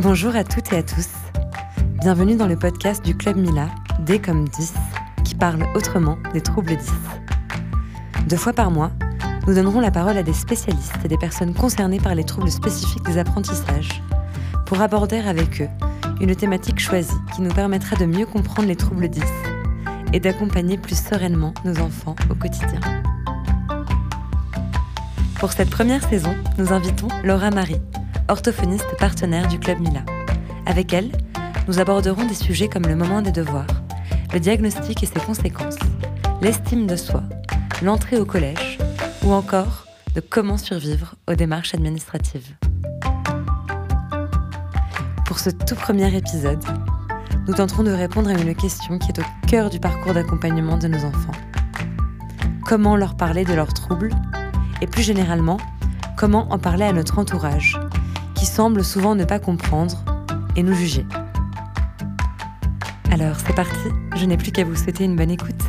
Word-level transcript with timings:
Bonjour 0.00 0.36
à 0.36 0.44
toutes 0.44 0.72
et 0.72 0.76
à 0.76 0.82
tous. 0.84 1.08
Bienvenue 2.00 2.36
dans 2.36 2.46
le 2.46 2.54
podcast 2.54 3.04
du 3.04 3.16
Club 3.16 3.36
Mila, 3.36 3.66
D 4.06 4.20
comme 4.20 4.48
10, 4.48 4.72
qui 5.24 5.34
parle 5.34 5.66
autrement 5.74 6.18
des 6.32 6.40
troubles 6.40 6.76
10. 6.76 6.92
Deux 8.28 8.36
fois 8.36 8.52
par 8.52 8.70
mois, 8.70 8.92
nous 9.48 9.54
donnerons 9.54 9.80
la 9.80 9.90
parole 9.90 10.16
à 10.16 10.22
des 10.22 10.32
spécialistes 10.32 10.94
et 11.04 11.08
des 11.08 11.18
personnes 11.18 11.52
concernées 11.52 11.98
par 11.98 12.14
les 12.14 12.22
troubles 12.22 12.52
spécifiques 12.52 13.02
des 13.06 13.18
apprentissages 13.18 14.00
pour 14.66 14.80
aborder 14.80 15.18
avec 15.18 15.62
eux 15.62 15.68
une 16.20 16.36
thématique 16.36 16.78
choisie 16.78 17.18
qui 17.34 17.42
nous 17.42 17.52
permettra 17.52 17.96
de 17.96 18.06
mieux 18.06 18.26
comprendre 18.26 18.68
les 18.68 18.76
troubles 18.76 19.08
10 19.08 19.20
et 20.12 20.20
d'accompagner 20.20 20.78
plus 20.78 20.96
sereinement 20.96 21.54
nos 21.64 21.80
enfants 21.80 22.14
au 22.30 22.36
quotidien. 22.36 22.80
Pour 25.40 25.50
cette 25.50 25.70
première 25.70 26.08
saison, 26.08 26.36
nous 26.56 26.72
invitons 26.72 27.08
Laura 27.24 27.50
Marie, 27.50 27.80
orthophoniste 28.28 28.96
partenaire 28.98 29.48
du 29.48 29.58
Club 29.58 29.80
Mila. 29.80 30.02
Avec 30.66 30.92
elle, 30.92 31.10
nous 31.66 31.80
aborderons 31.80 32.26
des 32.26 32.34
sujets 32.34 32.68
comme 32.68 32.86
le 32.86 32.94
moment 32.94 33.22
des 33.22 33.32
devoirs, 33.32 33.66
le 34.32 34.40
diagnostic 34.40 35.02
et 35.02 35.06
ses 35.06 35.20
conséquences, 35.20 35.78
l'estime 36.42 36.86
de 36.86 36.96
soi, 36.96 37.22
l'entrée 37.82 38.18
au 38.18 38.26
collège 38.26 38.78
ou 39.24 39.32
encore 39.32 39.86
de 40.14 40.20
comment 40.20 40.58
survivre 40.58 41.14
aux 41.26 41.34
démarches 41.34 41.74
administratives. 41.74 42.54
Pour 45.24 45.38
ce 45.38 45.50
tout 45.50 45.74
premier 45.74 46.14
épisode, 46.14 46.62
nous 47.46 47.54
tenterons 47.54 47.82
de 47.82 47.90
répondre 47.90 48.28
à 48.28 48.34
une 48.34 48.54
question 48.54 48.98
qui 48.98 49.10
est 49.10 49.20
au 49.20 49.46
cœur 49.46 49.70
du 49.70 49.80
parcours 49.80 50.12
d'accompagnement 50.12 50.76
de 50.76 50.88
nos 50.88 51.04
enfants. 51.04 51.32
Comment 52.66 52.96
leur 52.96 53.16
parler 53.16 53.44
de 53.44 53.54
leurs 53.54 53.72
troubles 53.72 54.10
et 54.80 54.86
plus 54.86 55.02
généralement, 55.02 55.56
comment 56.16 56.52
en 56.52 56.58
parler 56.58 56.84
à 56.84 56.92
notre 56.92 57.18
entourage 57.18 57.78
qui 58.38 58.46
semble 58.46 58.84
souvent 58.84 59.16
ne 59.16 59.24
pas 59.24 59.40
comprendre 59.40 60.04
et 60.54 60.62
nous 60.62 60.74
juger. 60.74 61.04
Alors 63.10 63.36
c'est 63.36 63.54
parti, 63.54 63.88
je 64.14 64.24
n'ai 64.26 64.36
plus 64.36 64.52
qu'à 64.52 64.62
vous 64.62 64.76
souhaiter 64.76 65.02
une 65.02 65.16
bonne 65.16 65.32
écoute. 65.32 65.60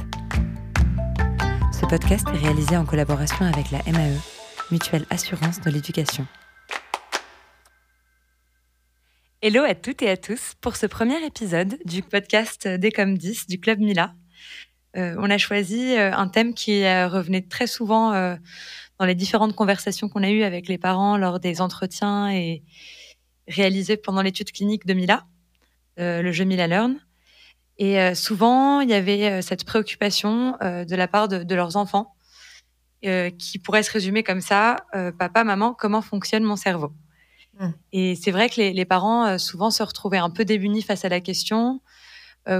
Ce 1.73 1.87
podcast 1.87 2.27
est 2.31 2.37
réalisé 2.37 2.77
en 2.77 2.85
collaboration 2.85 3.43
avec 3.45 3.71
la 3.71 3.79
MAE, 3.91 4.19
Mutuelle 4.69 5.07
Assurance 5.09 5.61
de 5.61 5.71
l'Éducation. 5.71 6.27
Hello 9.41 9.63
à 9.63 9.73
toutes 9.73 10.03
et 10.03 10.09
à 10.09 10.17
tous 10.17 10.53
pour 10.61 10.75
ce 10.75 10.85
premier 10.85 11.25
épisode 11.25 11.79
du 11.85 12.03
podcast 12.03 12.67
Des 12.67 12.91
comme 12.91 13.17
10 13.17 13.47
du 13.47 13.59
Club 13.59 13.79
Mila. 13.79 14.13
Euh, 14.95 15.15
on 15.17 15.29
a 15.29 15.37
choisi 15.37 15.95
euh, 15.97 16.11
un 16.13 16.27
thème 16.27 16.53
qui 16.53 16.83
euh, 16.83 17.07
revenait 17.07 17.41
très 17.41 17.67
souvent 17.67 18.37
dans 18.99 19.05
les 19.05 19.15
différentes 19.15 19.55
conversations 19.55 20.09
qu'on 20.09 20.23
a 20.23 20.29
eues 20.29 20.43
avec 20.43 20.67
les 20.67 20.77
parents 20.77 21.17
lors 21.17 21.39
des 21.39 21.61
entretiens 21.61 22.31
et 22.31 22.63
réalisés 23.47 23.97
pendant 23.97 24.21
l'étude 24.21 24.51
clinique 24.51 24.85
de 24.85 24.93
Mila, 24.93 25.25
euh, 25.99 26.21
le 26.21 26.31
jeu 26.31 26.43
Mila 26.43 26.67
Learn. 26.67 26.99
Et 27.77 27.99
euh, 27.99 28.13
souvent, 28.13 28.81
il 28.81 28.89
y 28.89 28.93
avait 28.93 29.31
euh, 29.31 29.41
cette 29.41 29.63
préoccupation 29.63 30.57
de 30.61 30.95
la 30.95 31.07
part 31.07 31.29
de, 31.29 31.55
leurs 31.55 31.77
enfants 31.77 32.13
qui 33.01 33.59
pourrait 33.59 33.83
se 33.83 33.91
résumer 33.93 34.23
comme 34.23 34.41
ça 34.41 34.75
papa, 35.17 35.45
maman, 35.45 35.73
comment 35.73 36.01
fonctionne 36.01 36.43
mon 36.43 36.57
cerveau? 36.57 36.91
Mmh. 37.57 37.69
Et 37.93 38.15
c'est 38.15 38.31
vrai 38.31 38.49
que 38.49 38.57
les, 38.57 38.73
les 38.73 38.83
parents 38.83 39.37
souvent 39.37 39.71
se 39.71 39.81
retrouvaient 39.81 40.17
un 40.17 40.29
peu 40.29 40.43
démunis 40.43 40.81
face 40.81 41.05
à 41.05 41.09
la 41.09 41.21
question. 41.21 41.79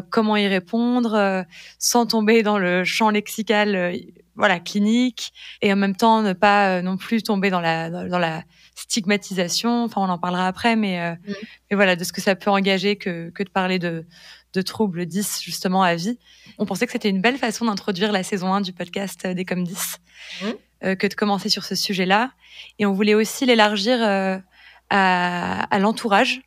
comment 0.09 0.37
y 0.37 0.47
répondre? 0.47 1.45
sans 1.77 2.05
tomber 2.05 2.41
dans 2.41 2.57
le 2.57 2.85
champ 2.85 3.09
lexical 3.09 3.99
voilà 4.39 4.59
clinique 4.59 5.33
et 5.61 5.71
en 5.71 5.75
même 5.75 5.95
temps 5.95 6.23
ne 6.23 6.33
pas 6.33 6.77
euh, 6.77 6.81
non 6.81 6.97
plus 6.97 7.21
tomber 7.21 7.49
dans 7.49 7.59
la 7.59 7.89
dans, 7.89 8.17
la 8.17 8.43
stigmatisation. 8.73 9.83
Enfin, 9.83 10.01
on 10.01 10.09
en 10.09 10.17
parlera 10.17 10.47
après, 10.47 10.75
mais, 10.75 10.99
euh, 11.01 11.11
mm. 11.11 11.33
mais 11.69 11.75
voilà 11.75 11.95
de 11.95 12.03
ce 12.03 12.13
que 12.13 12.21
ça 12.21 12.35
peut 12.35 12.49
engager 12.49 12.95
que 12.95 13.29
que 13.29 13.43
de 13.43 13.49
parler 13.49 13.77
de 13.77 14.07
de 14.53 14.61
troubles 14.63 15.05
10 15.05 15.41
justement 15.43 15.83
à 15.83 15.93
vie. 15.93 16.17
On 16.57 16.65
pensait 16.65 16.87
que 16.87 16.93
c'était 16.93 17.09
une 17.09 17.21
belle 17.21 17.37
façon 17.37 17.65
d'introduire 17.65 18.11
la 18.11 18.23
saison 18.23 18.52
1 18.52 18.61
du 18.61 18.73
podcast 18.73 19.27
des 19.27 19.45
comme 19.45 19.64
10 19.64 19.97
mm. 20.41 20.95
que 20.95 21.05
de 21.08 21.14
commencer 21.14 21.49
sur 21.49 21.65
ce 21.65 21.75
sujet-là 21.75 22.31
et 22.80 22.87
on 22.87 22.93
voulait 22.93 23.14
aussi 23.14 23.45
l'élargir 23.45 23.99
à, 24.02 25.64
à 25.64 25.80
l'entourage 25.80 26.41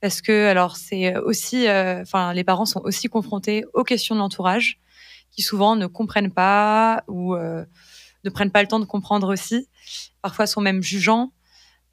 parce 0.00 0.22
que 0.22 0.46
alors 0.46 0.76
c'est 0.76 1.14
aussi 1.18 1.66
enfin 1.68 2.32
les 2.32 2.44
parents 2.44 2.64
sont 2.64 2.80
aussi 2.84 3.08
confrontés 3.08 3.64
aux 3.74 3.84
questions 3.84 4.14
de 4.14 4.20
l'entourage 4.20 4.78
souvent 5.42 5.76
ne 5.76 5.86
comprennent 5.86 6.32
pas 6.32 7.04
ou 7.08 7.34
euh, 7.34 7.64
ne 8.24 8.30
prennent 8.30 8.50
pas 8.50 8.62
le 8.62 8.68
temps 8.68 8.80
de 8.80 8.84
comprendre 8.84 9.32
aussi. 9.32 9.68
Parfois 10.22 10.46
sont 10.46 10.60
même 10.60 10.82
jugeants. 10.82 11.32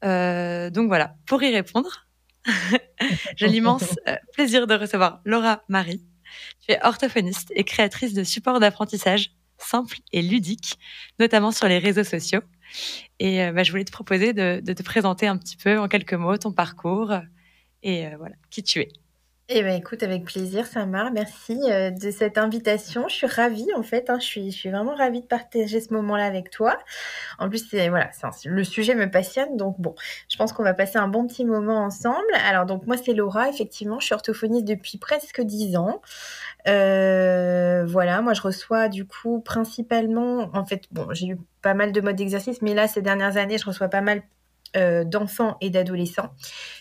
Euh, 0.04 0.70
donc 0.70 0.88
voilà, 0.88 1.16
pour 1.26 1.42
y 1.42 1.52
répondre, 1.52 2.06
j'ai 3.36 3.48
l'immense 3.48 3.96
euh, 4.08 4.16
plaisir 4.32 4.66
de 4.66 4.74
recevoir 4.74 5.20
Laura 5.24 5.62
Marie. 5.68 6.04
Tu 6.60 6.72
es 6.72 6.84
orthophoniste 6.84 7.52
et 7.54 7.64
créatrice 7.64 8.12
de 8.12 8.24
supports 8.24 8.60
d'apprentissage 8.60 9.30
simples 9.58 9.98
et 10.12 10.20
ludiques, 10.20 10.78
notamment 11.18 11.52
sur 11.52 11.68
les 11.68 11.78
réseaux 11.78 12.04
sociaux. 12.04 12.40
Et 13.20 13.50
bah, 13.52 13.62
je 13.62 13.70
voulais 13.70 13.84
te 13.84 13.92
proposer 13.92 14.32
de, 14.32 14.60
de, 14.64 14.72
te 14.72 14.82
présenter 14.82 15.28
un 15.28 15.36
petit 15.36 15.56
peu 15.56 15.78
en 15.78 15.86
quelques 15.86 16.14
mots 16.14 16.36
ton 16.36 16.52
parcours 16.52 17.14
et 17.84 18.08
voilà 18.16 18.34
qui 18.50 18.64
tu 18.64 18.80
es. 18.80 18.88
Eh 19.50 19.62
ben, 19.62 19.74
écoute, 19.76 20.02
avec 20.02 20.24
plaisir, 20.24 20.66
Samar. 20.66 21.12
Merci 21.12 21.60
euh, 21.70 21.90
de 21.90 22.10
cette 22.10 22.38
invitation. 22.38 23.08
Je 23.08 23.14
suis 23.14 23.26
ravie, 23.26 23.68
en 23.76 23.82
fait. 23.82 24.08
Hein, 24.08 24.18
je, 24.18 24.24
suis, 24.24 24.50
je 24.50 24.56
suis 24.56 24.70
vraiment 24.70 24.94
ravie 24.94 25.20
de 25.20 25.26
partager 25.26 25.82
ce 25.82 25.92
moment-là 25.92 26.24
avec 26.24 26.48
toi. 26.48 26.78
En 27.38 27.50
plus, 27.50 27.68
c'est, 27.68 27.90
voilà, 27.90 28.08
le 28.46 28.64
sujet 28.64 28.94
me 28.94 29.10
passionne. 29.10 29.58
Donc, 29.58 29.78
bon, 29.78 29.94
je 30.30 30.38
pense 30.38 30.54
qu'on 30.54 30.62
va 30.62 30.72
passer 30.72 30.96
un 30.96 31.08
bon 31.08 31.26
petit 31.26 31.44
moment 31.44 31.84
ensemble. 31.84 32.24
Alors, 32.48 32.64
donc, 32.64 32.86
moi, 32.86 32.96
c'est 32.96 33.12
Laura. 33.12 33.50
Effectivement, 33.50 34.00
je 34.00 34.06
suis 34.06 34.14
orthophoniste 34.14 34.64
depuis 34.64 34.96
presque 34.96 35.42
dix 35.42 35.76
ans. 35.76 36.00
Euh, 36.66 37.84
voilà, 37.86 38.22
moi, 38.22 38.32
je 38.32 38.40
reçois, 38.40 38.88
du 38.88 39.06
coup, 39.06 39.40
principalement, 39.40 40.48
en 40.54 40.64
fait, 40.64 40.84
bon, 40.90 41.06
j'ai 41.12 41.26
eu 41.26 41.38
pas 41.60 41.74
mal 41.74 41.92
de 41.92 42.00
modes 42.00 42.16
d'exercice, 42.16 42.62
mais 42.62 42.72
là, 42.72 42.88
ces 42.88 43.02
dernières 43.02 43.36
années, 43.36 43.58
je 43.58 43.66
reçois 43.66 43.88
pas 43.88 44.00
mal 44.00 44.22
euh, 44.76 45.04
d'enfants 45.04 45.56
et 45.60 45.70
d'adolescents 45.70 46.34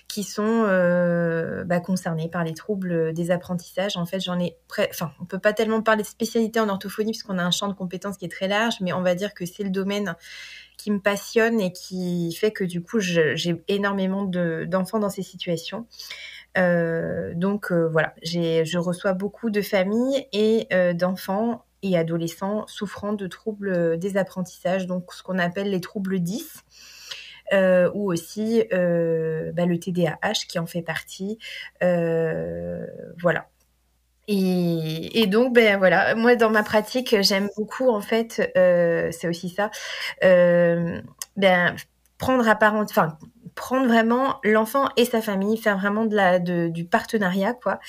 qui 0.07 0.23
sont 0.23 0.65
euh, 0.67 1.63
bah, 1.63 1.79
concernés 1.79 2.27
par 2.27 2.43
les 2.43 2.53
troubles 2.53 3.13
des 3.13 3.29
apprentissages. 3.29 3.97
En 3.97 4.05
fait, 4.07 4.19
j'en 4.19 4.39
ai, 4.39 4.57
enfin, 4.89 5.11
on 5.21 5.25
peut 5.25 5.37
pas 5.37 5.53
tellement 5.53 5.81
parler 5.83 6.01
de 6.01 6.07
spécialité 6.07 6.59
en 6.59 6.69
orthophonie 6.69 7.11
puisqu'on 7.11 7.37
a 7.37 7.43
un 7.43 7.51
champ 7.51 7.67
de 7.67 7.73
compétences 7.73 8.17
qui 8.17 8.25
est 8.25 8.31
très 8.31 8.47
large, 8.47 8.75
mais 8.81 8.93
on 8.93 9.03
va 9.03 9.13
dire 9.13 9.35
que 9.35 9.45
c'est 9.45 9.63
le 9.63 9.69
domaine 9.69 10.15
qui 10.77 10.89
me 10.89 10.99
passionne 10.99 11.59
et 11.59 11.71
qui 11.71 12.33
fait 12.33 12.51
que 12.51 12.63
du 12.63 12.81
coup, 12.81 12.99
j'ai 12.99 13.63
énormément 13.67 14.23
d'enfants 14.23 14.99
dans 14.99 15.09
ces 15.09 15.23
situations. 15.23 15.85
Euh, 16.57 17.33
donc 17.35 17.71
voilà, 17.71 18.15
je 18.23 18.77
reçois 18.79 19.13
beaucoup 19.13 19.51
de 19.51 19.61
familles 19.61 20.27
et 20.33 20.67
d'enfants 20.95 21.65
et 21.83 21.95
adolescents 21.95 22.65
souffrant 22.65 23.13
de 23.13 23.27
troubles 23.27 23.99
des 23.99 24.17
apprentissages, 24.17 24.87
donc 24.87 25.13
ce 25.13 25.21
qu'on 25.21 25.37
appelle 25.37 25.69
les 25.69 25.81
troubles 25.81 26.19
10. 26.19 26.63
Euh, 27.51 27.91
ou 27.93 28.11
aussi 28.11 28.63
euh, 28.71 29.51
bah, 29.51 29.65
le 29.65 29.77
TDAH 29.77 30.45
qui 30.47 30.59
en 30.59 30.65
fait 30.65 30.81
partie. 30.81 31.37
Euh, 31.83 32.85
voilà. 33.21 33.47
Et, 34.29 35.27
donc, 35.27 35.53
ben 35.53 35.77
voilà, 35.77 36.15
moi 36.15 36.37
dans 36.37 36.49
ma 36.49 36.63
pratique, 36.63 37.13
j'aime 37.21 37.49
beaucoup 37.57 37.89
en 37.89 37.99
fait, 37.99 38.41
c'est 38.55 39.27
aussi 39.27 39.49
ça, 39.49 39.69
ben 40.21 41.75
prendre 42.17 42.47
à 42.47 42.55
part, 42.55 42.75
enfin 42.75 43.17
prendre 43.55 43.87
vraiment 43.87 44.39
l'enfant 44.43 44.89
et 44.97 45.05
sa 45.05 45.21
famille, 45.21 45.57
faire 45.57 45.77
vraiment 45.77 46.05
de 46.05 46.15
la, 46.15 46.39
de, 46.39 46.67
du 46.67 46.85
partenariat, 46.85 47.53
quoi. 47.53 47.79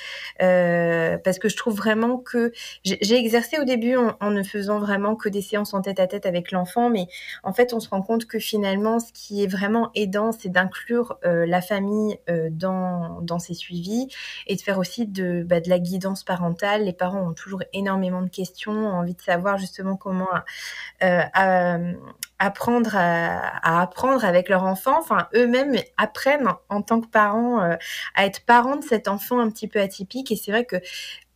Euh, 0.42 1.18
parce 1.18 1.38
que 1.38 1.48
je 1.48 1.56
trouve 1.56 1.74
vraiment 1.74 2.18
que 2.18 2.52
j'ai 2.84 3.16
exercé 3.16 3.58
au 3.58 3.64
début 3.64 3.96
en, 3.96 4.30
ne 4.30 4.42
faisant 4.42 4.78
vraiment 4.78 5.16
que 5.16 5.28
des 5.28 5.42
séances 5.42 5.74
en 5.74 5.82
tête 5.82 6.00
à 6.00 6.06
tête 6.06 6.26
avec 6.26 6.52
l'enfant, 6.52 6.90
mais 6.90 7.06
en 7.42 7.52
fait, 7.52 7.72
on 7.72 7.80
se 7.80 7.88
rend 7.88 8.02
compte 8.02 8.26
que 8.26 8.38
finalement, 8.38 9.00
ce 9.00 9.12
qui 9.12 9.42
est 9.42 9.46
vraiment 9.46 9.90
aidant, 9.94 10.32
c'est 10.32 10.48
d'inclure 10.48 11.18
euh, 11.24 11.46
la 11.46 11.60
famille 11.60 12.18
euh, 12.28 12.48
dans, 12.50 13.20
dans 13.22 13.38
ses 13.38 13.54
suivis 13.54 14.08
et 14.46 14.56
de 14.56 14.60
faire 14.60 14.78
aussi 14.78 15.06
de, 15.06 15.42
bah, 15.44 15.60
de 15.60 15.68
la 15.68 15.78
guidance 15.78 16.24
parentale. 16.24 16.84
Les 16.84 16.92
parents 16.92 17.28
ont 17.28 17.34
toujours 17.34 17.62
énormément 17.72 18.22
de 18.22 18.28
questions, 18.28 18.72
ont 18.72 18.94
envie 18.94 19.14
de 19.14 19.22
savoir 19.22 19.58
justement 19.58 19.96
comment 19.96 20.28
apprendre 22.44 22.90
à, 22.94 23.80
apprendre 23.80 24.24
avec 24.24 24.48
leur 24.48 24.64
enfant, 24.64 24.98
enfin 24.98 25.28
eux-mêmes 25.34 25.76
apprennent 25.96 26.48
en 26.68 26.82
tant 26.82 27.00
que 27.00 27.06
parents 27.06 27.62
euh, 27.62 27.76
à 28.14 28.26
être 28.26 28.44
parents 28.44 28.76
de 28.76 28.84
cet 28.84 29.08
enfant 29.08 29.38
un 29.40 29.50
petit 29.50 29.68
peu 29.68 29.80
atypique. 29.80 30.30
Et 30.30 30.36
c'est 30.36 30.50
vrai 30.50 30.64
que 30.64 30.76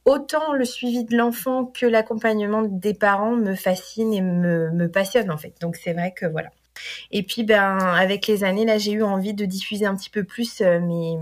autant 0.05 0.53
le 0.53 0.65
suivi 0.65 1.05
de 1.05 1.17
l'enfant 1.17 1.65
que 1.65 1.87
l'accompagnement 1.87 2.63
des 2.63 2.95
parents 2.95 3.37
me 3.37 3.55
fascine 3.55 4.13
et 4.13 4.21
me, 4.21 4.87
passionne 4.89 5.31
en 5.31 5.39
fait. 5.39 5.55
Donc 5.61 5.77
c'est 5.77 5.93
vrai 5.93 6.13
que 6.15 6.27
voilà. 6.27 6.51
Et 7.11 7.23
puis 7.23 7.43
ben 7.43 7.79
avec 7.79 8.27
les 8.27 8.45
années 8.45 8.67
là 8.67 8.79
j'ai 8.79 8.93
eu 8.93 9.03
envie 9.03 9.35
de 9.35 9.47
diffuser 9.47 9.87
un 9.87 9.97
petit 9.97 10.11
peu 10.11 10.25
plus 10.25 10.61
euh, 10.61 10.79
mes 10.81 11.17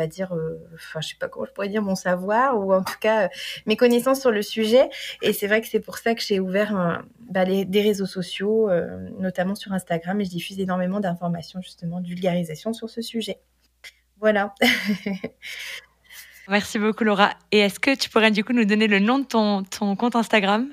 va 0.00 0.06
dire, 0.06 0.32
euh, 0.32 0.58
enfin, 0.74 1.00
je 1.00 1.08
sais 1.08 1.16
pas 1.18 1.28
comment 1.28 1.46
je 1.46 1.52
pourrais 1.52 1.68
dire 1.68 1.82
mon 1.82 1.94
savoir 1.94 2.58
ou 2.58 2.72
en 2.72 2.82
tout 2.82 2.98
cas 3.00 3.24
euh, 3.24 3.28
mes 3.66 3.76
connaissances 3.76 4.20
sur 4.20 4.30
le 4.30 4.42
sujet. 4.42 4.88
Et 5.22 5.32
c'est 5.32 5.46
vrai 5.46 5.60
que 5.60 5.68
c'est 5.68 5.80
pour 5.80 5.98
ça 5.98 6.14
que 6.14 6.22
j'ai 6.22 6.40
ouvert 6.40 7.02
bah, 7.30 7.44
des 7.44 7.82
réseaux 7.82 8.06
sociaux, 8.06 8.68
euh, 8.68 9.08
notamment 9.18 9.54
sur 9.54 9.72
Instagram, 9.72 10.20
et 10.20 10.24
je 10.24 10.30
diffuse 10.30 10.58
énormément 10.58 11.00
d'informations 11.00 11.60
justement, 11.62 12.00
de 12.00 12.08
vulgarisation 12.08 12.72
sur 12.72 12.88
ce 12.88 13.02
sujet. 13.02 13.38
Voilà. 14.18 14.54
Merci 16.48 16.78
beaucoup 16.78 17.04
Laura. 17.04 17.34
Et 17.52 17.58
est-ce 17.58 17.78
que 17.78 17.94
tu 17.94 18.10
pourrais 18.10 18.32
du 18.32 18.42
coup 18.42 18.52
nous 18.52 18.64
donner 18.64 18.88
le 18.88 18.98
nom 18.98 19.20
de 19.20 19.24
ton, 19.24 19.62
ton 19.62 19.94
compte 19.94 20.16
Instagram? 20.16 20.68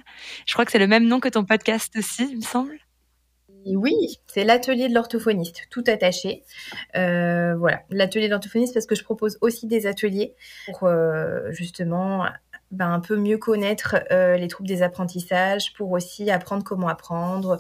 Je 0.47 0.53
crois 0.53 0.65
que 0.65 0.71
c'est 0.71 0.79
le 0.79 0.87
même 0.87 1.05
nom 1.05 1.19
que 1.19 1.29
ton 1.29 1.45
podcast 1.45 1.95
aussi, 1.97 2.27
il 2.31 2.37
me 2.37 2.41
semble. 2.41 2.86
Oui, 3.65 4.19
c'est 4.27 4.43
l'atelier 4.43 4.87
de 4.87 4.93
l'orthophoniste, 4.93 5.63
tout 5.69 5.83
attaché. 5.87 6.43
Euh, 6.95 7.55
voilà, 7.57 7.81
l'atelier 7.89 8.27
de 8.27 8.31
l'orthophoniste 8.31 8.73
parce 8.73 8.85
que 8.85 8.95
je 8.95 9.03
propose 9.03 9.37
aussi 9.41 9.67
des 9.67 9.87
ateliers 9.87 10.35
pour 10.65 10.83
euh, 10.83 11.51
justement 11.51 12.25
ben, 12.71 12.91
un 12.91 12.99
peu 12.99 13.17
mieux 13.17 13.37
connaître 13.37 13.95
euh, 14.11 14.37
les 14.37 14.47
troubles 14.47 14.69
des 14.69 14.83
apprentissages, 14.83 15.73
pour 15.73 15.91
aussi 15.91 16.29
apprendre 16.31 16.63
comment 16.63 16.87
apprendre, 16.87 17.57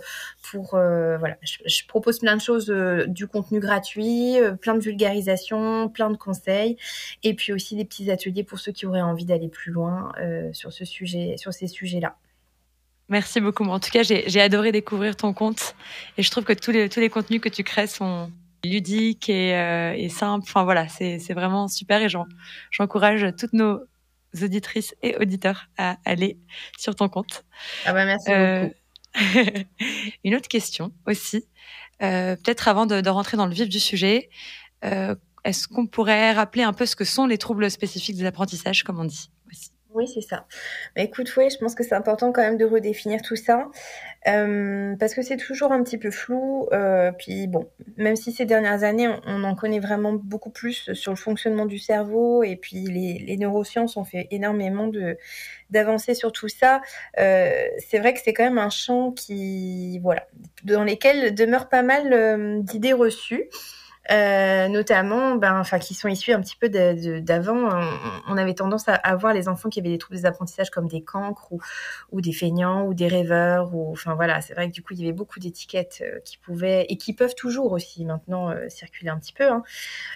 pour 0.49 0.71
voilà, 0.71 1.37
je, 1.41 1.85
propose 1.87 2.19
plein 2.19 2.35
de 2.35 2.41
choses, 2.41 2.67
du 3.07 3.27
contenu 3.27 3.59
gratuit, 3.59 4.37
plein 4.61 4.75
de 4.75 4.81
vulgarisation, 4.81 5.89
plein 5.89 6.09
de 6.09 6.17
conseils, 6.17 6.77
et 7.23 7.33
puis 7.33 7.53
aussi 7.53 7.75
des 7.75 7.85
petits 7.85 8.11
ateliers 8.11 8.43
pour 8.43 8.59
ceux 8.59 8.71
qui 8.71 8.85
auraient 8.85 9.01
envie 9.01 9.25
d'aller 9.25 9.49
plus 9.49 9.71
loin 9.71 10.11
sur 10.53 10.71
ce 10.71 10.85
sujet, 10.85 11.35
sur 11.37 11.53
ces 11.53 11.67
sujets-là. 11.67 12.17
Merci 13.09 13.39
beaucoup. 13.39 13.63
En 13.65 13.79
tout 13.79 13.89
cas, 13.89 14.03
j'ai 14.03 14.41
adoré 14.41 14.71
découvrir 14.71 15.15
ton 15.15 15.33
compte 15.33 15.75
et 16.17 16.23
je 16.23 16.29
trouve 16.29 16.43
que 16.43 16.53
tous 16.53 16.71
les, 16.71 16.89
tous 16.89 16.99
les 16.99 17.09
contenus 17.09 17.39
que 17.39 17.49
tu 17.49 17.63
crées 17.63 17.87
sont 17.87 18.31
ludiques 18.63 19.29
et, 19.29 19.55
euh, 19.55 19.93
et 19.95 20.09
simples. 20.09 20.45
Enfin 20.47 20.63
voilà, 20.63 20.87
c'est 20.89 21.33
vraiment 21.33 21.67
super 21.67 22.01
et 22.01 22.09
j'encourage 22.71 23.25
toutes 23.37 23.53
nos 23.53 23.79
auditrices 24.41 24.95
et 25.01 25.15
auditeurs 25.17 25.67
à 25.77 25.97
aller 26.05 26.37
sur 26.77 26.95
ton 26.95 27.09
compte. 27.09 27.45
Ah 27.85 27.93
bah 27.93 28.05
merci 28.05 28.31
euh, 28.31 28.63
beaucoup. 28.63 28.75
Une 30.23 30.35
autre 30.35 30.47
question 30.47 30.91
aussi, 31.05 31.45
euh, 32.03 32.35
peut-être 32.35 32.67
avant 32.67 32.85
de, 32.85 33.01
de, 33.01 33.09
rentrer 33.09 33.37
dans 33.37 33.47
le 33.47 33.53
vif 33.53 33.69
du 33.69 33.79
sujet, 33.79 34.29
euh, 34.85 35.15
est-ce 35.43 35.67
qu'on 35.67 35.87
pourrait 35.87 36.33
rappeler 36.33 36.63
un 36.63 36.73
peu 36.73 36.85
ce 36.85 36.95
que 36.95 37.05
sont 37.05 37.25
les 37.25 37.37
troubles 37.37 37.71
spécifiques 37.71 38.17
des 38.17 38.25
apprentissages, 38.25 38.83
comme 38.83 38.99
on 38.99 39.05
dit? 39.05 39.29
Oui, 39.97 40.07
c'est 40.07 40.21
ça. 40.21 40.45
Mais 40.95 41.05
écoute, 41.05 41.35
oui, 41.35 41.49
je 41.49 41.57
pense 41.57 41.73
que 41.73 41.83
c'est 41.83 41.95
important 41.95 42.31
quand 42.31 42.43
même 42.43 42.57
de 42.57 42.65
redéfinir 42.65 43.21
tout 43.23 43.35
ça, 43.35 43.67
euh, 44.27 44.95
parce 44.99 45.15
que 45.15 45.23
c'est 45.23 45.37
toujours 45.37 45.71
un 45.71 45.83
petit 45.83 45.97
peu 45.97 46.11
flou. 46.11 46.67
Euh, 46.71 47.11
puis 47.11 47.47
bon, 47.47 47.67
même 47.97 48.15
si 48.15 48.31
ces 48.31 48.45
dernières 48.45 48.83
années, 48.83 49.09
on, 49.25 49.43
en 49.43 49.55
connaît 49.55 49.79
vraiment 49.79 50.13
beaucoup 50.13 50.51
plus 50.51 50.93
sur 50.93 51.11
le 51.11 51.17
fonctionnement 51.17 51.65
du 51.65 51.79
cerveau, 51.79 52.43
et 52.43 52.55
puis 52.55 52.83
les, 52.83 53.37
neurosciences 53.37 53.97
ont 53.97 54.03
fait 54.03 54.27
énormément 54.31 54.87
de 54.87 55.17
d'avancer 55.71 56.13
sur 56.13 56.31
tout 56.31 56.47
ça. 56.47 56.81
Euh, 57.19 57.67
c'est 57.79 57.97
vrai 57.97 58.13
que 58.13 58.19
c'est 58.23 58.33
quand 58.33 58.43
même 58.43 58.59
un 58.59 58.69
champ 58.69 59.11
qui, 59.11 59.99
voilà, 59.99 60.27
dans 60.63 60.83
lesquels 60.83 61.33
demeure 61.33 61.69
pas 61.69 61.81
mal 61.81 62.63
d'idées 62.63 62.93
reçues. 62.93 63.49
Euh, 64.11 64.67
notamment, 64.69 65.35
ben, 65.35 65.59
enfin, 65.59 65.79
qui 65.79 65.93
sont 65.93 66.07
issus 66.07 66.33
un 66.33 66.41
petit 66.41 66.55
peu 66.55 66.69
d'avant. 66.69 67.69
On, 68.27 68.37
avait 68.37 68.53
tendance 68.53 68.87
à, 68.87 68.93
avoir 68.93 69.17
voir 69.27 69.33
les 69.33 69.49
enfants 69.49 69.69
qui 69.69 69.79
avaient 69.79 69.89
des 69.89 69.97
troubles 69.97 70.17
des 70.17 70.25
apprentissages 70.25 70.69
comme 70.69 70.87
des 70.87 71.01
cancres 71.01 71.51
ou, 71.51 71.59
ou 72.11 72.21
des 72.21 72.31
feignants 72.31 72.85
ou 72.85 72.93
des 72.93 73.07
rêveurs. 73.07 73.73
Ou, 73.73 73.91
enfin 73.91 74.15
voilà, 74.15 74.41
c'est 74.41 74.53
vrai 74.53 74.69
que 74.69 74.73
du 74.73 74.81
coup, 74.81 74.93
il 74.93 75.01
y 75.01 75.03
avait 75.03 75.11
beaucoup 75.11 75.39
d'étiquettes 75.39 76.01
euh, 76.01 76.19
qui 76.23 76.37
pouvaient 76.37 76.85
et 76.89 76.97
qui 76.97 77.13
peuvent 77.13 77.35
toujours 77.35 77.71
aussi 77.71 78.05
maintenant 78.05 78.49
euh, 78.51 78.69
circuler 78.69 79.09
un 79.09 79.17
petit 79.17 79.33
peu. 79.33 79.49
Hein. 79.49 79.63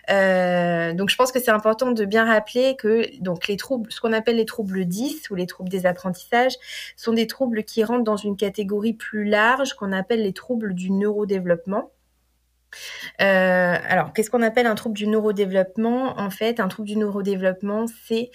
Euh, 0.09 0.93
donc, 0.93 1.09
je 1.09 1.15
pense 1.15 1.31
que 1.31 1.39
c'est 1.39 1.51
important 1.51 1.91
de 1.91 2.05
bien 2.05 2.25
rappeler 2.25 2.75
que 2.77 3.19
donc 3.21 3.47
les 3.47 3.57
troubles, 3.57 3.91
ce 3.91 3.99
qu'on 3.99 4.13
appelle 4.13 4.37
les 4.37 4.45
troubles 4.45 4.85
10 4.85 5.29
ou 5.31 5.35
les 5.35 5.47
troubles 5.47 5.69
des 5.69 5.85
apprentissages, 5.85 6.55
sont 6.95 7.13
des 7.13 7.27
troubles 7.27 7.63
qui 7.63 7.83
rentrent 7.83 8.03
dans 8.03 8.17
une 8.17 8.37
catégorie 8.37 8.93
plus 8.93 9.25
large 9.25 9.73
qu'on 9.73 9.91
appelle 9.91 10.23
les 10.23 10.33
troubles 10.33 10.73
du 10.73 10.91
neurodéveloppement. 10.91 11.91
Euh, 13.21 13.75
alors, 13.87 14.13
qu'est-ce 14.13 14.29
qu'on 14.29 14.41
appelle 14.41 14.67
un 14.67 14.75
trouble 14.75 14.95
du 14.95 15.07
neurodéveloppement? 15.07 16.19
En 16.19 16.29
fait, 16.29 16.59
un 16.59 16.67
trouble 16.67 16.87
du 16.87 16.97
neurodéveloppement, 16.97 17.85
c'est 18.07 18.31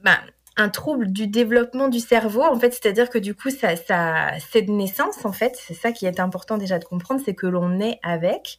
bah, 0.00 0.18
un 0.56 0.68
trouble 0.68 1.12
du 1.12 1.28
développement 1.28 1.88
du 1.88 2.00
cerveau, 2.00 2.42
en 2.42 2.58
fait, 2.58 2.72
c'est-à-dire 2.72 3.08
que 3.10 3.18
du 3.18 3.34
coup, 3.34 3.50
ça, 3.50 3.74
c'est 3.76 4.62
de 4.62 4.72
naissance, 4.72 5.24
en 5.24 5.32
fait, 5.32 5.56
c'est 5.56 5.74
ça 5.74 5.92
qui 5.92 6.04
est 6.06 6.20
important 6.20 6.58
déjà 6.58 6.78
de 6.78 6.84
comprendre, 6.84 7.20
c'est 7.24 7.34
que 7.34 7.46
l'on 7.46 7.78
est 7.78 8.00
avec, 8.02 8.58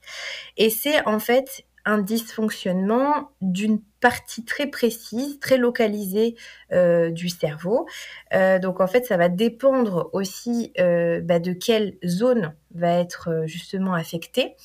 et 0.56 0.70
c'est 0.70 1.06
en 1.06 1.20
fait 1.20 1.66
un 1.86 1.98
dysfonctionnement 1.98 3.32
d'une 3.42 3.82
partie 4.00 4.46
très 4.46 4.68
précise, 4.68 5.40
très 5.40 5.58
localisée 5.58 6.36
euh, 6.72 7.10
du 7.10 7.30
cerveau. 7.30 7.88
Euh, 8.34 8.60
donc 8.60 8.80
en 8.80 8.88
fait, 8.88 9.06
ça 9.06 9.18
va 9.18 9.28
dépendre 9.28 10.10
aussi 10.14 10.72
bah, 10.78 11.40
de 11.40 11.52
quelle 11.52 11.98
zone 12.06 12.54
va 12.76 13.00
être 13.00 13.44
justement 13.46 13.94
affectée. 13.94 14.56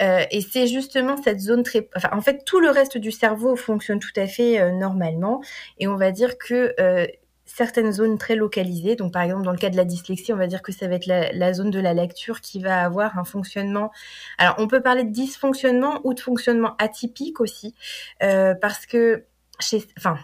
Euh, 0.00 0.24
et 0.30 0.40
c'est 0.40 0.66
justement 0.66 1.16
cette 1.22 1.40
zone 1.40 1.62
très... 1.62 1.88
Enfin, 1.96 2.10
en 2.12 2.20
fait, 2.20 2.44
tout 2.44 2.60
le 2.60 2.70
reste 2.70 2.98
du 2.98 3.10
cerveau 3.10 3.56
fonctionne 3.56 3.98
tout 3.98 4.12
à 4.16 4.26
fait 4.26 4.60
euh, 4.60 4.70
normalement. 4.70 5.42
Et 5.78 5.88
on 5.88 5.96
va 5.96 6.12
dire 6.12 6.38
que 6.38 6.74
euh, 6.80 7.06
certaines 7.44 7.92
zones 7.92 8.18
très 8.18 8.36
localisées, 8.36 8.94
donc 8.94 9.12
par 9.12 9.22
exemple 9.22 9.44
dans 9.44 9.52
le 9.52 9.58
cas 9.58 9.70
de 9.70 9.76
la 9.76 9.84
dyslexie, 9.84 10.32
on 10.32 10.36
va 10.36 10.46
dire 10.46 10.62
que 10.62 10.72
ça 10.72 10.86
va 10.86 10.96
être 10.96 11.06
la, 11.06 11.32
la 11.32 11.52
zone 11.52 11.70
de 11.70 11.80
la 11.80 11.94
lecture 11.94 12.40
qui 12.40 12.60
va 12.60 12.82
avoir 12.82 13.18
un 13.18 13.24
fonctionnement... 13.24 13.90
Alors, 14.38 14.54
on 14.58 14.68
peut 14.68 14.82
parler 14.82 15.04
de 15.04 15.10
dysfonctionnement 15.10 16.00
ou 16.04 16.14
de 16.14 16.20
fonctionnement 16.20 16.76
atypique 16.78 17.40
aussi, 17.40 17.74
parce 18.20 18.86
que 18.86 19.24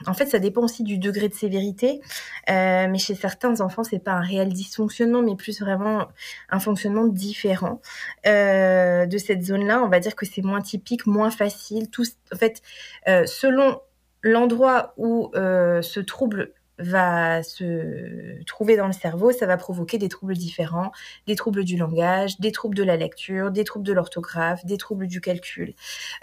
en 0.06 0.14
fait, 0.14 0.26
ça 0.26 0.38
dépend 0.38 0.62
aussi 0.62 0.84
du 0.84 0.98
degré 0.98 1.28
de 1.28 1.34
sévérité. 1.34 2.00
Euh, 2.50 2.86
mais 2.88 2.98
chez 2.98 3.14
certains 3.14 3.60
enfants, 3.60 3.84
c'est 3.84 3.98
pas 3.98 4.12
un 4.12 4.20
réel 4.20 4.52
dysfonctionnement, 4.52 5.22
mais 5.22 5.36
plus 5.36 5.60
vraiment 5.60 6.08
un 6.50 6.60
fonctionnement 6.60 7.06
différent 7.06 7.80
euh, 8.26 9.06
de 9.06 9.18
cette 9.18 9.42
zone-là. 9.42 9.82
On 9.82 9.88
va 9.88 10.00
dire 10.00 10.14
que 10.14 10.26
c'est 10.26 10.42
moins 10.42 10.60
typique, 10.60 11.06
moins 11.06 11.30
facile. 11.30 11.90
Tout, 11.90 12.04
en 12.32 12.36
fait, 12.36 12.62
euh, 13.08 13.26
selon 13.26 13.80
l'endroit 14.22 14.94
où 14.96 15.30
ce 15.34 16.00
trouble 16.00 16.52
va 16.78 17.42
se 17.42 18.42
trouver 18.44 18.76
dans 18.76 18.86
le 18.86 18.92
cerveau, 18.92 19.32
ça 19.32 19.46
va 19.46 19.56
provoquer 19.56 19.98
des 19.98 20.08
troubles 20.08 20.34
différents, 20.34 20.90
des 21.26 21.36
troubles 21.36 21.64
du 21.64 21.76
langage, 21.76 22.40
des 22.40 22.52
troubles 22.52 22.76
de 22.76 22.82
la 22.82 22.96
lecture, 22.96 23.50
des 23.50 23.64
troubles 23.64 23.86
de 23.86 23.92
l'orthographe, 23.92 24.64
des 24.64 24.76
troubles 24.76 25.06
du 25.06 25.20
calcul, 25.20 25.74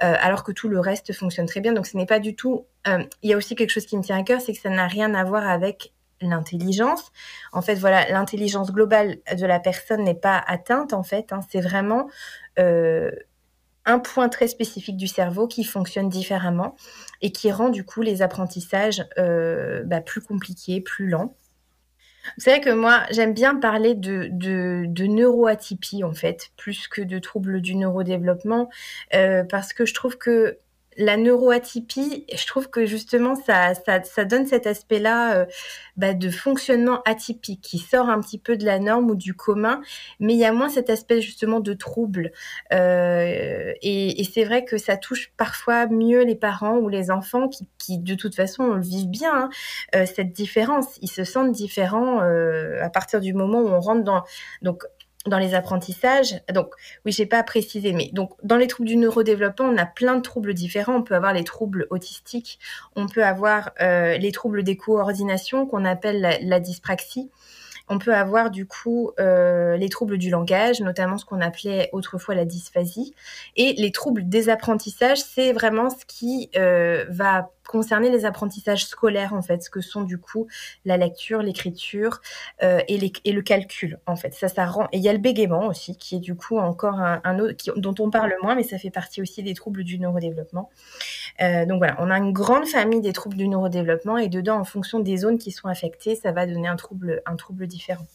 euh, 0.04 0.16
alors 0.20 0.44
que 0.44 0.52
tout 0.52 0.68
le 0.68 0.80
reste 0.80 1.14
fonctionne 1.14 1.46
très 1.46 1.62
bien. 1.62 1.74
Donc 1.74 1.88
ce 1.88 1.98
n'est 1.98 2.06
pas 2.06 2.20
du 2.20 2.36
tout... 2.36 2.66
Euh, 2.88 3.04
il 3.22 3.30
y 3.30 3.34
a 3.34 3.38
aussi 3.38 3.56
quelque 3.56 3.70
chose 3.70 3.86
qui 3.86 3.98
me 3.98 4.04
tient 4.04 4.18
à 4.18 4.24
cœur, 4.24 4.42
c'est 4.42 4.54
que 4.54 4.60
ça 4.60 4.70
n'a 4.70 4.88
rien 4.88 5.14
à 5.14 5.24
voir 5.24 5.48
avec 5.48 5.94
l'intelligence. 6.22 7.12
En 7.52 7.62
fait, 7.62 7.76
voilà, 7.76 8.10
l'intelligence 8.10 8.72
globale 8.72 9.18
de 9.36 9.46
la 9.46 9.60
personne 9.60 10.04
n'est 10.04 10.14
pas 10.16 10.38
atteinte, 10.38 10.94
en 10.94 11.04
fait. 11.04 11.32
Hein. 11.32 11.42
c'est 11.50 11.62
vraiment... 11.62 12.08
Euh, 12.60 13.12
un 13.86 14.00
point 14.00 14.30
très 14.30 14.48
spécifique 14.48 14.98
du 14.98 15.08
cerveau 15.08 15.48
qui 15.48 15.64
fonctionne 15.64 16.10
différemment 16.10 16.76
et 17.22 17.32
qui 17.32 17.52
rend 17.52 17.70
du 17.70 17.84
coup 17.84 18.02
les 18.02 18.22
apprentissages 18.22 19.06
euh, 19.18 19.84
bah, 19.84 20.02
plus 20.02 20.22
compliqués, 20.22 20.82
plus 20.82 21.08
lents. 21.08 21.36
Vous 22.38 22.44
savez 22.44 22.62
que 22.62 22.70
moi, 22.70 23.02
j'aime 23.10 23.34
bien 23.34 23.56
parler 23.56 23.96
de, 23.96 24.28
neuroatypie, 25.06 26.04
en 26.04 26.14
fait, 26.14 26.52
plus 26.56 26.88
que 26.88 27.02
de 27.02 27.18
troubles 27.18 27.62
du 27.62 27.76
neurodéveloppement, 27.76 28.70
euh, 29.16 29.44
parce 29.44 29.74
que 29.74 29.86
je 29.88 29.94
trouve 29.96 30.18
que 30.20 30.60
la 30.98 31.18
neuroatypie, 31.18 32.26
je 32.34 32.48
trouve 32.48 32.70
que 32.70 32.86
justement 32.86 33.36
ça, 33.36 33.74
ça, 33.74 34.04
ça 34.04 34.26
donne 34.26 34.46
cet 34.46 34.68
aspect-là 34.68 35.36
euh, 35.36 35.46
bah, 35.98 36.14
de 36.14 36.30
fonctionnement 36.30 37.02
atypique 37.06 37.62
qui 37.62 37.78
sort 37.80 38.10
un 38.10 38.20
petit 38.20 38.38
peu 38.38 38.58
de 38.58 38.66
la 38.66 38.80
norme 38.80 39.10
ou 39.10 39.16
du 39.16 39.34
commun, 39.34 39.82
mais 40.20 40.34
il 40.34 40.40
y 40.40 40.46
a 40.46 40.52
moins 40.52 40.70
cet 40.70 40.90
aspect 40.90 41.22
justement 41.22 41.60
de 41.60 41.74
trouble. 41.74 42.32
Euh, 42.74 43.74
et, 43.82 44.22
et 44.22 44.24
c'est 44.24 44.44
vrai 44.44 44.66
que 44.66 44.78
ça 44.78 44.98
touche 44.98 45.32
parfois 45.38 45.88
mieux 45.88 46.24
les 46.24 46.36
parents 46.36 46.78
ou 46.78 46.90
les 46.90 47.12
enfants 47.12 47.48
qui, 47.48 47.68
qui 47.78 47.98
de 47.98 48.16
toute 48.16 48.36
façon 48.36 48.78
vivent 48.78 49.10
bien 49.10 49.34
hein, 49.34 49.50
euh, 49.96 50.06
cette 50.06 50.34
différence. 50.34 50.98
Ils 51.02 51.12
se 51.12 51.24
sentent 51.24 51.52
différents 51.52 52.22
euh, 52.22 52.82
à 52.82 52.90
partir 52.90 53.22
du 53.22 53.34
moment 53.34 53.62
où 53.62 53.68
on 53.68 53.80
rentre 53.80 54.04
dans 54.04 54.24
donc 54.62 54.84
dans 55.28 55.38
les 55.38 55.54
apprentissages. 55.54 56.42
Donc, 56.54 56.74
oui, 57.06 57.12
j'ai 57.12 57.26
pas 57.26 57.44
précisé, 57.44 57.94
mais 57.94 58.10
donc 58.14 58.32
dans 58.44 58.58
les 58.58 58.68
troubles 58.68 58.90
du 58.90 58.98
neurodéveloppement, 58.98 59.68
on 59.68 59.78
a 59.78 59.86
plein 59.86 60.16
de 60.16 60.22
troubles 60.22 60.54
différents. 60.54 60.96
On 60.96 61.04
peut 61.04 61.16
avoir 61.16 61.34
les 61.34 61.44
troubles 61.44 61.88
autistiques, 61.90 62.60
on 62.96 63.08
peut 63.08 63.24
avoir 63.24 63.72
euh, 63.82 64.18
les 64.18 64.32
troubles 64.32 64.64
des 64.64 64.78
coordinations 64.78 65.66
qu'on 65.68 65.86
appelle 65.86 66.40
la, 66.42 66.60
dyspraxie. 66.60 67.30
On 67.88 68.00
peut 68.00 68.16
avoir 68.16 68.52
du 68.52 68.66
coup 68.66 69.12
euh, 69.20 69.76
les 69.76 69.90
troubles 69.90 70.18
du 70.18 70.30
langage, 70.30 70.80
notamment 70.80 71.18
ce 71.18 71.26
qu'on 71.26 71.42
appelait 71.42 71.90
autrefois 71.92 72.36
la 72.36 72.46
dysphasie. 72.46 73.14
Et 73.58 73.74
les 73.74 73.92
troubles 73.92 74.30
des 74.30 74.50
apprentissages, 74.50 75.22
c'est 75.22 75.52
vraiment 75.52 75.90
ce 75.90 76.06
qui 76.06 76.50
euh, 76.56 77.06
va 77.10 77.52
concerner 77.72 78.10
les 78.10 78.26
apprentissages 78.26 78.86
scolaires 78.86 79.34
en 79.34 79.42
fait, 79.42 79.64
ce 79.64 79.70
que 79.70 79.80
sont 79.80 80.02
du 80.02 80.18
coup 80.18 80.48
la 80.84 80.98
lecture, 80.98 81.42
l'écriture 81.42 82.20
euh, 82.64 82.82
et, 82.90 83.14
et, 83.24 83.32
le 83.32 83.42
calcul 83.42 83.98
en 84.06 84.18
fait. 84.18 84.34
Ça, 84.34 84.50
ça 84.50 84.66
rend. 84.66 84.90
Et 84.92 84.98
il 84.98 85.04
y 85.04 85.08
a 85.08 85.14
le 85.14 85.20
bégaiement 85.20 85.68
aussi, 85.68 85.96
qui 85.96 86.18
est 86.18 86.20
du 86.20 86.36
coup 86.36 86.58
encore 86.58 87.00
un, 87.00 87.40
autre 87.40 87.56
dont 87.78 87.96
on 88.00 88.10
parle 88.10 88.36
moins, 88.44 88.56
mais 88.56 88.64
ça 88.64 88.78
fait 88.78 88.90
partie 88.90 89.22
aussi 89.22 89.42
des 89.42 89.54
troubles 89.54 89.86
du 89.86 90.00
neurodéveloppement. 90.00 90.70
Euh, 91.42 91.66
donc 91.66 91.78
voilà, 91.78 91.96
on 92.00 92.12
a 92.12 92.18
une 92.18 92.34
grande 92.34 92.68
famille 92.68 93.00
des 93.00 93.14
troubles 93.14 93.38
du 93.38 93.48
neurodéveloppement 93.48 94.18
et 94.18 94.28
dedans, 94.28 94.60
en 94.60 94.66
fonction 94.66 95.00
des 95.00 95.16
zones 95.16 95.38
qui 95.38 95.52
sont 95.52 95.70
affectées, 95.70 96.16
ça 96.16 96.34
va 96.34 96.46
donner 96.46 96.68
un 96.68 96.76
trouble, 96.76 97.22
un 97.26 97.38
trouble 97.38 97.68
différent. 97.68 98.06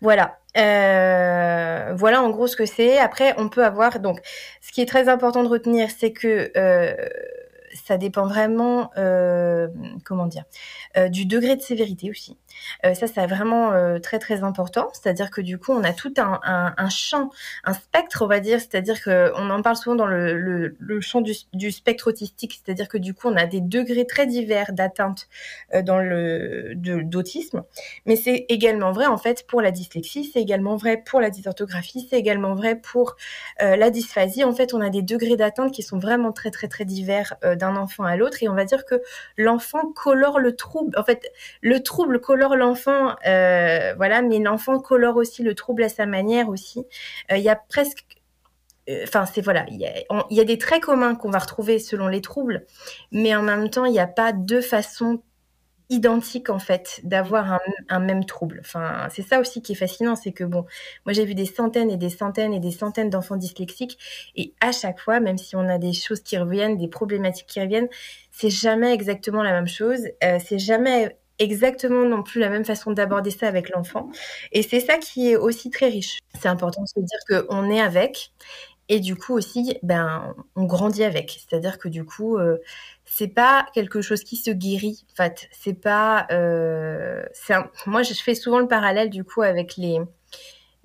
Voilà. 0.00 0.38
Euh, 0.56 1.94
voilà 1.94 2.22
en 2.22 2.30
gros 2.30 2.46
ce 2.46 2.56
que 2.56 2.64
c'est. 2.64 2.98
Après, 2.98 3.34
on 3.36 3.50
peut 3.50 3.64
avoir 3.64 4.00
donc 4.00 4.20
ce 4.62 4.72
qui 4.72 4.80
est 4.80 4.86
très 4.86 5.10
important 5.10 5.42
de 5.42 5.48
retenir, 5.48 5.90
c'est 5.90 6.12
que 6.12 6.50
ça 7.84 7.98
dépend 7.98 8.26
vraiment, 8.26 8.90
euh, 8.96 9.68
comment 10.04 10.26
dire, 10.26 10.44
euh, 10.96 11.08
du 11.08 11.26
degré 11.26 11.56
de 11.56 11.62
sévérité 11.62 12.10
aussi. 12.10 12.38
Euh, 12.84 12.94
ça, 12.94 13.06
c'est 13.06 13.26
vraiment 13.26 13.72
euh, 13.72 13.98
très 13.98 14.18
très 14.18 14.42
important. 14.42 14.88
C'est-à-dire 14.92 15.30
que 15.30 15.40
du 15.40 15.58
coup, 15.58 15.72
on 15.72 15.84
a 15.84 15.92
tout 15.92 16.12
un, 16.18 16.88
champ, 16.88 17.30
un 17.64 17.72
spectre, 17.72 18.22
on 18.22 18.26
va 18.26 18.40
dire. 18.40 18.60
C'est-à-dire 18.60 19.02
que 19.02 19.32
on 19.36 19.50
en 19.50 19.62
parle 19.62 19.76
souvent 19.76 19.96
dans 19.96 20.06
le, 20.06 20.76
champ 21.00 21.20
du, 21.20 21.70
spectre 21.70 22.08
autistique. 22.08 22.60
C'est-à-dire 22.64 22.88
que 22.88 22.98
du 22.98 23.14
coup, 23.14 23.28
on 23.28 23.36
a 23.36 23.46
des 23.46 23.60
degrés 23.60 24.06
très 24.06 24.26
divers 24.26 24.72
d'atteinte 24.72 25.28
euh, 25.74 25.82
dans 25.82 25.98
le 25.98 26.74
d'autisme. 26.76 27.64
Mais 28.06 28.16
c'est 28.16 28.46
également 28.48 28.92
vrai 28.92 29.06
en 29.06 29.18
fait 29.18 29.46
pour 29.46 29.60
la 29.60 29.70
dyslexie. 29.70 30.24
C'est 30.24 30.40
également 30.40 30.76
vrai 30.76 31.02
pour 31.04 31.20
la 31.20 31.30
dysorthographie. 31.30 32.06
C'est 32.10 32.18
également 32.18 32.54
vrai 32.54 32.76
pour 32.76 33.16
la 33.60 33.90
dysphasie. 33.90 34.44
En 34.44 34.52
fait, 34.52 34.74
on 34.74 34.80
a 34.80 34.90
des 34.90 35.02
degrés 35.02 35.36
d'atteinte 35.36 35.72
qui 35.72 35.82
sont 35.82 35.98
vraiment 35.98 36.32
très 36.32 36.50
très 36.50 36.68
très 36.68 36.84
divers 36.84 37.34
d'un 37.42 37.76
enfant 37.76 38.04
à 38.04 38.16
l'autre. 38.16 38.42
Et 38.42 38.48
on 38.48 38.54
va 38.54 38.64
dire 38.64 38.84
que 38.84 39.02
l'enfant 39.36 39.92
colore 39.94 40.38
le 40.38 40.54
trouble. 40.56 40.96
En 40.98 41.04
fait, 41.04 41.32
le 41.62 41.82
trouble 41.82 42.20
colore 42.20 42.45
l'enfant, 42.54 43.16
euh, 43.26 43.94
voilà, 43.96 44.22
mais 44.22 44.38
l'enfant 44.38 44.78
colore 44.78 45.16
aussi 45.16 45.42
le 45.42 45.54
trouble 45.54 45.82
à 45.82 45.88
sa 45.88 46.06
manière 46.06 46.48
aussi. 46.48 46.86
Euh, 47.32 47.36
il 47.36 47.42
y 47.42 47.48
a 47.48 47.56
presque 47.56 48.04
euh, 48.88 49.02
enfin 49.04 49.26
c'est 49.26 49.40
voilà 49.40 49.66
il 49.68 49.80
y, 50.30 50.40
a 50.40 50.44
des 50.44 50.58
traits 50.58 50.82
communs 50.82 51.16
qu'on 51.16 51.30
va 51.30 51.40
retrouver 51.40 51.80
selon 51.80 52.06
les 52.06 52.20
troubles 52.20 52.64
mais 53.10 53.34
en 53.34 53.42
même 53.42 53.68
temps 53.68 53.84
il 53.84 53.90
n'y 53.90 53.98
a 53.98 54.06
pas 54.06 54.32
deux 54.32 54.60
façons 54.60 55.22
identiques 55.88 56.50
en 56.50 56.60
fait 56.60 57.00
d'avoir 57.02 57.58
un, 57.88 57.98
même 57.98 58.24
trouble 58.24 58.60
enfin 58.60 59.08
c'est 59.10 59.22
ça 59.22 59.40
aussi 59.40 59.60
qui 59.60 59.72
est 59.72 59.76
fascinant 59.76 60.14
c'est 60.14 60.30
que 60.30 60.44
bon 60.44 60.66
moi 61.04 61.12
j'ai 61.12 61.24
vu 61.24 61.34
des 61.34 61.46
centaines 61.46 61.90
et 61.90 61.96
des 61.96 62.10
centaines 62.10 62.54
et 62.54 62.60
des 62.60 62.70
centaines 62.70 63.10
d'enfants 63.10 63.36
dyslexiques 63.36 63.98
et 64.36 64.54
à 64.60 64.70
chaque 64.70 65.00
fois 65.00 65.18
même 65.18 65.38
si 65.38 65.56
on 65.56 65.68
a 65.68 65.78
des 65.78 65.92
choses 65.92 66.20
qui 66.20 66.38
reviennent 66.38 66.76
des 66.76 66.88
problématiques 66.88 67.48
qui 67.48 67.60
reviennent 67.60 67.88
c'est 68.30 68.50
jamais 68.50 68.94
exactement 68.94 69.42
la 69.42 69.50
même 69.50 69.68
chose 69.68 70.06
c'est 70.20 70.60
jamais 70.60 71.16
exactement 71.38 72.04
non 72.04 72.22
plus 72.22 72.40
la 72.40 72.48
même 72.48 72.64
façon 72.64 72.92
d'aborder 72.92 73.30
ça 73.30 73.48
avec 73.48 73.70
l'enfant. 73.70 74.10
Et 74.52 74.62
c'est 74.62 74.80
ça 74.80 74.98
qui 74.98 75.30
est 75.30 75.36
aussi 75.36 75.70
très 75.70 75.88
riche. 75.88 76.18
C'est 76.40 76.48
important 76.48 76.82
de 76.82 76.88
se 76.88 77.00
dire 77.00 77.46
qu'on 77.46 77.70
est 77.70 77.80
avec. 77.80 78.32
Et 78.88 79.00
du 79.00 79.16
coup 79.16 79.34
aussi, 79.34 79.78
ben, 79.82 80.34
on 80.54 80.64
grandit 80.64 81.02
avec. 81.02 81.40
C'est-à-dire 81.48 81.78
que 81.78 81.88
du 81.88 82.04
coup, 82.04 82.38
euh, 82.38 82.58
c'est 83.04 83.28
pas 83.28 83.66
quelque 83.74 84.00
chose 84.00 84.22
qui 84.22 84.36
se 84.36 84.50
guérit. 84.50 85.04
En 85.12 85.16
fait, 85.16 85.48
c'est 85.50 85.74
pas. 85.74 86.26
Euh. 86.30 87.24
Moi, 87.86 88.02
je 88.02 88.14
fais 88.14 88.34
souvent 88.34 88.60
le 88.60 88.68
parallèle 88.68 89.10
du 89.10 89.24
coup 89.24 89.42
avec 89.42 89.76
les 89.76 90.00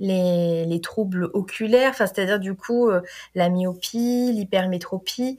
les, 0.02 0.66
les 0.66 0.82
troubles 0.82 1.30
oculaires, 1.34 1.92
enfin, 1.92 2.08
c'est-à-dire 2.08 2.40
du 2.40 2.56
coup 2.56 2.90
euh, 2.90 3.02
la 3.36 3.50
myopie, 3.50 4.32
l'hypermétropie. 4.34 5.38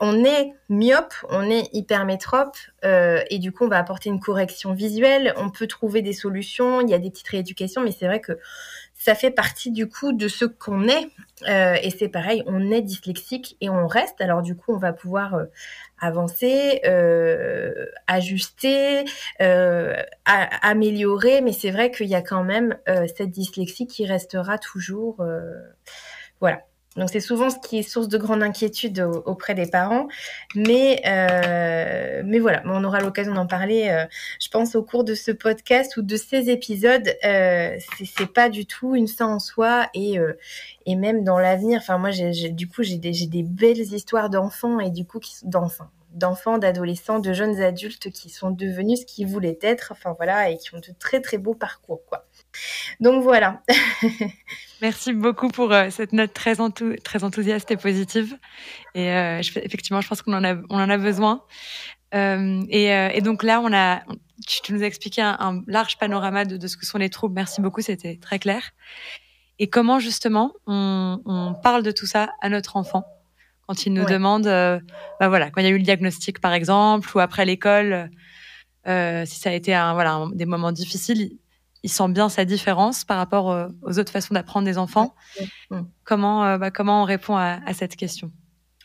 On 0.00 0.24
est 0.24 0.52
myope, 0.68 1.14
on 1.28 1.48
est 1.48 1.70
hypermétrope, 1.72 2.56
euh, 2.84 3.22
et 3.30 3.38
du 3.38 3.52
coup 3.52 3.64
on 3.64 3.68
va 3.68 3.78
apporter 3.78 4.08
une 4.08 4.20
correction 4.20 4.72
visuelle. 4.72 5.34
On 5.36 5.50
peut 5.50 5.66
trouver 5.66 6.02
des 6.02 6.12
solutions, 6.12 6.80
il 6.80 6.88
y 6.88 6.94
a 6.94 6.98
des 6.98 7.10
petites 7.10 7.28
rééducations, 7.28 7.82
mais 7.82 7.92
c'est 7.92 8.06
vrai 8.06 8.20
que 8.20 8.38
ça 8.94 9.14
fait 9.14 9.30
partie 9.30 9.70
du 9.70 9.88
coup 9.88 10.12
de 10.12 10.28
ce 10.28 10.44
qu'on 10.44 10.88
est. 10.88 11.08
Euh, 11.48 11.76
et 11.82 11.90
c'est 11.90 12.08
pareil, 12.08 12.42
on 12.46 12.70
est 12.70 12.82
dyslexique 12.82 13.56
et 13.60 13.70
on 13.70 13.86
reste. 13.86 14.20
Alors 14.20 14.42
du 14.42 14.54
coup, 14.54 14.74
on 14.74 14.78
va 14.78 14.92
pouvoir 14.92 15.34
euh, 15.34 15.44
avancer, 15.98 16.80
ajuster, 18.06 19.04
améliorer. 20.26 21.40
Mais 21.40 21.52
c'est 21.52 21.70
vrai 21.70 21.90
qu'il 21.90 22.08
y 22.08 22.14
a 22.14 22.22
quand 22.22 22.44
même 22.44 22.76
cette 22.86 23.30
dyslexie 23.30 23.86
qui 23.86 24.06
restera 24.06 24.58
toujours. 24.58 25.24
voilà. 26.40 26.60
Donc 26.96 27.08
c'est 27.10 27.20
souvent 27.20 27.50
ce 27.50 27.56
qui 27.58 27.78
est 27.78 27.82
source 27.82 28.08
de 28.08 28.18
grande 28.18 28.42
inquiétude 28.42 29.00
auprès 29.24 29.54
des 29.54 29.66
parents, 29.66 30.08
mais 30.56 31.00
euh, 31.06 32.22
mais 32.24 32.40
voilà, 32.40 32.62
on 32.64 32.82
aura 32.82 33.00
l'occasion 33.00 33.32
d'en 33.32 33.46
parler. 33.46 33.88
Euh, 33.90 34.06
je 34.40 34.48
pense 34.48 34.74
au 34.74 34.82
cours 34.82 35.04
de 35.04 35.14
ce 35.14 35.30
podcast 35.30 35.96
ou 35.96 36.02
de 36.02 36.16
ces 36.16 36.50
épisodes, 36.50 37.08
euh, 37.24 37.76
c'est 38.04 38.32
pas 38.32 38.48
du 38.48 38.66
tout 38.66 38.96
une 38.96 39.06
fin 39.06 39.26
en 39.26 39.38
soi 39.38 39.88
et 39.94 40.18
euh, 40.18 40.32
et 40.84 40.96
même 40.96 41.22
dans 41.22 41.38
l'avenir. 41.38 41.78
Enfin 41.80 41.96
moi 41.98 42.10
j'ai 42.10 42.50
du 42.50 42.68
coup 42.68 42.82
j'ai 42.82 42.96
des 42.98 43.12
des 43.26 43.44
belles 43.44 43.78
histoires 43.78 44.28
d'enfants 44.28 44.80
et 44.80 44.90
du 44.90 45.04
coup 45.04 45.20
d'enfants, 45.44 46.58
d'adolescents, 46.58 47.20
de 47.20 47.32
jeunes 47.32 47.60
adultes 47.60 48.10
qui 48.10 48.30
sont 48.30 48.50
devenus 48.50 49.00
ce 49.00 49.06
qu'ils 49.06 49.28
voulaient 49.28 49.58
être, 49.62 49.92
enfin 49.92 50.14
voilà, 50.16 50.50
et 50.50 50.58
qui 50.58 50.74
ont 50.74 50.80
de 50.80 50.92
très 50.98 51.20
très 51.20 51.38
beaux 51.38 51.54
parcours, 51.54 52.00
quoi. 52.06 52.26
Donc 53.00 53.22
voilà. 53.22 53.62
Merci 54.82 55.12
beaucoup 55.12 55.48
pour 55.48 55.72
euh, 55.72 55.90
cette 55.90 56.12
note 56.12 56.32
très, 56.32 56.60
enthou 56.60 56.94
très 57.04 57.22
enthousiaste 57.22 57.70
et 57.70 57.76
positive. 57.76 58.38
Et 58.94 59.10
euh, 59.10 59.42
je, 59.42 59.58
effectivement, 59.58 60.00
je 60.00 60.08
pense 60.08 60.22
qu'on 60.22 60.32
en 60.32 60.44
a, 60.44 60.54
on 60.70 60.80
en 60.80 60.88
a 60.88 60.96
besoin. 60.96 61.42
Euh, 62.14 62.62
et, 62.70 62.86
et, 62.86 63.20
donc 63.20 63.42
là, 63.42 63.60
on 63.60 63.72
a, 63.72 64.02
tu 64.46 64.72
nous 64.72 64.82
as 64.82 64.86
expliqué 64.86 65.22
un, 65.22 65.36
un 65.38 65.62
large 65.66 65.98
panorama 65.98 66.44
de, 66.44 66.56
de, 66.56 66.66
ce 66.66 66.76
que 66.76 66.86
sont 66.86 66.98
les 66.98 67.10
troubles. 67.10 67.34
Merci 67.34 67.60
beaucoup, 67.60 67.82
c'était 67.82 68.16
très 68.16 68.38
clair. 68.38 68.70
Et 69.58 69.68
comment 69.68 70.00
justement 70.00 70.54
on, 70.66 71.20
on, 71.26 71.54
parle 71.54 71.82
de 71.82 71.92
tout 71.92 72.06
ça 72.06 72.30
à 72.40 72.48
notre 72.48 72.76
enfant 72.76 73.04
quand 73.66 73.84
il 73.86 73.92
nous 73.92 74.02
ouais. 74.02 74.10
demande, 74.10 74.44
bah 74.44 75.28
voilà, 75.28 75.50
quand 75.50 75.60
il 75.60 75.64
y 75.64 75.66
a 75.68 75.70
eu 75.70 75.78
le 75.78 75.84
diagnostic 75.84 76.40
par 76.40 76.54
exemple, 76.54 77.08
ou 77.14 77.20
après 77.20 77.44
l'école, 77.44 78.10
si 78.86 79.38
ça 79.38 79.50
a 79.50 79.52
été 79.52 79.72
un, 79.74 79.92
voilà, 79.92 80.14
un, 80.14 80.30
des 80.30 80.46
moments 80.46 80.72
difficiles, 80.72 81.30
il 81.82 81.90
sent 81.90 82.08
bien 82.08 82.28
sa 82.28 82.44
différence 82.44 83.04
par 83.04 83.16
rapport 83.18 83.50
euh, 83.50 83.68
aux 83.82 83.98
autres 83.98 84.12
façons 84.12 84.34
d'apprendre 84.34 84.66
des 84.66 84.78
enfants. 84.78 85.14
Mmh. 85.70 85.80
Comment, 86.04 86.44
euh, 86.44 86.58
bah, 86.58 86.70
comment 86.70 87.02
on 87.02 87.04
répond 87.04 87.36
à, 87.36 87.58
à 87.66 87.74
cette 87.74 87.96
question? 87.96 88.30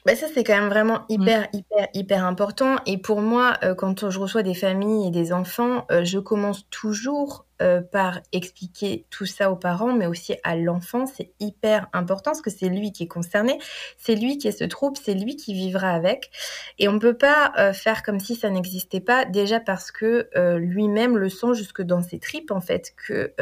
Bah 0.05 0.15
ça, 0.15 0.27
c'est 0.31 0.43
quand 0.43 0.53
même 0.53 0.69
vraiment 0.69 1.01
hyper, 1.09 1.41
mmh. 1.41 1.57
hyper, 1.57 1.87
hyper 1.95 2.25
important. 2.25 2.75
Et 2.85 2.99
pour 2.99 3.21
moi, 3.21 3.57
euh, 3.63 3.73
quand 3.73 4.09
je 4.09 4.19
reçois 4.19 4.43
des 4.43 4.53
familles 4.53 5.07
et 5.07 5.11
des 5.11 5.33
enfants, 5.33 5.85
euh, 5.91 6.03
je 6.05 6.19
commence 6.19 6.69
toujours 6.69 7.44
euh, 7.61 7.81
par 7.81 8.19
expliquer 8.33 9.05
tout 9.09 9.25
ça 9.25 9.49
aux 9.49 9.55
parents, 9.55 9.93
mais 9.93 10.07
aussi 10.07 10.35
à 10.43 10.57
l'enfant. 10.57 11.05
C'est 11.05 11.31
hyper 11.39 11.87
important 11.93 12.31
parce 12.31 12.41
que 12.41 12.49
c'est 12.49 12.67
lui 12.67 12.91
qui 12.91 13.03
est 13.03 13.07
concerné, 13.07 13.59
c'est 13.97 14.15
lui 14.15 14.37
qui 14.37 14.49
est 14.49 14.51
ce 14.51 14.65
trouble, 14.65 14.97
c'est 15.01 15.13
lui 15.13 15.37
qui 15.37 15.53
vivra 15.53 15.91
avec. 15.91 16.31
Et 16.79 16.89
on 16.89 16.93
ne 16.93 16.99
peut 16.99 17.17
pas 17.17 17.53
euh, 17.57 17.71
faire 17.71 18.03
comme 18.03 18.19
si 18.19 18.35
ça 18.35 18.49
n'existait 18.49 18.99
pas, 18.99 19.23
déjà 19.23 19.61
parce 19.61 19.91
que 19.91 20.27
euh, 20.35 20.57
lui-même 20.57 21.17
le 21.17 21.29
sent 21.29 21.53
jusque 21.53 21.81
dans 21.81 22.01
ses 22.01 22.19
tripes, 22.19 22.51
en 22.51 22.59
fait, 22.59 22.93
que 22.97 23.33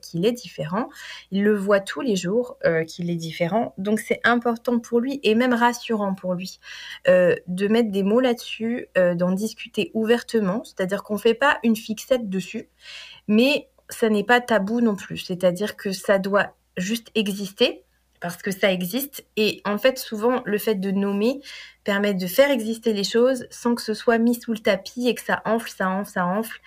qu'il 0.00 0.24
est 0.24 0.32
différent. 0.32 0.88
Il 1.30 1.44
le 1.44 1.54
voit 1.54 1.80
tous 1.80 2.00
les 2.00 2.16
jours 2.16 2.56
qu'il 2.86 3.10
est 3.10 3.16
différent. 3.16 3.74
Donc 3.76 4.00
c'est 4.00 4.20
important 4.24 4.78
pour 4.78 5.00
lui 5.00 5.20
et 5.22 5.34
même 5.34 5.52
rassurant 5.52 6.14
pour 6.14 6.34
lui 6.34 6.58
de 7.06 7.68
mettre 7.68 7.90
des 7.90 8.02
mots 8.02 8.20
là-dessus, 8.20 8.88
d'en 8.96 9.32
discuter 9.32 9.90
ouvertement, 9.94 10.62
c'est-à-dire 10.64 11.02
qu'on 11.02 11.14
ne 11.14 11.18
fait 11.18 11.34
pas 11.34 11.58
une 11.62 11.76
fixette 11.76 12.28
dessus 12.28 12.68
mais 13.28 13.68
ça 13.88 14.08
n'est 14.08 14.24
pas 14.24 14.40
tabou 14.40 14.80
non 14.80 14.96
plus. 14.96 15.18
C'est-à-dire 15.18 15.76
que 15.76 15.92
ça 15.92 16.18
doit 16.18 16.54
juste 16.76 17.10
exister 17.14 17.84
parce 18.20 18.42
que 18.42 18.50
ça 18.50 18.72
existe. 18.72 19.24
Et 19.36 19.60
en 19.64 19.78
fait, 19.78 19.98
souvent, 19.98 20.42
le 20.44 20.58
fait 20.58 20.74
de 20.74 20.90
nommer 20.90 21.40
permet 21.84 22.14
de 22.14 22.26
faire 22.26 22.50
exister 22.50 22.92
les 22.92 23.04
choses 23.04 23.46
sans 23.50 23.74
que 23.74 23.82
ce 23.82 23.94
soit 23.94 24.18
mis 24.18 24.34
sous 24.34 24.52
le 24.52 24.58
tapis 24.58 25.08
et 25.08 25.14
que 25.14 25.22
ça 25.22 25.40
enfle, 25.44 25.70
ça 25.70 25.88
enfle, 25.88 26.10
ça 26.10 26.26
enfle. 26.26 26.60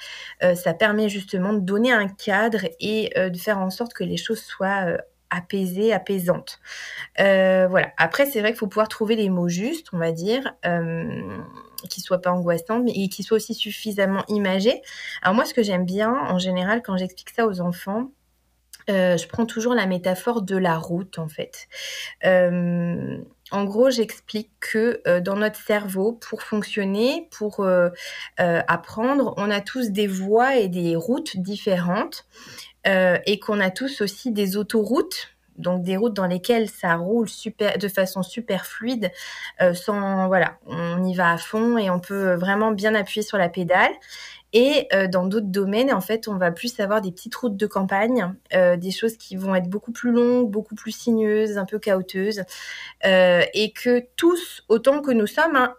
Euh, 0.44 0.56
ça 0.56 0.74
permet 0.74 1.10
justement 1.10 1.54
de 1.54 1.60
donner 1.60 1.92
un 1.92 2.08
cadre 2.08 2.66
et 2.80 3.12
euh, 3.18 3.30
de 3.30 3.38
faire 3.38 3.60
en 3.60 3.70
sorte 3.70 3.94
que 3.94 4.04
les 4.04 4.18
choses 4.18 4.42
soient 4.42 4.86
euh, 4.88 4.98
apaisées, 5.30 5.94
apaisantes. 5.94 6.60
Voilà. 7.18 7.92
Après, 7.98 8.26
c'est 8.26 8.40
vrai 8.40 8.50
qu'il 8.50 8.60
faut 8.60 8.68
pouvoir 8.68 8.88
trouver 8.88 9.16
les 9.16 9.30
mots 9.30 9.48
justes, 9.48 9.88
on 9.94 9.98
va 9.98 10.12
dire. 10.12 10.54
Qui 11.90 12.02
soit 12.02 12.22
pas 12.22 12.32
angoissante, 12.32 12.84
mais 12.84 13.08
qui 13.10 13.24
soit 13.24 13.38
aussi 13.38 13.54
suffisamment 13.54 14.24
imagée. 14.28 14.82
Alors 15.22 15.36
moi, 15.36 15.46
ce 15.46 15.54
que 15.54 15.64
j'aime 15.64 15.86
bien, 15.86 16.12
en 16.12 16.40
général, 16.40 16.82
quand 16.82 16.98
j'explique 16.98 17.32
ça 17.32 17.48
aux 17.48 17.62
enfants, 17.62 18.12
euh, 18.90 19.18
je 19.18 19.28
prends 19.28 19.46
toujours 19.46 19.74
la 19.74 19.86
métaphore 19.86 20.42
de 20.42 20.58
la 20.58 20.78
route, 20.78 21.20
en 21.20 21.28
fait. 21.28 21.68
Euh, 22.26 23.18
en 23.52 23.64
gros, 23.66 23.90
j'explique 23.90 24.52
que 24.60 25.02
euh, 25.08 25.20
dans 25.20 25.36
notre 25.36 25.60
cerveau, 25.60 26.14
pour 26.14 26.42
fonctionner, 26.42 27.28
pour 27.32 27.66
apprendre, 28.38 29.34
on 29.38 29.50
a 29.50 29.62
tous 29.62 29.92
des 29.92 30.08
voies 30.08 30.56
et 30.56 30.68
des 30.68 30.96
routes 30.96 31.38
différentes 31.38 32.26
et 32.86 33.40
qu'on 33.40 33.60
a 33.60 33.70
tous 33.70 34.02
aussi 34.02 34.32
des 34.32 34.58
autoroutes 34.58 35.30
donc 35.58 35.84
des 35.84 35.98
routes 35.98 36.14
dans 36.14 36.26
lesquelles 36.26 36.70
ça 36.70 36.96
roule 36.96 37.30
super, 37.30 37.78
de 37.78 37.88
façon 37.88 38.24
super 38.24 38.66
fluide, 38.66 39.12
euh, 39.62 39.74
sans 39.74 40.28
voilà, 40.28 40.58
on 40.66 41.04
y 41.04 41.16
va 41.16 41.32
à 41.32 41.38
fond 41.38 41.78
et 41.78 41.90
on 41.90 42.00
peut 42.00 42.34
vraiment 42.36 42.72
bien 42.72 42.96
appuyer 42.96 43.24
sur 43.24 43.38
la 43.38 43.50
pédale. 43.50 43.92
Et 44.54 44.88
euh, 44.94 45.08
dans 45.08 45.26
d'autres 45.26 45.48
domaines, 45.48 45.94
en 45.94 46.02
fait, 46.02 46.28
on 46.28 46.36
va 46.36 46.52
plus 46.52 46.80
avoir 46.80 47.02
des 47.02 47.12
petites 47.12 47.36
routes 47.36 47.56
de 47.56 47.68
campagne, 47.68 48.34
euh, 48.54 48.76
des 48.76 48.92
choses 48.92 49.16
qui 49.16 49.36
vont 49.38 49.56
être 49.56 49.70
beaucoup 49.70 49.92
plus 49.92 50.12
longues, 50.12 50.50
beaucoup 50.50 50.76
plus 50.76 50.92
sinueuses, 50.92 51.58
un 51.58 51.66
peu 51.66 51.80
chaotiques, 51.80 52.40
euh, 53.06 53.44
et 53.54 53.72
que 53.72 54.06
tous, 54.18 54.64
autant 54.68 55.02
que 55.02 55.12
nous 55.12 55.28
sommes, 55.28 55.56
hein, 55.56 55.76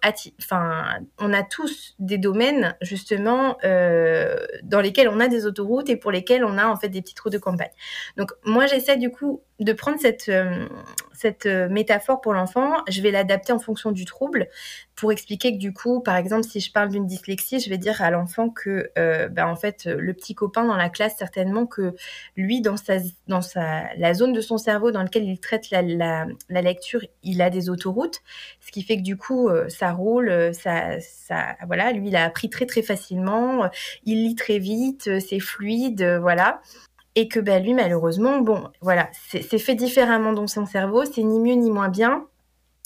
on 1.18 1.32
a 1.32 1.42
tous 1.42 1.94
des 1.98 2.18
domaines 2.18 2.74
justement 2.80 3.58
dans 3.62 4.80
lesquels 4.80 5.08
on 5.08 5.20
a 5.20 5.28
des 5.28 5.46
autoroutes 5.46 5.88
et 5.88 5.96
pour 5.96 6.10
lesquels 6.10 6.44
on 6.44 6.56
a 6.56 6.66
en 6.66 6.76
fait 6.76 6.88
des 6.88 7.02
petites 7.02 7.20
routes 7.20 7.32
de 7.32 7.38
campagne. 7.38 7.70
Donc 8.16 8.32
moi, 8.44 8.66
j'essaie 8.66 8.96
du 8.96 9.10
coup 9.10 9.42
de 9.60 9.72
prendre 9.72 9.98
cette 10.00 10.30
cette 11.22 11.46
euh, 11.46 11.68
métaphore 11.68 12.20
pour 12.20 12.34
l'enfant, 12.34 12.74
je 12.88 13.00
vais 13.00 13.12
l'adapter 13.12 13.52
en 13.52 13.60
fonction 13.60 13.92
du 13.92 14.04
trouble 14.04 14.48
pour 14.96 15.12
expliquer 15.12 15.52
que 15.52 15.58
du 15.58 15.72
coup, 15.72 16.00
par 16.00 16.16
exemple, 16.16 16.44
si 16.44 16.58
je 16.60 16.70
parle 16.72 16.88
d'une 16.88 17.06
dyslexie, 17.06 17.60
je 17.60 17.70
vais 17.70 17.78
dire 17.78 18.02
à 18.02 18.10
l'enfant 18.10 18.50
que, 18.50 18.90
euh, 18.98 19.28
ben, 19.28 19.46
en 19.46 19.54
fait, 19.54 19.86
le 19.86 20.12
petit 20.14 20.34
copain 20.34 20.64
dans 20.64 20.76
la 20.76 20.88
classe, 20.88 21.16
certainement 21.16 21.64
que 21.64 21.94
lui, 22.36 22.60
dans 22.60 22.76
sa, 22.76 22.96
dans 23.28 23.40
sa, 23.40 23.94
la 23.96 24.14
zone 24.14 24.32
de 24.32 24.40
son 24.40 24.58
cerveau 24.58 24.90
dans 24.90 25.02
laquelle 25.02 25.24
il 25.24 25.38
traite 25.38 25.70
la, 25.70 25.82
la, 25.82 26.62
lecture, 26.62 27.00
il 27.22 27.40
a 27.40 27.50
des 27.50 27.70
autoroutes, 27.70 28.20
ce 28.60 28.72
qui 28.72 28.82
fait 28.82 28.96
que 28.96 29.02
du 29.02 29.16
coup, 29.16 29.48
euh, 29.48 29.68
ça 29.68 29.92
roule, 29.92 30.52
ça, 30.52 31.00
ça, 31.00 31.56
voilà, 31.66 31.92
lui, 31.92 32.08
il 32.08 32.16
a 32.16 32.24
appris 32.24 32.50
très 32.50 32.66
très 32.66 32.82
facilement, 32.82 33.70
il 34.04 34.24
lit 34.24 34.34
très 34.34 34.58
vite, 34.58 35.20
c'est 35.20 35.40
fluide, 35.40 36.18
voilà 36.20 36.60
et 37.14 37.28
que 37.28 37.40
bah, 37.40 37.58
lui, 37.58 37.74
malheureusement, 37.74 38.40
bon, 38.40 38.68
voilà, 38.80 39.10
c'est 39.28 39.58
fait 39.58 39.74
différemment 39.74 40.32
dans 40.32 40.46
son 40.46 40.66
cerveau, 40.66 41.04
c'est 41.04 41.22
ni 41.22 41.38
mieux 41.40 41.54
ni 41.54 41.70
moins 41.70 41.88
bien. 41.88 42.26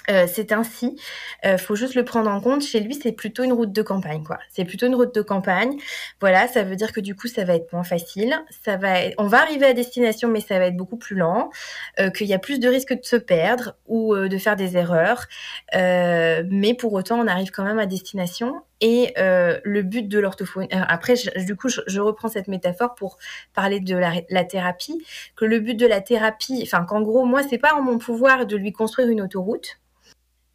Euh, 0.09 0.27
c'est 0.33 0.53
ainsi. 0.53 0.97
Euh, 1.45 1.59
faut 1.59 1.75
juste 1.75 1.97
le 1.97 2.05
prendre 2.05 2.31
en 2.31 2.41
compte. 2.41 2.63
Chez 2.63 2.79
lui, 2.81 2.95
c'est 2.95 3.13
plutôt 3.13 3.43
une 3.43 3.53
route 3.53 3.73
de 3.73 3.83
campagne, 3.83 4.23
quoi. 4.23 4.39
C'est 4.51 4.65
plutôt 4.65 4.87
une 4.87 4.95
route 4.95 5.13
de 5.13 5.23
campagne. 5.23 5.77
Voilà, 6.21 6.47
ça 6.47 6.63
veut 6.63 6.77
dire 6.77 6.93
que 6.93 7.01
du 7.01 7.17
coup, 7.17 7.27
ça 7.27 7.45
va 7.45 7.57
être 7.57 7.73
moins 7.73 7.83
facile. 7.83 8.37
Ça 8.65 8.77
va, 8.77 8.95
on 9.19 9.27
va 9.27 9.41
arriver 9.41 9.67
à 9.67 9.73
destination, 9.73 10.29
mais 10.29 10.41
ça 10.41 10.59
va 10.61 10.67
être 10.67 10.77
beaucoup 10.77 10.97
plus 10.97 11.17
lent. 11.17 11.51
Euh, 11.99 12.11
qu'il 12.11 12.29
y 12.29 12.35
a 12.35 12.39
plus 12.39 12.61
de 12.61 12.69
risques 12.69 12.95
de 12.95 13.05
se 13.05 13.17
perdre 13.17 13.77
ou 13.87 14.15
euh, 14.15 14.29
de 14.29 14.39
faire 14.39 14.55
des 14.55 14.77
erreurs. 14.77 15.27
Euh, 15.75 16.45
mais 16.49 16.75
pour 16.75 16.93
autant, 16.93 17.19
on 17.19 17.27
arrive 17.27 17.51
quand 17.51 17.65
même 17.65 17.81
à 17.81 17.87
destination. 17.87 18.63
Et 18.81 19.15
euh, 19.17 19.59
le 19.65 19.83
but 19.83 20.07
de 20.07 20.19
l'orthophonie. 20.19 20.69
Après, 20.71 21.15
du 21.39 21.57
coup, 21.57 21.69
je, 21.69 21.81
je, 21.87 22.01
reprends 22.01 22.29
cette 22.29 22.47
métaphore 22.47 22.95
pour 22.95 23.17
parler 23.55 23.81
de 23.81 23.97
la, 23.97 24.13
la, 24.29 24.45
thérapie. 24.45 25.03
Que 25.35 25.47
le 25.47 25.61
but 25.61 25.77
de 25.77 25.87
la 25.87 26.03
thérapie, 26.03 26.61
enfin, 26.63 26.85
qu'en 26.85 27.01
gros, 27.01 27.25
moi, 27.25 27.43
c'est 27.43 27.57
pas 27.57 27.75
en 27.75 27.81
mon 27.81 27.97
pouvoir 27.97 28.45
de 28.45 28.57
lui 28.57 28.73
construire 28.73 29.09
une 29.09 29.23
autoroute 29.23 29.79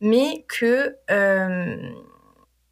mais 0.01 0.45
que 0.49 0.97
euh, 1.11 1.77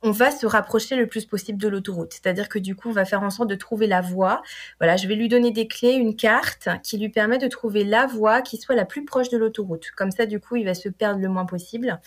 on 0.01 0.12
va 0.12 0.32
se 0.32 0.46
rapprocher 0.46 0.96
le 0.96 1.08
plus 1.08 1.25
possible 1.25 1.60
de 1.60 1.68
l'autoroute. 1.68 2.13
C'est-à-dire 2.13 2.48
que 2.48 2.58
du 2.58 2.75
coup, 2.75 2.89
on 2.89 2.94
va 2.94 3.03
faire 3.03 3.22
en 3.22 3.29
sorte 3.29 3.50
de 3.50 3.56
trouver 3.56 3.86
la 3.86 4.00
voie. 4.00 4.41
Voilà, 4.79 4.96
je 4.96 5.08
vais 5.08 5.15
lui 5.15 5.27
donner 5.27 5.51
des 5.51 5.68
clés, 5.68 5.94
une 5.94 6.15
carte 6.15 6.70
qui 6.84 6.98
lui 6.98 7.10
permet 7.10 7.38
de 7.38 7.48
trouver 7.48 7.84
la 7.84 8.06
voie 8.08 8.41
qui 8.41 8.58
soit 8.58 8.75
la 8.75 8.86
plus 8.86 9.03
proche 9.03 9.29
de 9.29 9.38
l'autoroute. 9.38 9.91
Comme 9.98 10.12
ça, 10.12 10.25
du 10.25 10.39
coup, 10.39 10.56
il 10.56 10.63
va 10.63 10.74
se 10.74 10.88
perdre 10.88 11.20
le 11.20 11.27
moins 11.27 11.46
possible. 11.46 12.00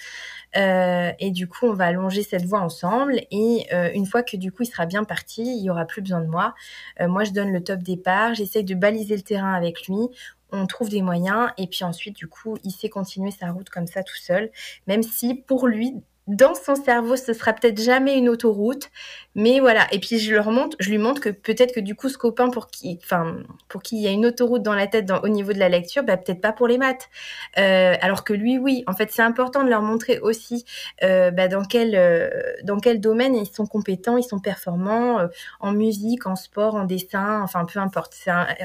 Euh, 0.56 1.10
et 1.18 1.30
du 1.30 1.46
coup, 1.46 1.66
on 1.66 1.74
va 1.74 1.86
allonger 1.86 2.22
cette 2.22 2.46
voie 2.46 2.60
ensemble. 2.60 3.20
Et 3.30 3.66
euh, 3.74 3.90
une 3.94 4.06
fois 4.06 4.22
que 4.22 4.38
du 4.38 4.52
coup, 4.52 4.62
il 4.62 4.66
sera 4.66 4.86
bien 4.86 5.04
parti, 5.04 5.42
il 5.42 5.62
y 5.62 5.68
aura 5.68 5.84
plus 5.84 6.00
besoin 6.00 6.20
de 6.20 6.28
moi. 6.28 6.54
Euh, 7.00 7.08
moi, 7.08 7.24
je 7.24 7.32
donne 7.32 7.52
le 7.52 7.62
top 7.62 7.80
départ. 7.80 8.34
J'essaye 8.34 8.64
de 8.64 8.74
baliser 8.74 9.16
le 9.16 9.22
terrain 9.22 9.52
avec 9.52 9.86
lui 9.86 10.08
on 10.54 10.66
trouve 10.66 10.90
des 10.90 11.00
moyens 11.00 11.48
et 11.56 11.66
puis 11.66 11.82
ensuite 11.82 12.14
du 12.14 12.28
coup 12.28 12.58
il 12.62 12.72
sait 12.72 12.90
continuer 12.90 13.30
sa 13.30 13.50
route 13.50 13.70
comme 13.70 13.86
ça 13.86 14.02
tout 14.02 14.16
seul 14.16 14.50
même 14.86 15.02
si 15.02 15.34
pour 15.34 15.66
lui 15.66 16.02
dans 16.32 16.54
son 16.54 16.74
cerveau, 16.74 17.16
ce 17.16 17.32
sera 17.34 17.52
peut-être 17.52 17.80
jamais 17.80 18.16
une 18.16 18.28
autoroute, 18.28 18.90
mais 19.34 19.60
voilà. 19.60 19.86
Et 19.92 19.98
puis 19.98 20.18
je 20.18 20.34
leur 20.34 20.50
montre, 20.50 20.76
je 20.80 20.90
lui 20.90 20.98
montre 20.98 21.20
que 21.20 21.28
peut-être 21.28 21.74
que 21.74 21.80
du 21.80 21.94
coup 21.94 22.08
ce 22.08 22.16
copain 22.16 22.48
pour 22.48 22.68
qui, 22.68 22.98
enfin 23.02 23.36
pour 23.68 23.82
qui 23.82 23.96
il 23.96 24.02
y 24.02 24.08
a 24.08 24.10
une 24.10 24.24
autoroute 24.26 24.62
dans 24.62 24.74
la 24.74 24.86
tête 24.86 25.10
au 25.22 25.28
niveau 25.28 25.52
de 25.52 25.58
la 25.58 25.68
lecture, 25.68 26.02
bah 26.02 26.16
peut-être 26.16 26.40
pas 26.40 26.52
pour 26.52 26.68
les 26.68 26.78
maths. 26.78 27.10
Euh, 27.58 27.94
alors 28.00 28.24
que 28.24 28.32
lui, 28.32 28.58
oui. 28.58 28.82
En 28.86 28.94
fait, 28.94 29.10
c'est 29.12 29.22
important 29.22 29.62
de 29.62 29.68
leur 29.68 29.82
montrer 29.82 30.18
aussi 30.20 30.64
euh, 31.02 31.30
bah, 31.30 31.48
dans 31.48 31.64
quel 31.64 31.94
euh, 31.94 32.30
dans 32.64 32.78
quel 32.78 33.00
domaine 33.00 33.36
ils 33.36 33.46
sont 33.46 33.66
compétents, 33.66 34.16
ils 34.16 34.24
sont 34.24 34.40
performants 34.40 35.18
en 35.60 35.72
musique, 35.72 36.26
en 36.26 36.36
sport, 36.36 36.74
en 36.76 36.84
dessin, 36.84 37.42
enfin 37.42 37.66
peu 37.66 37.78
importe. 37.78 38.14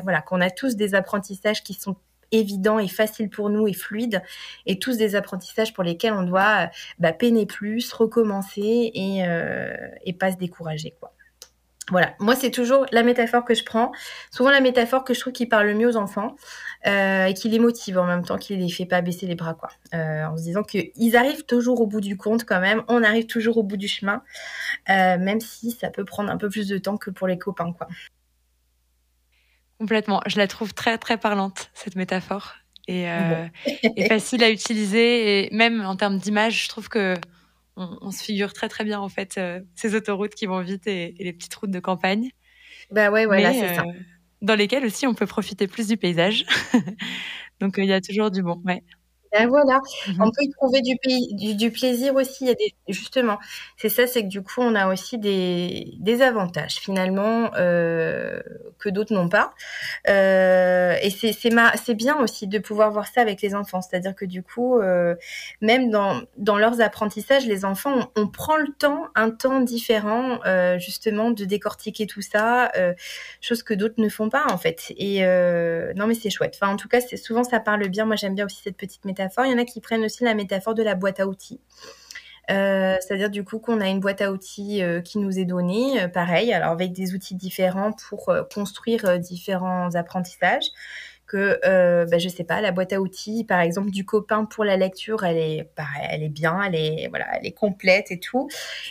Voilà 0.03 0.21
qu'on 0.21 0.41
a 0.41 0.49
tous 0.49 0.75
des 0.75 0.95
apprentissages 0.95 1.63
qui 1.63 1.73
sont 1.73 1.95
évident 2.31 2.79
et 2.79 2.87
facile 2.87 3.29
pour 3.29 3.49
nous 3.49 3.67
et 3.67 3.73
fluide, 3.73 4.21
et 4.65 4.79
tous 4.79 4.97
des 4.97 5.15
apprentissages 5.15 5.73
pour 5.73 5.83
lesquels 5.83 6.13
on 6.13 6.23
doit 6.23 6.69
bah, 6.99 7.13
peiner 7.13 7.45
plus, 7.45 7.91
recommencer 7.93 8.91
et, 8.93 9.25
euh, 9.25 9.75
et 10.05 10.13
pas 10.13 10.31
se 10.31 10.37
décourager. 10.37 10.95
Quoi. 10.99 11.13
Voilà, 11.89 12.15
moi 12.19 12.35
c'est 12.35 12.51
toujours 12.51 12.85
la 12.91 13.01
métaphore 13.01 13.45
que 13.45 13.53
je 13.53 13.63
prends, 13.63 13.93
souvent 14.29 14.51
la 14.51 14.59
métaphore 14.59 15.05
que 15.05 15.13
je 15.13 15.21
trouve 15.21 15.31
qui 15.31 15.45
parle 15.45 15.67
le 15.67 15.73
mieux 15.73 15.87
aux 15.87 15.95
enfants 15.95 16.35
euh, 16.85 17.25
et 17.27 17.33
qui 17.33 17.47
les 17.47 17.59
motive 17.59 17.97
en 17.97 18.05
même 18.05 18.25
temps, 18.25 18.37
qui 18.37 18.57
les 18.57 18.69
fait 18.69 18.85
pas 18.85 18.99
baisser 18.99 19.25
les 19.25 19.35
bras 19.35 19.53
quoi, 19.53 19.69
euh, 19.93 20.25
en 20.25 20.35
se 20.35 20.43
disant 20.43 20.63
qu'ils 20.63 21.15
arrivent 21.15 21.45
toujours 21.45 21.79
au 21.79 21.87
bout 21.87 22.01
du 22.01 22.17
compte 22.17 22.43
quand 22.43 22.59
même, 22.59 22.83
on 22.89 23.03
arrive 23.03 23.25
toujours 23.25 23.57
au 23.57 23.63
bout 23.63 23.77
du 23.77 23.87
chemin, 23.87 24.21
euh, 24.89 25.17
même 25.17 25.39
si 25.39 25.71
ça 25.71 25.89
peut 25.89 26.03
prendre 26.03 26.29
un 26.29 26.35
peu 26.35 26.49
plus 26.49 26.67
de 26.67 26.77
temps 26.77 26.97
que 26.97 27.09
pour 27.09 27.25
les 27.25 27.37
copains 27.37 27.71
quoi. 27.71 27.87
Complètement. 29.79 30.21
Je 30.25 30.37
la 30.37 30.47
trouve 30.47 30.73
très, 30.73 30.97
très 30.97 31.17
parlante, 31.17 31.69
cette 31.73 31.95
métaphore. 31.95 32.55
Et, 32.87 33.09
euh, 33.09 33.45
et 33.95 34.05
facile 34.07 34.43
à 34.43 34.49
utiliser. 34.49 35.45
Et 35.45 35.55
même 35.55 35.81
en 35.81 35.95
termes 35.95 36.17
d'image, 36.17 36.63
je 36.63 36.69
trouve 36.69 36.89
que 36.89 37.15
on, 37.75 37.97
on, 38.01 38.11
se 38.11 38.23
figure 38.23 38.53
très, 38.53 38.69
très 38.69 38.83
bien, 38.83 38.99
en 38.99 39.09
fait, 39.09 39.37
euh, 39.37 39.61
ces 39.75 39.93
autoroutes 39.93 40.33
qui 40.33 40.47
vont 40.47 40.61
vite 40.61 40.87
et, 40.87 41.15
et, 41.19 41.23
les 41.23 41.33
petites 41.33 41.53
routes 41.53 41.71
de 41.71 41.79
campagne. 41.79 42.31
Bah 42.89 43.11
ouais, 43.11 43.25
voilà, 43.25 43.53
c'est 43.53 43.75
ça. 43.75 43.81
Euh, 43.83 43.91
dans 44.41 44.55
lesquelles 44.55 44.85
aussi 44.85 45.05
on 45.05 45.13
peut 45.13 45.27
profiter 45.27 45.67
plus 45.67 45.87
du 45.87 45.97
paysage. 45.97 46.45
Donc, 47.59 47.75
il 47.77 47.85
y 47.85 47.93
a 47.93 48.01
toujours 48.01 48.31
du 48.31 48.41
bon. 48.41 48.61
Ouais. 48.65 48.83
Ben 49.37 49.47
voilà, 49.47 49.79
mmh 50.07 50.21
on 50.21 50.31
peut 50.31 50.43
y 50.43 50.49
trouver 50.49 50.81
du, 50.81 50.95
pays, 50.97 51.33
du, 51.35 51.55
du, 51.55 51.71
plaisir 51.71 52.15
aussi. 52.15 52.45
Il 52.45 52.47
y 52.47 52.51
a 52.51 52.53
des, 52.55 52.75
justement, 52.87 53.37
c'est 53.77 53.89
ça, 53.89 54.07
c'est 54.07 54.23
que 54.23 54.27
du 54.27 54.41
coup, 54.41 54.61
on 54.61 54.75
a 54.75 54.91
aussi 54.91 55.17
des, 55.17 55.93
des 55.99 56.21
avantages 56.21 56.75
finalement 56.75 57.51
euh, 57.55 58.41
que 58.79 58.89
d'autres 58.89 59.13
n'ont 59.13 59.29
pas. 59.29 59.53
Euh, 60.09 60.95
et 61.01 61.09
c'est 61.09 61.33
c'est 61.33 61.93
bien 61.93 62.17
aussi 62.21 62.47
de 62.47 62.59
pouvoir 62.59 62.91
voir 62.91 63.07
ça 63.07 63.21
avec 63.21 63.41
les 63.41 63.55
enfants. 63.55 63.81
C'est-à-dire 63.81 64.15
que 64.15 64.25
du 64.25 64.43
coup, 64.43 64.79
euh, 64.79 65.15
même 65.61 65.89
dans, 65.89 66.21
dans 66.37 66.57
leurs 66.57 66.81
apprentissages, 66.81 67.45
les 67.45 67.65
enfants, 67.65 68.09
on, 68.15 68.23
on 68.23 68.27
prend 68.27 68.57
le 68.57 68.73
temps, 68.77 69.05
un 69.15 69.29
temps 69.29 69.61
différent, 69.61 70.39
justement, 70.77 71.31
de 71.31 71.45
décortiquer 71.45 72.07
tout 72.07 72.21
ça, 72.21 72.71
chose 73.41 73.63
que 73.63 73.73
d'autres 73.73 73.95
ne 73.97 74.09
font 74.09 74.29
pas 74.29 74.45
en 74.51 74.57
fait. 74.57 74.93
Et 74.97 75.21
non, 75.95 76.07
mais 76.07 76.15
c'est 76.15 76.29
chouette. 76.29 76.57
Enfin, 76.59 76.71
en 76.73 76.77
tout 76.77 76.87
cas, 76.87 77.01
c'est 77.01 77.17
souvent 77.17 77.43
ça 77.43 77.59
parle 77.59 77.87
bien. 77.89 78.05
Moi, 78.05 78.15
j'aime 78.15 78.35
bien 78.35 78.45
aussi 78.45 78.61
cette 78.63 78.77
petite 78.77 79.05
métaphore 79.05 79.26
Il 79.45 79.51
y 79.51 79.53
en 79.53 79.57
a 79.57 79.65
qui 79.65 79.81
prennent 79.81 80.03
aussi 80.03 80.23
la 80.23 80.33
métaphore 80.33 80.73
de 80.73 80.83
la 80.83 80.95
boîte 80.95 81.19
à 81.19 81.27
outils. 81.27 81.59
Euh, 82.49 82.95
c'est-à-dire 83.01 83.29
du 83.29 83.43
coup 83.43 83.59
qu'on 83.59 83.81
a 83.81 83.87
une 83.87 83.99
boîte 83.99 84.21
à 84.21 84.31
outils 84.31 84.81
euh, 84.81 85.01
qui 85.01 85.19
nous 85.19 85.37
est 85.37 85.45
donnée, 85.45 86.01
euh, 86.01 86.07
pareil, 86.07 86.53
alors 86.53 86.71
avec 86.71 86.93
des 86.93 87.13
outils 87.13 87.35
différents 87.35 87.91
pour 87.91 88.33
construire 88.53 89.19
différents 89.19 89.93
apprentissages. 89.95 90.67
Que 91.25 91.59
bah, 92.09 92.17
je 92.19 92.29
sais 92.29 92.45
pas, 92.45 92.61
la 92.61 92.71
boîte 92.71 92.93
à 92.93 93.01
outils, 93.01 93.43
par 93.43 93.59
exemple 93.59 93.91
du 93.91 94.05
copain 94.05 94.45
pour 94.45 94.63
la 94.63 94.77
lecture, 94.77 95.25
elle 95.25 95.35
est 95.35 95.69
pareil, 95.75 96.07
elle 96.09 96.23
est 96.23 96.29
bien, 96.29 96.61
elle 96.63 96.75
est 96.75 97.09
voilà, 97.09 97.25
elle 97.37 97.45
est 97.45 97.51
complète 97.51 98.11
et 98.11 98.19
tout. 98.21 98.47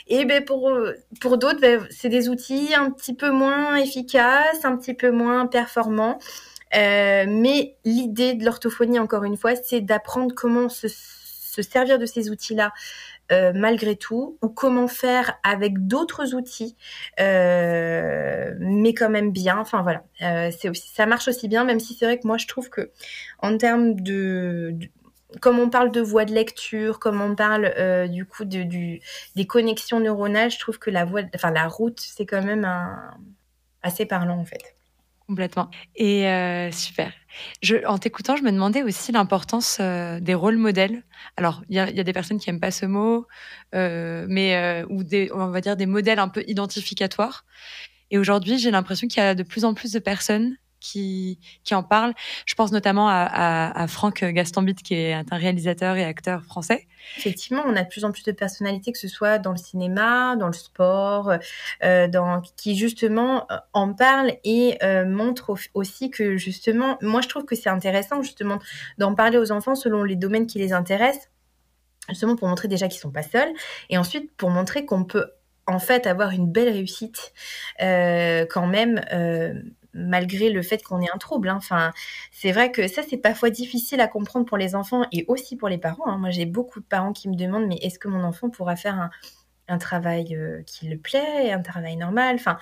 Et 0.07 0.27
ben 0.27 0.45
pour 0.45 0.71
pour 1.19 1.39
d'autres, 1.39 1.63
ben, 1.63 1.87
c'est 1.89 2.11
des 2.11 2.29
outils 2.29 2.75
un 2.75 2.91
petit 2.91 3.15
peu 3.15 3.31
moins 3.31 3.77
efficaces, 3.77 4.67
un 4.67 4.77
petit 4.77 4.93
peu 4.93 5.11
moins 5.11 5.47
performants. 5.47 6.19
Euh, 6.75 7.25
mais 7.29 7.77
l'idée 7.85 8.35
de 8.35 8.45
l'orthophonie, 8.45 8.99
encore 8.99 9.25
une 9.25 9.37
fois, 9.37 9.55
c'est 9.57 9.81
d'apprendre 9.81 10.35
comment 10.35 10.69
se, 10.69 10.89
se, 10.89 11.63
servir 11.63 11.99
de 11.99 12.07
ces 12.07 12.31
outils-là 12.31 12.73
euh, 13.33 13.53
malgré 13.55 13.97
tout, 13.97 14.39
ou 14.43 14.49
comment 14.49 14.89
faire 14.89 15.39
avec 15.43 15.87
d'autres 15.87 16.35
outils, 16.35 16.77
euh, 17.21 18.55
mais 18.61 18.95
quand 18.95 19.11
même 19.11 19.33
bien. 19.33 19.59
Enfin 19.59 19.83
voilà, 19.83 20.05
euh, 20.23 20.51
c'est 20.57 20.69
aussi, 20.69 20.89
ça 20.95 21.07
marche 21.07 21.29
aussi 21.29 21.49
bien, 21.49 21.65
même 21.65 21.81
si 21.81 21.95
c'est 21.95 22.05
vrai 22.05 22.19
que 22.19 22.27
moi 22.27 22.37
je 22.39 22.47
trouve 22.47 22.71
que 22.71 22.93
en 23.41 23.59
termes 23.59 24.01
de, 24.01 24.77
comme 25.41 25.59
on 25.59 25.71
parle 25.71 25.91
de 25.91 26.01
voie 26.01 26.25
de 26.25 26.33
lecture, 26.33 26.99
comme 27.01 27.21
on 27.21 27.35
parle 27.35 27.73
euh, 27.79 28.07
du 28.09 28.25
coup 28.27 28.45
de, 28.45 28.63
du, 28.63 29.01
des 29.35 29.47
connexions 29.47 30.01
neuronales, 30.01 30.51
je 30.51 30.59
trouve 30.59 30.79
que 30.79 30.91
la 30.91 31.05
voie, 31.05 31.23
enfin 31.35 31.51
la 31.51 31.69
route, 31.69 32.01
c'est 32.01 32.27
quand 32.27 32.43
même 32.43 32.65
un, 32.65 33.11
assez 33.83 34.07
parlant 34.07 34.39
en 34.39 34.45
fait. 34.45 34.76
Complètement. 35.29 35.71
Et 35.97 36.29
euh, 36.29 36.71
super. 36.71 37.13
Je, 37.61 37.85
en 37.87 37.99
t'écoutant, 37.99 38.37
je 38.37 38.45
me 38.45 38.53
demandais 38.53 38.85
aussi 38.85 39.11
l'importance 39.11 39.79
euh, 39.81 40.21
des 40.21 40.35
rôles 40.35 40.57
modèles. 40.57 41.03
Alors, 41.37 41.63
il 41.69 41.77
y 41.77 41.81
a, 41.81 41.91
y 41.91 41.99
a, 41.99 42.05
des 42.05 42.13
personnes 42.13 42.39
qui 42.39 42.49
aiment 42.49 42.61
pas 42.61 42.71
ce 42.71 42.87
mot, 42.87 43.27
euh, 43.75 44.27
mais 44.29 44.57
euh, 44.57 44.87
ou 44.89 45.03
des, 45.03 45.31
on 45.35 45.49
va 45.49 45.61
dire 45.61 45.77
des 45.77 45.87
modèles 45.87 46.21
un 46.21 46.29
peu 46.29 46.45
identificatoires. 46.47 47.45
Et 48.13 48.19
aujourd'hui, 48.19 48.59
j'ai 48.59 48.71
l'impression 48.71 49.09
qu'il 49.09 49.21
y 49.21 49.27
a 49.27 49.35
de 49.35 49.43
plus 49.43 49.65
en 49.65 49.75
plus 49.75 49.93
de 49.93 49.99
personnes 49.99 50.57
qui, 50.81 51.39
en 51.73 51.83
parlent. 51.83 52.15
Je 52.47 52.55
pense 52.55 52.73
notamment 52.73 53.09
à, 53.09 53.15
à, 53.15 53.83
à 53.83 53.87
Franck 53.87 54.25
Gastambit, 54.25 54.75
qui 54.75 54.95
est 54.95 55.13
un 55.15 55.25
réalisateur 55.37 55.97
et 55.97 56.05
acteur 56.05 56.43
français. 56.45 56.87
Effectivement, 57.19 57.63
on 57.67 57.77
a 57.77 57.83
de 57.83 57.89
plus 57.89 58.05
en 58.05 58.13
plus 58.13 58.25
de 58.25 58.33
personnalités, 58.33 58.93
que 58.93 58.99
ce 58.99 59.09
soit 59.09 59.39
dans 59.39 59.53
le 59.53 59.57
cinéma, 59.57 60.37
dans 60.37 60.47
le 60.47 60.53
sport, 60.53 61.33
euh, 61.85 62.09
qui 62.57 62.77
justement 62.77 63.47
euh, 63.51 63.57
en 63.73 63.93
parlent 63.95 64.33
et 64.45 64.79
euh, 64.83 65.05
montrent 65.07 65.55
aussi 65.75 66.11
que 66.11 66.37
justement, 66.37 66.99
moi 67.01 67.21
je 67.21 67.29
trouve 67.29 67.45
que 67.45 67.55
c'est 67.55 67.69
intéressant 67.69 68.23
justement 68.23 68.59
d'en 68.99 69.15
parler 69.15 69.39
aux 69.39 69.53
enfants 69.53 69.75
selon 69.75 70.03
les 70.03 70.17
domaines 70.17 70.47
qui 70.47 70.59
les 70.59 70.73
intéressent 70.73 71.31
justement 72.09 72.37
pour 72.37 72.49
montrer 72.49 72.69
déjà 72.69 72.89
qu'ils 72.89 73.01
sont 73.01 73.11
pas 73.11 73.23
seuls 73.23 73.53
et 73.91 73.99
ensuite 73.99 74.31
pour 74.37 74.51
montrer 74.51 74.85
qu'on 74.85 75.05
peut 75.05 75.33
en 75.67 75.79
fait 75.79 76.07
avoir 76.07 76.31
une 76.31 76.51
belle 76.51 76.69
réussite 76.69 77.33
quand 77.79 78.67
même 78.67 79.01
malgré 79.97 80.51
le 80.51 80.63
fait 80.63 80.83
qu'on 80.83 81.01
ait 81.01 81.11
un 81.13 81.19
trouble. 81.19 81.49
Hein. 81.49 81.57
Enfin, 81.57 81.93
c'est 82.31 82.53
vrai 82.53 82.71
que 82.71 82.87
ça, 82.87 83.03
c'est 83.09 83.17
parfois 83.17 83.51
difficile 83.51 84.01
à 84.01 84.09
comprendre 84.09 84.47
pour 84.47 84.59
les 84.59 84.75
enfants 84.75 85.05
et 85.13 85.25
aussi 85.29 85.57
pour 85.57 85.69
les 85.69 85.79
parents. 85.79 86.07
Hein. 86.07 86.19
Moi, 86.19 86.31
j'ai 86.31 86.47
beaucoup 86.47 86.81
de 86.81 86.85
parents 86.85 87.13
qui 87.13 87.29
me 87.29 87.35
demandent, 87.35 87.67
mais 87.67 87.77
est-ce 87.77 87.99
que 87.99 88.09
mon 88.09 88.23
enfant 88.23 88.51
pourra 88.51 88.77
faire 88.77 89.11
un, 89.69 89.79
travail 89.79 90.37
euh, 90.37 90.63
qui 90.65 90.87
le 90.87 90.97
plaît, 90.97 91.51
un 91.51 91.61
travail 91.61 91.97
normal? 91.97 92.37
Enfin, 92.37 92.59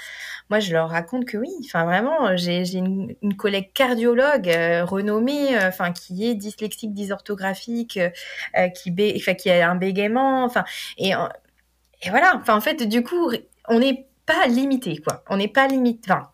moi, 0.49 0.61
je 0.61 0.73
leur 0.73 0.89
raconte 0.89 1.27
que 1.27 1.37
oui. 1.37 1.51
Enfin, 1.65 1.85
vraiment, 1.85 2.37
j'ai 2.37 2.63
une, 2.77 3.15
collègue 3.37 3.73
cardiologue 3.75 4.49
euh, 4.49 4.85
renommée, 4.85 5.57
euh, 5.57 5.69
enfin, 5.69 5.93
qui 5.93 6.27
est 6.27 6.35
dyslexique, 6.35 6.95
dysorthographique, 6.95 8.01
qui, 8.75 8.95
enfin, 9.17 9.35
qui 9.35 9.51
a 9.51 9.71
un 9.71 9.75
bégaiement. 9.75 10.45
Enfin, 10.45 10.65
et, 10.97 11.11
et 12.03 12.11
voilà. 12.11 12.37
Enfin, 12.37 12.57
en 12.57 12.61
fait, 12.61 12.89
du 12.89 13.03
coup, 13.03 13.31
on 13.69 13.81
n'est 13.81 14.07
pas 14.27 14.47
limité, 14.47 14.99
quoi. 14.99 15.23
On 15.29 15.37
n'est 15.37 15.49
pas 15.49 15.67
limité. 15.67 16.11
Enfin, 16.11 16.31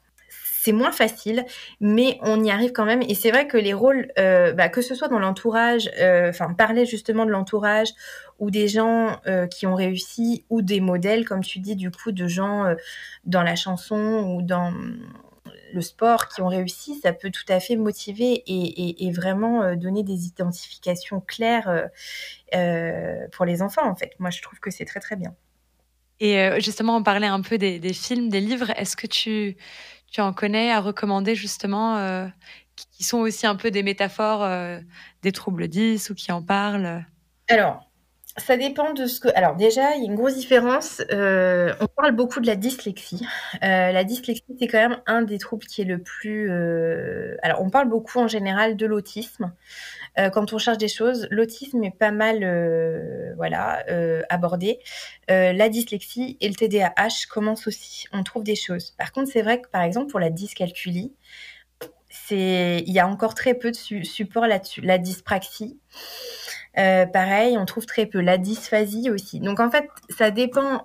c'est 0.63 0.73
moins 0.73 0.93
facile, 0.93 1.47
mais 1.81 2.19
on 2.21 2.45
y 2.45 2.51
arrive 2.51 2.73
quand 2.73 2.85
même. 2.85 3.01
Et 3.01 3.15
c'est 3.15 3.31
vrai 3.31 3.47
que 3.47 3.57
les 3.57 3.73
rôles, 3.73 4.13
euh, 4.19 4.53
bah, 4.53 4.69
que 4.69 4.83
ce 4.83 4.95
soit 4.95 5.09
dans 5.09 5.19
l'entourage, 5.19 5.91
euh, 5.99 6.29
enfin 6.29 6.53
parler 6.53 6.85
justement 6.85 7.25
de 7.25 7.31
l'entourage 7.31 7.89
ou 8.39 8.51
des 8.51 8.69
gens 8.69 9.19
euh, 9.27 9.47
qui 9.47 9.67
ont 9.67 9.75
réussi 9.75 10.45
ou 10.51 10.61
des 10.61 10.81
modèles, 10.81 11.25
comme 11.25 11.43
tu 11.43 11.61
dis, 11.61 11.77
du 11.77 11.91
coup, 11.91 12.13
de 12.13 12.27
gens 12.27 12.75
dans 13.25 13.43
la 13.43 13.57
chanson 13.57 14.23
ou 14.29 14.43
dans 14.43 14.75
le 15.73 15.81
sport 15.81 16.29
qui 16.29 16.43
ont 16.43 16.49
réussi, 16.49 17.01
ça 17.01 17.15
peut 17.15 17.31
tout 17.31 17.51
à 17.51 17.59
fait 17.59 17.77
motiver 17.77 18.43
et, 18.47 19.13
vraiment 19.13 19.75
donner 19.77 20.03
des 20.03 20.27
identifications 20.27 21.21
claires 21.21 21.89
pour 23.33 23.47
les 23.47 23.63
enfants, 23.63 23.89
en 23.89 23.95
fait. 23.95 24.13
Moi, 24.19 24.29
je 24.29 24.43
trouve 24.43 24.61
que 24.61 24.71
c'est 24.71 24.85
très, 24.85 25.01
très 25.01 25.17
bien. 25.17 25.35
Et 26.23 26.61
justement, 26.61 26.97
on 26.97 27.03
parlait 27.03 27.29
un 27.29 27.41
peu 27.41 27.57
des 27.57 27.93
films, 27.95 28.29
des 28.29 28.41
livres. 28.41 28.71
Est-ce 28.77 28.97
que 28.97 29.07
tu, 29.07 29.57
tu 30.11 30.21
en 30.21 30.33
connais 30.33 30.71
à 30.71 30.81
recommander 30.81 31.35
justement 31.35 31.97
euh, 31.99 32.27
qui 32.77 33.05
sont 33.05 33.19
aussi 33.19 33.47
un 33.47 33.57
peu 33.57 33.71
des 33.71 33.83
métaphores 33.83 34.43
euh, 34.43 34.81
des 35.23 35.33
troubles 35.33 35.69
10 35.69 36.11
ou 36.11 36.15
qui 36.15 36.33
en 36.33 36.43
parlent? 36.43 37.05
Alors, 37.49 37.89
ça 38.37 38.57
dépend 38.57 38.93
de 38.93 39.07
ce 39.07 39.21
que. 39.21 39.29
Alors 39.35 39.57
déjà, 39.57 39.97
il 39.97 40.03
y 40.03 40.07
a 40.07 40.11
une 40.11 40.17
grosse 40.17 40.37
différence. 40.37 41.03
Euh, 41.13 41.75
on 41.81 41.87
parle 41.87 42.13
beaucoup 42.13 42.41
de 42.41 42.47
la 42.47 42.57
dyslexie. 42.57 43.27
la 43.61 44.05
dyslexie, 44.05 44.45
c'est 44.59 44.67
quand 44.67 44.89
même 44.89 45.01
un 45.07 45.23
des 45.23 45.39
troubles 45.39 45.67
qui 45.67 45.83
est 45.83 45.87
le 45.87 45.99
plus. 45.99 46.51
Alors, 47.43 47.61
on 47.63 47.71
parle 47.71 47.89
beaucoup 47.89 48.19
en 48.19 48.29
général 48.29 48.77
de 48.77 48.87
l'autisme. 48.87 49.53
Euh, 50.19 50.31
quand 50.31 50.53
on 50.53 50.59
cherche 50.59 50.79
des 50.79 50.89
choses, 50.89 51.27
l'autisme 51.31 51.83
est 51.85 51.97
pas 51.97 52.11
mal 52.11 52.41
euh, 52.43 53.33
voilà, 53.37 53.85
euh, 53.89 54.23
abordé. 54.29 54.79
la 55.29 55.69
dyslexie 55.69 56.37
et 56.41 56.49
le 56.49 56.55
TDAH 56.55 57.27
commencent 57.31 57.67
aussi. 57.67 58.07
On 58.13 58.23
trouve 58.23 58.45
des 58.45 58.57
choses. 58.57 58.93
Par 58.99 59.13
contre, 59.13 59.31
c'est 59.33 59.43
vrai 59.43 59.61
que 59.61 59.69
par 59.69 59.83
exemple 59.83 60.11
pour 60.11 60.21
la 60.21 60.31
dyscalculie, 60.31 61.13
il 62.31 62.93
y 62.93 62.99
a 62.99 63.07
encore 63.07 63.35
très 63.35 63.55
peu 63.55 63.71
de 63.71 64.03
support 64.05 64.47
là-dessus. 64.47 64.81
La 64.81 64.99
dyspraxie. 64.99 65.79
pareil, 66.75 67.57
on 67.59 67.65
trouve 67.65 67.87
très 67.87 68.07
peu 68.07 68.21
la 68.21 68.39
dysphasie 68.39 69.11
aussi. 69.11 69.41
Donc 69.41 69.61
en 69.61 69.71
fait, 69.71 69.89
ça 70.09 70.31
dépend 70.31 70.85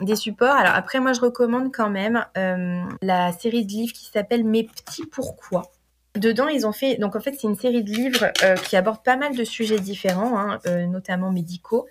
des 0.00 0.16
supports. 0.16 0.54
Alors 0.54 0.74
après, 0.74 1.00
moi, 1.00 1.14
je 1.14 1.20
recommande 1.20 1.72
quand 1.72 1.90
même 1.90 2.24
la 3.02 3.32
série 3.32 3.64
de 3.64 3.72
livres 3.72 3.94
qui 3.94 4.06
s'appelle 4.06 4.44
Mes 4.44 4.64
petits 4.64 5.06
pourquoi. 5.06 5.70
Dedans, 6.16 6.48
ils 6.48 6.66
ont 6.66 6.72
fait, 6.72 6.96
donc 6.96 7.16
en 7.16 7.20
fait, 7.20 7.34
c'est 7.38 7.46
une 7.46 7.56
série 7.56 7.82
de 7.82 7.90
livres 7.90 8.32
euh, 8.42 8.54
qui 8.56 8.76
abordent 8.76 9.02
pas 9.02 9.16
mal 9.16 9.36
de 9.36 9.44
sujets 9.44 9.78
différents, 9.78 10.38
hein, 10.38 10.58
euh, 10.66 10.86
notamment 10.86 11.30
médicaux. 11.30 11.86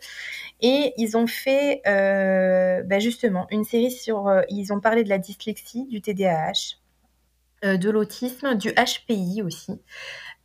Et 0.61 0.93
ils 0.97 1.17
ont 1.17 1.27
fait, 1.27 1.81
euh, 1.87 2.81
bah 2.83 2.99
justement, 2.99 3.45
une 3.51 3.65
série 3.65 3.91
sur, 3.91 4.31
ils 4.49 4.71
ont 4.73 4.79
parlé 4.79 5.03
de 5.03 5.09
la 5.09 5.17
dyslexie, 5.17 5.85
du 5.85 6.01
TDAH, 6.01 6.77
de 7.63 7.89
l'autisme, 7.89 8.55
du 8.55 8.71
HPI 8.71 9.41
aussi. 9.43 9.81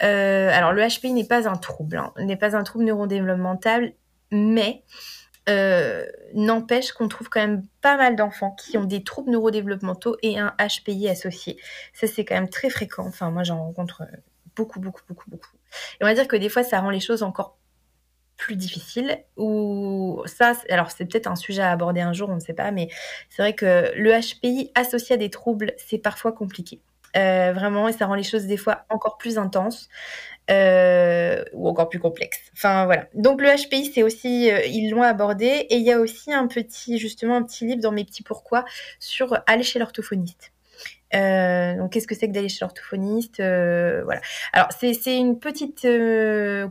alors, 0.00 0.72
le 0.72 0.86
HPI 0.86 1.12
n'est 1.12 1.24
pas 1.24 1.48
un 1.48 1.56
trouble, 1.56 1.98
hein, 1.98 2.12
n'est 2.18 2.36
pas 2.36 2.56
un 2.56 2.64
trouble 2.64 2.84
neurodéveloppemental, 2.84 3.92
mais 4.32 4.82
euh, 5.48 6.06
n'empêche 6.34 6.92
qu'on 6.92 7.08
trouve 7.08 7.28
quand 7.28 7.40
même 7.40 7.66
pas 7.80 7.96
mal 7.96 8.16
d'enfants 8.16 8.52
qui 8.52 8.76
ont 8.78 8.84
des 8.84 9.02
troubles 9.02 9.30
neurodéveloppementaux 9.30 10.16
et 10.22 10.38
un 10.38 10.54
HPI 10.58 11.08
associé. 11.08 11.56
Ça, 11.92 12.06
c'est 12.06 12.24
quand 12.24 12.34
même 12.34 12.50
très 12.50 12.70
fréquent. 12.70 13.06
Enfin, 13.06 13.30
moi, 13.30 13.42
j'en 13.42 13.58
rencontre 13.58 14.02
beaucoup, 14.54 14.80
beaucoup, 14.80 15.02
beaucoup, 15.08 15.30
beaucoup. 15.30 15.56
Et 16.00 16.04
on 16.04 16.06
va 16.06 16.14
dire 16.14 16.28
que 16.28 16.36
des 16.36 16.48
fois, 16.48 16.62
ça 16.62 16.80
rend 16.80 16.90
les 16.90 17.00
choses 17.00 17.22
encore 17.22 17.56
plus 18.36 18.56
difficiles. 18.56 19.24
Ou 19.36 20.22
ça, 20.26 20.54
alors 20.70 20.90
c'est 20.90 21.04
peut-être 21.04 21.26
un 21.26 21.36
sujet 21.36 21.62
à 21.62 21.70
aborder 21.70 22.00
un 22.00 22.12
jour, 22.12 22.28
on 22.30 22.34
ne 22.34 22.40
sait 22.40 22.54
pas, 22.54 22.70
mais 22.70 22.88
c'est 23.28 23.42
vrai 23.42 23.54
que 23.54 23.92
le 23.96 24.12
HPI 24.12 24.72
associé 24.74 25.14
à 25.14 25.18
des 25.18 25.30
troubles, 25.30 25.72
c'est 25.76 25.98
parfois 25.98 26.32
compliqué. 26.32 26.80
Euh, 27.16 27.52
vraiment, 27.52 27.88
et 27.88 27.92
ça 27.92 28.06
rend 28.06 28.14
les 28.14 28.22
choses 28.22 28.46
des 28.46 28.56
fois 28.56 28.84
encore 28.88 29.18
plus 29.18 29.38
intenses. 29.38 29.88
Euh, 30.50 31.44
ou 31.52 31.68
encore 31.68 31.88
plus 31.88 32.00
complexe. 32.00 32.40
Enfin 32.54 32.84
voilà. 32.84 33.06
Donc 33.14 33.40
le 33.40 33.48
HPI, 33.48 33.92
c'est 33.94 34.02
aussi, 34.02 34.50
euh, 34.50 34.64
ils 34.66 34.90
l'ont 34.90 35.02
abordé, 35.02 35.46
et 35.46 35.76
il 35.76 35.82
y 35.82 35.92
a 35.92 36.00
aussi 36.00 36.32
un 36.32 36.48
petit, 36.48 36.98
justement, 36.98 37.36
un 37.36 37.42
petit 37.42 37.66
livre 37.66 37.80
dans 37.80 37.92
mes 37.92 38.04
petits 38.04 38.24
pourquoi 38.24 38.64
sur 38.98 39.38
aller 39.46 39.62
chez 39.62 39.78
l'orthophoniste. 39.78 40.52
Euh, 41.14 41.76
donc 41.76 41.92
qu'est-ce 41.92 42.06
que 42.06 42.14
c'est 42.14 42.28
que 42.28 42.32
d'aller 42.32 42.48
chez 42.48 42.58
l'orthophoniste 42.62 43.36
Voilà. 43.38 44.20
Alors 44.52 44.68
c'est 44.72 45.16
une 45.16 45.38
petite 45.38 45.86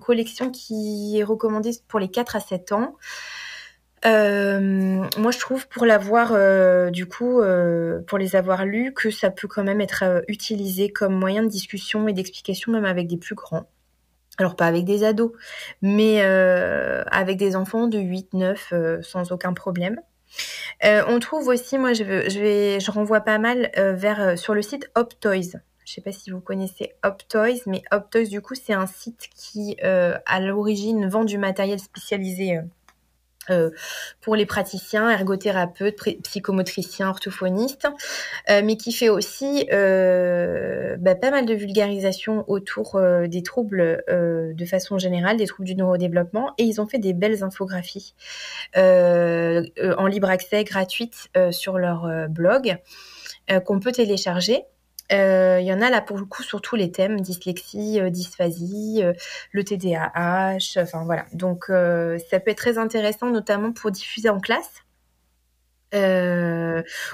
collection 0.02 0.52
qui 0.52 1.18
est 1.20 1.24
recommandée 1.24 1.72
pour 1.88 2.00
les 2.00 2.10
4 2.10 2.36
à 2.36 2.40
7 2.42 2.74
ans. 2.74 2.96
Moi, 4.06 5.32
je 5.32 5.40
trouve 5.40 5.68
pour 5.68 5.86
l'avoir, 5.86 6.32
du 6.92 7.06
coup, 7.06 7.42
pour 8.08 8.18
les 8.18 8.36
avoir 8.36 8.66
lus, 8.66 8.94
que 8.94 9.12
ça 9.12 9.30
peut 9.30 9.48
quand 9.48 9.64
même 9.64 9.82
être 9.82 10.24
utilisé 10.28 10.90
comme 10.90 11.14
moyen 11.14 11.44
de 11.44 11.50
discussion 11.50 12.08
et 12.08 12.14
d'explication, 12.14 12.72
même 12.72 12.86
avec 12.86 13.08
des 13.08 13.18
plus 13.18 13.36
grands. 13.36 13.68
Alors 14.38 14.56
pas 14.56 14.68
avec 14.68 14.86
des 14.86 15.04
ados, 15.04 15.32
mais 15.82 16.22
avec 16.22 17.38
des 17.38 17.56
enfants 17.56 17.88
de 17.88 18.00
8, 18.00 18.34
9, 18.34 18.74
sans 19.02 19.32
aucun 19.32 19.54
problème. 19.54 20.00
on 20.84 21.20
trouve 21.20 21.48
aussi, 21.48 21.78
moi, 21.78 21.94
je, 21.94 22.04
vais, 22.04 22.78
renvoie 22.88 23.22
pas 23.22 23.38
mal 23.38 23.70
vers 23.76 24.38
sur 24.38 24.54
le 24.54 24.62
site 24.62 24.90
Optoys. 24.96 25.60
Je 25.86 25.96
sais 25.96 26.02
pas 26.02 26.12
si 26.12 26.30
vous 26.30 26.40
connaissez 26.40 26.94
Optoys, 27.04 27.64
mais 27.66 27.82
Optoys, 27.92 28.28
du 28.30 28.42
coup, 28.42 28.54
c'est 28.54 28.74
un 28.74 28.86
site 28.86 29.28
qui, 29.36 29.76
à 29.82 30.40
l'origine, 30.40 31.10
vend 31.10 31.26
du 31.26 31.38
matériel 31.38 31.80
spécialisé 31.80 32.60
euh, 33.52 33.72
pour 34.22 34.36
les 34.36 34.46
praticiens, 34.46 35.10
ergothérapeutes, 35.10 35.98
psychomotriciens, 36.24 37.10
orthophonistes, 37.10 37.88
euh, 38.50 38.62
mais 38.64 38.78
qui 38.78 38.92
fait 38.92 39.10
aussi 39.10 39.68
euh, 39.72 40.96
bah, 40.98 41.16
pas 41.16 41.32
mal 41.32 41.46
de 41.46 41.54
vulgarisation 41.54 42.44
autour 42.48 43.00
des 43.28 43.44
troubles 43.44 44.04
de 44.08 44.66
façon 44.66 44.98
générale, 44.98 45.38
des 45.38 45.48
troubles 45.48 45.68
du 45.68 45.76
neurodéveloppement, 45.76 46.54
et 46.58 46.64
ils 46.64 46.82
ont 46.82 46.88
fait 46.88 47.00
des 47.00 47.14
belles 47.14 47.44
infographies 47.44 48.14
en 48.76 50.08
libre 50.08 50.30
accès, 50.30 50.64
gratuites 50.64 51.30
sur 51.52 51.78
leur 51.78 52.30
blog, 52.30 52.78
qu'on 53.66 53.80
peut 53.80 53.92
télécharger. 53.92 54.66
Euh, 55.12 55.58
il 55.60 55.66
y 55.66 55.74
en 55.74 55.82
a 55.82 55.90
là 55.90 56.02
pour 56.02 56.18
le 56.18 56.26
coup 56.26 56.44
sur 56.44 56.62
tous 56.62 56.76
les 56.76 56.92
thèmes, 56.92 57.20
dyslexie, 57.22 58.00
euh, 58.00 58.10
dysphasie, 58.10 59.02
euh, 59.04 59.14
le 59.52 59.64
TDAH, 59.64 60.82
enfin 60.82 61.04
voilà. 61.04 61.26
Donc 61.34 61.66
ça 61.68 62.40
peut 62.40 62.52
être 62.52 62.58
très 62.58 62.78
intéressant 62.78 63.30
notamment 63.30 63.72
pour 63.72 63.92
diffuser 63.92 64.30
en 64.30 64.40
classe. 64.40 64.84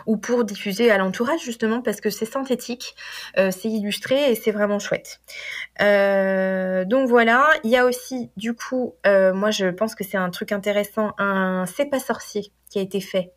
ou 0.06 0.18
pour 0.18 0.44
diffuser 0.44 0.92
à 0.92 0.98
l'entourage 0.98 1.42
justement 1.42 1.82
parce 1.82 2.02
que 2.02 2.10
c'est 2.10 2.26
synthétique, 2.26 2.96
c'est 3.36 3.70
illustré 3.70 4.32
et 4.32 4.36
c'est 4.36 4.52
vraiment 4.52 4.80
chouette. 4.80 5.22
donc 5.80 7.08
voilà, 7.08 7.50
il 7.64 7.72
y 7.72 7.78
a 7.78 7.86
aussi 7.86 8.32
du 8.36 8.54
coup, 8.54 8.96
moi 9.06 9.52
je 9.52 9.68
pense 9.68 9.96
que 9.96 10.04
c'est 10.04 10.18
un 10.18 10.30
truc 10.30 10.52
intéressant, 10.52 11.14
un 11.18 11.66
C'est 11.66 11.86
pas 11.86 12.00
sorcier 12.00 12.52
qui 12.70 12.80
a 12.80 12.82
été 12.82 13.00
fait 13.00 13.32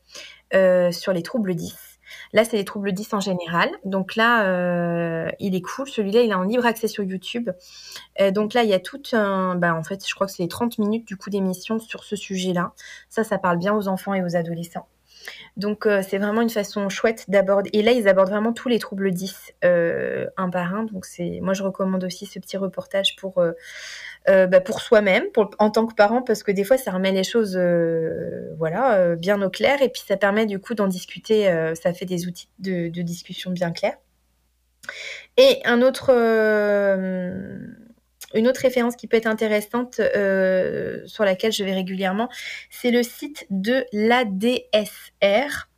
sur 0.92 1.12
les 1.12 1.22
troubles 1.22 1.54
10. 1.54 1.87
Là, 2.32 2.44
c'est 2.44 2.56
les 2.56 2.64
troubles 2.64 2.92
10 2.92 3.14
en 3.14 3.20
général. 3.20 3.70
Donc 3.84 4.16
là, 4.16 4.46
euh, 4.46 5.30
il 5.40 5.54
est 5.54 5.60
cool. 5.60 5.88
Celui-là, 5.88 6.22
il 6.22 6.30
est 6.30 6.34
en 6.34 6.42
libre 6.42 6.66
accès 6.66 6.88
sur 6.88 7.04
YouTube. 7.04 7.50
Donc 8.32 8.54
là, 8.54 8.64
il 8.64 8.70
y 8.70 8.74
a 8.74 8.80
tout 8.80 9.02
un... 9.12 9.54
Bah, 9.54 9.74
en 9.74 9.82
fait, 9.82 10.06
je 10.06 10.14
crois 10.14 10.26
que 10.26 10.32
c'est 10.32 10.48
30 10.48 10.78
minutes 10.78 11.06
du 11.06 11.16
coup 11.16 11.30
d'émission 11.30 11.78
sur 11.78 12.04
ce 12.04 12.16
sujet-là. 12.16 12.72
Ça, 13.08 13.24
ça 13.24 13.38
parle 13.38 13.58
bien 13.58 13.74
aux 13.74 13.88
enfants 13.88 14.14
et 14.14 14.22
aux 14.22 14.36
adolescents. 14.36 14.86
Donc 15.56 15.88
c'est 16.02 16.18
vraiment 16.18 16.42
une 16.42 16.50
façon 16.50 16.88
chouette 16.88 17.24
d'aborder. 17.28 17.70
Et 17.72 17.82
là, 17.82 17.92
ils 17.92 18.08
abordent 18.08 18.30
vraiment 18.30 18.52
tous 18.52 18.68
les 18.68 18.78
troubles 18.78 19.10
10 19.10 19.54
un 19.62 20.50
par 20.50 20.74
un. 20.74 20.84
Donc 20.84 21.04
c'est, 21.04 21.40
moi, 21.42 21.54
je 21.54 21.62
recommande 21.62 22.04
aussi 22.04 22.26
ce 22.26 22.38
petit 22.38 22.56
reportage 22.56 23.16
pour 23.16 23.42
bah, 24.26 24.60
pour 24.60 24.80
soi-même, 24.80 25.24
en 25.58 25.70
tant 25.70 25.86
que 25.86 25.94
parent, 25.94 26.22
parce 26.22 26.42
que 26.42 26.52
des 26.52 26.64
fois, 26.64 26.76
ça 26.76 26.90
remet 26.90 27.12
les 27.12 27.24
choses, 27.24 27.58
voilà, 28.58 29.16
bien 29.16 29.40
au 29.42 29.50
clair. 29.50 29.82
Et 29.82 29.88
puis 29.88 30.02
ça 30.06 30.16
permet 30.16 30.46
du 30.46 30.58
coup 30.58 30.74
d'en 30.74 30.88
discuter. 30.88 31.44
ça 31.80 31.92
fait 31.92 32.06
des 32.06 32.26
outils 32.26 32.48
de, 32.58 32.88
de 32.88 33.02
discussion 33.02 33.50
bien 33.50 33.72
clairs. 33.72 33.96
Et 35.36 35.60
un 35.64 35.82
autre 35.82 36.12
une 38.34 38.48
autre 38.48 38.60
référence 38.60 38.96
qui 38.96 39.06
peut 39.06 39.16
être 39.16 39.26
intéressante 39.26 40.00
euh, 40.00 41.06
sur 41.06 41.24
laquelle 41.24 41.52
je 41.52 41.64
vais 41.64 41.72
régulièrement, 41.72 42.28
c'est 42.70 42.90
le 42.90 43.02
site 43.02 43.46
de 43.50 43.84
l'ADSR. 43.92 45.68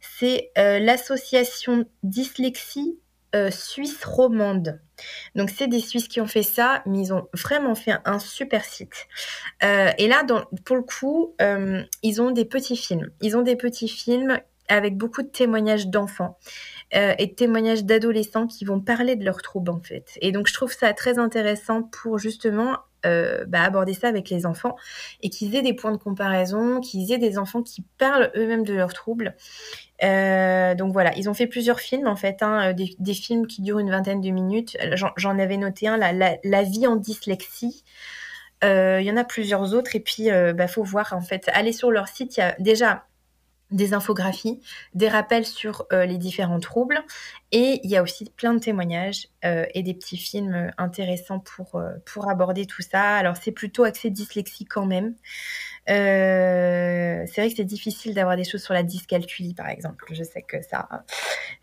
C'est 0.00 0.50
euh, 0.58 0.78
l'association 0.80 1.86
dyslexie 2.02 2.98
euh, 3.36 3.50
suisse 3.52 4.04
romande. 4.04 4.80
Donc 5.36 5.50
c'est 5.50 5.68
des 5.68 5.78
Suisses 5.78 6.08
qui 6.08 6.20
ont 6.20 6.26
fait 6.26 6.42
ça, 6.42 6.82
mais 6.84 6.98
ils 6.98 7.14
ont 7.14 7.28
vraiment 7.32 7.76
fait 7.76 7.94
un, 8.04 8.18
super 8.18 8.64
site. 8.64 9.06
et 9.62 10.08
là, 10.08 10.26
pour 10.64 10.76
le 10.76 10.82
coup, 10.82 11.36
ils 12.02 12.20
ont 12.20 12.32
des 12.32 12.44
petits 12.44 12.76
films. 12.76 13.10
Ils 13.22 13.36
ont 13.36 13.42
des 13.42 13.56
petits 13.56 13.88
films 13.88 14.40
avec 14.68 14.96
beaucoup 14.96 15.22
de 15.22 15.28
témoignages 15.28 15.88
d'enfants. 15.88 16.38
Euh, 16.96 17.14
et 17.18 17.34
témoignages 17.34 17.84
d'adolescents 17.84 18.48
qui 18.48 18.64
vont 18.64 18.80
parler 18.80 19.14
de 19.14 19.24
leurs 19.24 19.42
troubles 19.42 19.70
en 19.70 19.80
fait. 19.80 20.18
Et 20.20 20.32
donc 20.32 20.48
je 20.48 20.54
trouve 20.54 20.72
ça 20.72 20.92
très 20.92 21.20
intéressant 21.20 21.84
pour 21.84 22.18
justement 22.18 22.78
euh, 23.06 23.44
bah, 23.46 23.62
aborder 23.62 23.94
ça 23.94 24.08
avec 24.08 24.28
les 24.28 24.44
enfants 24.44 24.74
et 25.22 25.30
qu'ils 25.30 25.54
aient 25.54 25.62
des 25.62 25.72
points 25.72 25.92
de 25.92 25.98
comparaison, 25.98 26.80
qu'ils 26.80 27.12
aient 27.12 27.18
des 27.18 27.38
enfants 27.38 27.62
qui 27.62 27.84
parlent 27.98 28.32
eux-mêmes 28.34 28.64
de 28.64 28.74
leurs 28.74 28.92
troubles. 28.92 29.36
Euh, 30.02 30.74
donc 30.74 30.92
voilà, 30.92 31.16
ils 31.16 31.30
ont 31.30 31.34
fait 31.34 31.46
plusieurs 31.46 31.78
films 31.78 32.08
en 32.08 32.16
fait, 32.16 32.42
hein, 32.42 32.72
des, 32.72 33.14
films 33.14 33.46
qui 33.46 33.62
durent 33.62 33.78
une 33.78 33.90
vingtaine 33.90 34.20
de 34.20 34.30
minutes. 34.30 34.76
J'en 35.16 35.38
avais 35.38 35.58
noté 35.58 35.86
un, 35.86 35.96
la, 35.96 36.12
la, 36.12 36.62
vie 36.64 36.88
en 36.88 36.96
dyslexie. 36.96 37.84
Il 38.62 39.02
y 39.02 39.10
en 39.12 39.16
a 39.16 39.24
plusieurs 39.24 39.74
autres 39.74 39.94
et 39.94 40.00
puis 40.00 40.28
bah 40.54 40.66
faut 40.66 40.82
voir 40.82 41.12
en 41.12 41.20
fait. 41.20 41.48
Aller 41.54 41.72
sur 41.72 41.92
leur 41.92 42.08
site, 42.08 42.36
il 42.36 42.40
y 42.40 42.42
a 42.42 42.56
déjà 42.58 43.04
des 43.70 43.94
infographies, 43.94 44.60
des 44.94 45.08
rappels 45.08 45.46
sur 45.46 45.86
euh, 45.92 46.06
les 46.06 46.18
différents 46.18 46.60
troubles. 46.60 47.02
Et 47.52 47.80
il 47.82 47.90
y 47.90 47.96
a 47.96 48.02
aussi 48.02 48.30
plein 48.36 48.54
de 48.54 48.60
témoignages 48.60 49.28
euh, 49.44 49.66
et 49.74 49.82
des 49.82 49.94
petits 49.94 50.16
films 50.16 50.70
intéressants 50.78 51.40
pour, 51.40 51.74
euh, 51.74 51.94
pour 52.06 52.30
aborder 52.30 52.64
tout 52.64 52.82
ça. 52.82 53.16
Alors 53.16 53.36
c'est 53.36 53.50
plutôt 53.50 53.82
axé 53.82 54.08
dyslexie 54.10 54.66
quand 54.66 54.86
même. 54.86 55.14
c'est 55.86 57.24
vrai 57.36 57.48
que 57.50 57.56
c'est 57.56 57.64
difficile 57.64 58.14
d'avoir 58.14 58.36
des 58.36 58.44
choses 58.44 58.62
sur 58.62 58.74
la 58.74 58.84
dyscalculie 58.84 59.54
par 59.54 59.68
exemple. 59.68 60.04
Je 60.12 60.22
sais 60.22 60.42
que 60.42 60.62
ça, 60.62 60.88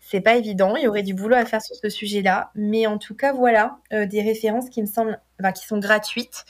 c'est 0.00 0.20
pas 0.20 0.36
évident. 0.36 0.76
Il 0.76 0.82
y 0.82 0.88
aurait 0.88 1.02
du 1.02 1.14
boulot 1.14 1.36
à 1.36 1.46
faire 1.46 1.62
sur 1.62 1.76
ce 1.76 1.88
sujet-là. 1.88 2.50
Mais 2.54 2.86
en 2.86 2.98
tout 2.98 3.14
cas, 3.14 3.32
voilà 3.32 3.78
des 3.90 4.22
références 4.22 4.68
qui 4.68 4.82
me 4.82 4.86
semblent, 4.86 5.18
enfin, 5.40 5.52
qui 5.52 5.66
sont 5.66 5.78
gratuites, 5.78 6.44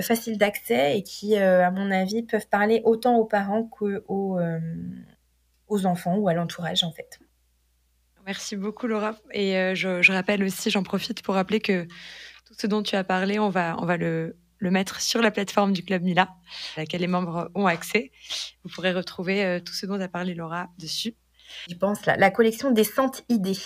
faciles 0.00 0.38
d'accès 0.38 0.98
et 0.98 1.02
qui, 1.04 1.36
à 1.36 1.70
mon 1.70 1.90
avis, 1.92 2.24
peuvent 2.24 2.48
parler 2.48 2.82
autant 2.84 3.16
aux 3.16 3.24
parents 3.24 3.64
qu'aux 3.64 4.38
aux 5.70 5.86
enfants 5.86 6.16
ou 6.16 6.28
à 6.28 6.34
l'entourage 6.34 6.84
en 6.84 6.90
fait. 6.90 7.20
Merci 8.26 8.56
beaucoup 8.56 8.86
Laura. 8.86 9.16
Et 9.32 9.56
euh, 9.56 9.74
je, 9.74 10.12
rappelle 10.12 10.42
aussi, 10.42 10.70
j'en 10.70 10.82
profite 10.82 11.22
pour 11.22 11.34
rappeler 11.34 11.60
que 11.60 11.84
tout 12.46 12.54
ce 12.58 12.66
dont 12.66 12.82
tu 12.82 12.96
as 12.96 13.04
parlé, 13.04 13.38
on 13.38 13.48
va, 13.48 13.76
on 13.78 13.86
va 13.86 13.96
le, 13.96 14.36
mettre 14.60 15.00
sur 15.00 15.22
la 15.22 15.30
plateforme 15.30 15.72
du 15.72 15.82
Club 15.82 16.02
Mila, 16.02 16.28
à 16.76 16.80
laquelle 16.80 17.00
les 17.00 17.06
membres 17.06 17.50
ont 17.54 17.66
accès. 17.66 18.12
Vous 18.62 18.70
pourrez 18.70 18.92
retrouver 18.92 19.44
euh, 19.44 19.60
tout 19.60 19.72
ce 19.72 19.86
dont 19.86 20.00
a 20.00 20.08
parlé 20.08 20.34
Laura 20.34 20.68
dessus. 20.78 21.14
Je 21.68 21.74
pense 21.74 22.06
la, 22.06 22.16
la 22.16 22.30
collection 22.30 22.70
des 22.70 22.84
100 22.84 23.24
idées. 23.28 23.56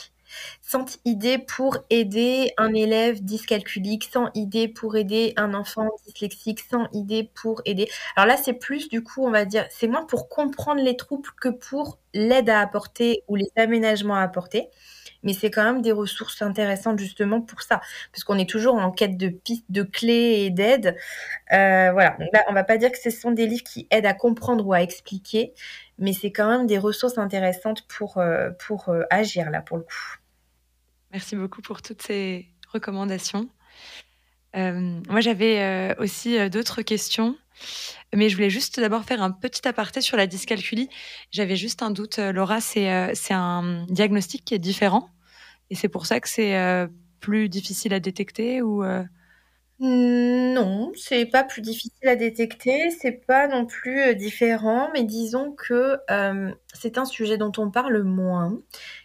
100 0.62 0.99
idées 1.05 1.38
pour 1.38 1.79
aider 1.90 2.53
un 2.57 2.75
élève 2.75 3.23
dyscalculique, 3.23 4.05
100 4.12 4.31
idées 4.35 4.68
pour 4.68 4.97
aider 4.97 5.33
un 5.37 5.55
enfant 5.55 5.88
dyslexique, 6.07 6.61
100 6.61 6.88
idées 6.92 7.31
pour 7.35 7.62
aider. 7.64 7.88
Alors 8.16 8.27
là, 8.27 8.37
c'est 8.37 8.55
plus, 8.55 8.88
du 8.88 9.03
coup, 9.03 9.25
on 9.25 9.31
va 9.31 9.44
dire, 9.44 9.66
c'est 9.70 9.88
moins 9.88 10.05
pour 10.05 10.29
comprendre 10.29 10.83
les 10.83 10.97
troubles 10.97 11.29
que 11.40 11.49
pour 11.49 11.99
l'aide 12.14 12.49
à 12.49 12.61
apporter 12.61 13.23
ou 13.29 13.37
les 13.37 13.51
aménagements 13.57 14.14
à 14.14 14.23
apporter. 14.23 14.68
Mais 15.23 15.33
c'est 15.33 15.51
quand 15.51 15.64
même 15.64 15.83
des 15.83 15.92
ressources 15.92 16.42
intéressantes 16.42 16.99
justement 16.99 17.40
pour 17.40 17.62
ça, 17.62 17.81
puisqu'on 18.12 18.38
est 18.38 18.49
toujours 18.49 18.75
en 18.77 18.90
quête 18.92 19.16
de 19.16 19.29
pistes, 19.29 19.64
de 19.70 19.83
clés 19.83 20.44
et 20.44 20.51
d'aide. 20.51 20.97
Euh, 21.53 21.90
voilà. 21.92 22.16
Donc 22.20 22.29
là, 22.33 22.44
on 22.49 22.53
va 22.53 22.64
pas 22.64 22.77
dire 22.77 22.92
que 22.92 22.99
ce 22.99 23.11
sont 23.11 23.33
des 23.33 23.47
livres 23.47 23.64
qui 23.64 23.87
aident 23.90 24.07
à 24.07 24.14
comprendre 24.14 24.66
ou 24.66 24.73
à 24.75 24.83
expliquer, 24.83 25.55
mais 25.99 26.12
c'est 26.12 26.33
quand 26.33 26.49
même 26.49 26.66
des 26.66 26.79
ressources 26.79 27.18
intéressantes 27.18 27.87
pour, 27.88 28.18
euh, 28.18 28.51
pour 28.66 28.90
euh, 28.90 29.03
agir 29.11 29.51
là, 29.51 29.62
pour 29.62 29.79
le 29.79 29.85
coup. 29.85 30.18
Merci 31.14 31.37
beaucoup 31.37 31.62
pour 31.62 31.81
toutes 31.81 32.03
ces 32.03 32.48
recommandations. 32.72 33.48
Euh, 34.57 35.00
moi, 35.09 35.20
j'avais 35.20 35.61
euh, 35.61 35.94
aussi 35.98 36.37
euh, 36.37 36.48
d'autres 36.48 36.83
questions, 36.83 37.37
mais 38.12 38.29
je 38.29 38.35
voulais 38.35 38.50
juste 38.50 38.81
d'abord 38.81 39.05
faire 39.05 39.22
un 39.22 39.31
petit 39.31 39.66
aparté 39.68 40.00
sur 40.00 40.16
la 40.16 40.27
dyscalculie. 40.27 40.88
J'avais 41.31 41.55
juste 41.55 41.83
un 41.85 41.92
doute, 41.92 42.18
Laura, 42.18 42.61
c'est 42.61 42.88
un 43.31 43.87
diagnostic 43.88 44.44
qui 44.44 44.55
est 44.55 44.59
différent, 44.59 45.09
et 45.70 45.77
c'est 45.77 45.88
pour 45.88 46.07
ça 46.07 46.18
que 46.18 46.29
c'est 46.29 46.88
plus 47.20 47.48
difficile 47.48 47.94
à 47.94 48.00
détecter 48.00 48.61
ou 48.61 48.83
non, 49.85 50.92
c'est 50.97 51.27
pas 51.27 51.44
plus 51.44 51.61
difficile 51.61 52.09
à 52.09 52.16
détecter, 52.16 52.90
c'est 52.90 53.12
pas 53.12 53.49
non 53.49 53.66
plus 53.66 54.01
euh, 54.01 54.14
différent, 54.14 54.88
mais 54.94 55.05
disons 55.05 55.53
que 55.53 55.99
euh, 56.11 56.51
c'est 56.73 56.97
un 56.97 57.05
sujet 57.05 57.37
dont 57.37 57.53
on 57.59 57.70
parle 57.70 58.03
moins, 58.03 58.59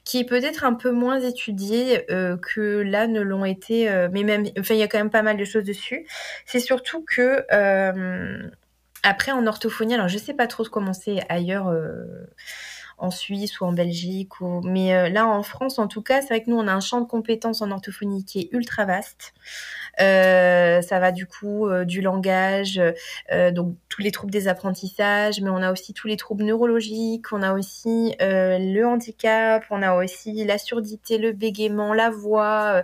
qui 0.05 0.19
est 0.19 0.23
peut-être 0.23 0.63
un 0.63 0.73
peu 0.73 0.91
moins 0.91 1.19
étudié 1.19 2.09
euh, 2.11 2.37
que 2.37 2.79
là 2.79 3.07
ne 3.07 3.19
l'ont 3.19 3.43
été, 3.43 3.89
mais 4.13 4.23
même, 4.23 4.45
enfin, 4.57 4.73
il 4.73 4.79
y 4.79 4.83
a 4.83 4.87
quand 4.87 4.99
même 4.99 5.09
pas 5.09 5.21
mal 5.21 5.35
de 5.35 5.43
choses 5.43 5.65
dessus. 5.65 6.07
C'est 6.45 6.61
surtout 6.61 7.03
que 7.03 7.45
après 9.03 9.31
en 9.33 9.47
orthophonie, 9.47 9.95
alors 9.95 10.07
je 10.07 10.17
sais 10.17 10.33
pas 10.33 10.47
trop 10.47 10.63
comment 10.63 10.93
c'est 10.93 11.19
ailleurs 11.27 11.73
en 12.99 13.11
Suisse 13.11 13.59
ou 13.59 13.65
en 13.65 13.71
Belgique. 13.71 14.41
Ou... 14.41 14.61
Mais 14.63 14.93
euh, 14.93 15.09
là, 15.09 15.27
en 15.27 15.43
France, 15.43 15.79
en 15.79 15.87
tout 15.87 16.01
cas, 16.01 16.21
c'est 16.21 16.27
vrai 16.27 16.43
que 16.43 16.49
nous, 16.49 16.57
on 16.57 16.67
a 16.67 16.73
un 16.73 16.79
champ 16.79 17.01
de 17.01 17.07
compétences 17.07 17.61
en 17.61 17.71
orthophonie 17.71 18.25
qui 18.25 18.39
est 18.39 18.49
ultra 18.51 18.85
vaste. 18.85 19.33
Euh, 19.99 20.81
ça 20.81 20.99
va 20.99 21.11
du 21.11 21.25
coup 21.25 21.67
euh, 21.67 21.83
du 21.83 22.01
langage, 22.01 22.81
donc 23.51 23.75
tous 23.89 24.01
les 24.01 24.11
troubles 24.11 24.31
des 24.31 24.47
apprentissages, 24.47 25.41
mais 25.41 25.49
on 25.49 25.57
a 25.57 25.71
aussi 25.71 25.93
tous 25.93 26.07
les 26.07 26.15
troubles 26.15 26.43
neurologiques, 26.43 27.33
on 27.33 27.41
a 27.41 27.53
aussi 27.53 28.15
le 28.19 28.83
handicap, 28.83 29.63
on 29.69 29.81
a 29.81 29.95
aussi 29.95 30.45
la 30.45 30.57
surdité, 30.57 31.17
le 31.17 31.31
bégaiement, 31.31 31.93
la 31.93 32.09
voix, 32.09 32.83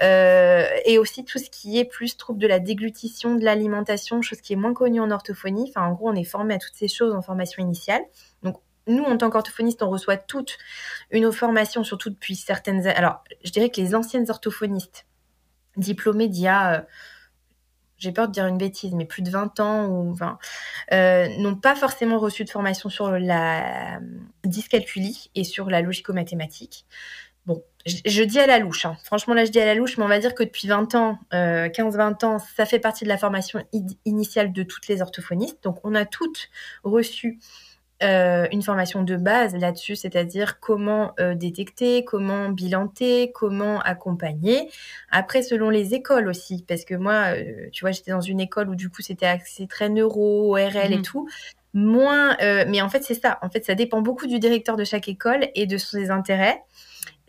et 0.00 0.98
aussi 0.98 1.24
tout 1.24 1.38
ce 1.38 1.48
qui 1.50 1.78
est 1.78 1.84
plus 1.84 2.16
trouble 2.16 2.40
de 2.40 2.46
la 2.46 2.58
déglutition, 2.58 3.36
de 3.36 3.44
l'alimentation, 3.44 4.22
chose 4.22 4.40
qui 4.40 4.52
est 4.52 4.56
moins 4.56 4.74
connue 4.74 5.00
en 5.00 5.10
orthophonie. 5.10 5.66
Enfin, 5.68 5.86
en 5.86 5.92
gros, 5.92 6.08
on 6.08 6.14
est 6.14 6.24
formé 6.24 6.54
à 6.54 6.58
toutes 6.58 6.74
ces 6.74 6.88
choses 6.88 7.14
en 7.14 7.22
formation 7.22 7.62
initiale. 7.62 8.02
Donc, 8.42 8.56
nous, 8.86 9.04
en 9.04 9.16
tant 9.16 9.30
qu'orthophonistes, 9.30 9.82
on 9.82 9.90
reçoit 9.90 10.16
toute 10.16 10.58
une 11.10 11.30
formation, 11.32 11.84
surtout 11.84 12.10
depuis 12.10 12.36
certaines. 12.36 12.86
Alors, 12.86 13.22
je 13.44 13.50
dirais 13.50 13.70
que 13.70 13.80
les 13.80 13.94
anciennes 13.94 14.28
orthophonistes 14.28 15.06
diplômées 15.76 16.28
d'il 16.28 16.42
y 16.42 16.48
a, 16.48 16.74
euh, 16.74 16.82
j'ai 17.98 18.12
peur 18.12 18.28
de 18.28 18.32
dire 18.32 18.46
une 18.46 18.58
bêtise, 18.58 18.94
mais 18.94 19.04
plus 19.04 19.22
de 19.22 19.30
20 19.30 19.60
ans 19.60 19.86
ou 19.86 20.14
20, 20.14 20.38
euh, 20.92 21.28
n'ont 21.38 21.56
pas 21.56 21.74
forcément 21.74 22.18
reçu 22.18 22.44
de 22.44 22.50
formation 22.50 22.88
sur 22.88 23.10
la 23.10 23.96
euh, 23.96 24.00
dyscalculie 24.44 25.30
et 25.34 25.44
sur 25.44 25.68
la 25.68 25.82
logico-mathématique. 25.82 26.86
Bon, 27.46 27.62
je, 27.86 28.22
dis 28.22 28.38
à 28.38 28.46
la 28.46 28.58
louche. 28.58 28.84
Hein. 28.84 28.96
Franchement, 29.04 29.34
là, 29.34 29.44
je 29.44 29.50
dis 29.50 29.60
à 29.60 29.64
la 29.64 29.74
louche, 29.74 29.96
mais 29.96 30.04
on 30.04 30.08
va 30.08 30.18
dire 30.18 30.34
que 30.34 30.42
depuis 30.42 30.68
20 30.68 30.94
ans, 30.94 31.18
15-20 31.32 32.24
ans, 32.26 32.38
ça 32.38 32.66
fait 32.66 32.78
partie 32.78 33.04
de 33.04 33.08
la 33.08 33.16
formation 33.16 33.64
initiale 34.04 34.52
de 34.52 34.62
toutes 34.62 34.88
les 34.88 35.00
orthophonistes. 35.00 35.64
Donc, 35.64 35.78
on 35.82 35.94
a 35.94 36.04
toutes 36.04 36.50
reçu 36.84 37.38
euh, 38.02 38.46
une 38.50 38.62
formation 38.62 39.02
de 39.02 39.16
base 39.16 39.54
là-dessus, 39.54 39.94
c'est-à-dire 39.94 40.58
comment 40.58 41.12
euh, 41.20 41.34
détecter, 41.34 42.02
comment 42.02 42.48
bilanter, 42.48 43.30
comment 43.32 43.78
accompagner. 43.80 44.70
Après, 45.10 45.42
selon 45.42 45.68
les 45.68 45.92
écoles 45.92 46.26
aussi, 46.26 46.64
parce 46.66 46.86
que 46.86 46.94
moi, 46.94 47.34
euh, 47.36 47.68
tu 47.72 47.84
vois, 47.84 47.90
j'étais 47.90 48.10
dans 48.10 48.22
une 48.22 48.40
école 48.40 48.70
où 48.70 48.74
du 48.74 48.88
coup 48.88 49.02
c'était 49.02 49.26
axé 49.26 49.66
très 49.66 49.90
neuro, 49.90 50.56
ORL 50.56 50.92
et 50.92 50.98
mmh. 50.98 51.02
tout. 51.02 51.28
Moins, 51.74 52.36
mais 52.40 52.80
en 52.82 52.88
fait 52.88 53.04
c'est 53.04 53.14
ça. 53.14 53.38
En 53.42 53.48
fait, 53.48 53.64
ça 53.64 53.76
dépend 53.76 54.00
beaucoup 54.00 54.26
du 54.26 54.40
directeur 54.40 54.76
de 54.76 54.82
chaque 54.82 55.06
école 55.06 55.48
et 55.54 55.66
de 55.66 55.76
ses 55.76 56.10
intérêts. 56.10 56.62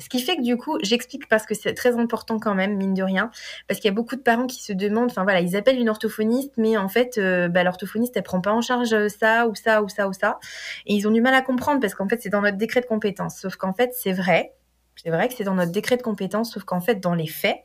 Ce 0.02 0.10
qui 0.10 0.20
fait 0.20 0.36
que 0.36 0.42
du 0.42 0.58
coup, 0.58 0.78
j'explique 0.82 1.30
parce 1.30 1.46
que 1.46 1.54
c'est 1.54 1.74
très 1.74 1.98
important 1.98 2.40
quand 2.40 2.56
même, 2.56 2.76
mine 2.76 2.94
de 2.94 3.04
rien, 3.04 3.32
parce 3.68 3.80
qu'il 3.80 3.88
y 3.88 3.94
a 3.94 3.96
beaucoup 3.96 4.16
de 4.16 4.22
parents 4.22 4.48
qui 4.48 4.62
se 4.62 4.74
demandent, 4.74 5.12
enfin 5.12 5.24
voilà, 5.24 5.42
ils 5.42 5.56
appellent 5.56 5.80
une 5.80 5.90
orthophoniste, 5.90 6.54
mais 6.58 6.76
en 6.76 6.90
fait, 6.90 7.18
euh, 7.18 7.48
bah, 7.48 7.64
l'orthophoniste, 7.64 8.18
elle 8.18 8.24
prend 8.24 8.42
pas 8.42 8.52
en 8.52 8.62
charge 8.62 8.94
euh, 8.94 9.10
ça 9.10 9.48
ou 9.48 9.56
ça 9.56 9.84
ou 9.84 9.90
ça 9.90 10.08
ou 10.08 10.14
ça, 10.14 10.40
et 10.88 10.96
ils 10.96 11.08
ont 11.08 11.12
du 11.12 11.22
mal 11.22 11.36
à 11.36 11.42
comprendre 11.42 11.80
parce 11.80 11.94
qu'en 11.94 12.10
fait, 12.10 12.20
c'est 12.22 12.30
dans 12.30 12.42
notre 12.42 12.58
décret 12.58 12.82
de 12.82 12.88
compétence. 12.88 13.38
Sauf 13.40 13.56
qu'en 13.56 13.74
fait, 13.74 13.92
c'est 13.94 14.14
vrai, 14.14 14.54
c'est 14.96 15.12
vrai 15.12 15.28
que 15.28 15.36
c'est 15.36 15.44
dans 15.44 15.56
notre 15.56 15.72
décret 15.72 15.98
de 15.98 16.02
compétence, 16.02 16.54
sauf 16.54 16.64
qu'en 16.64 16.82
fait, 16.82 16.96
dans 16.96 17.14
les 17.14 17.28
faits, 17.28 17.60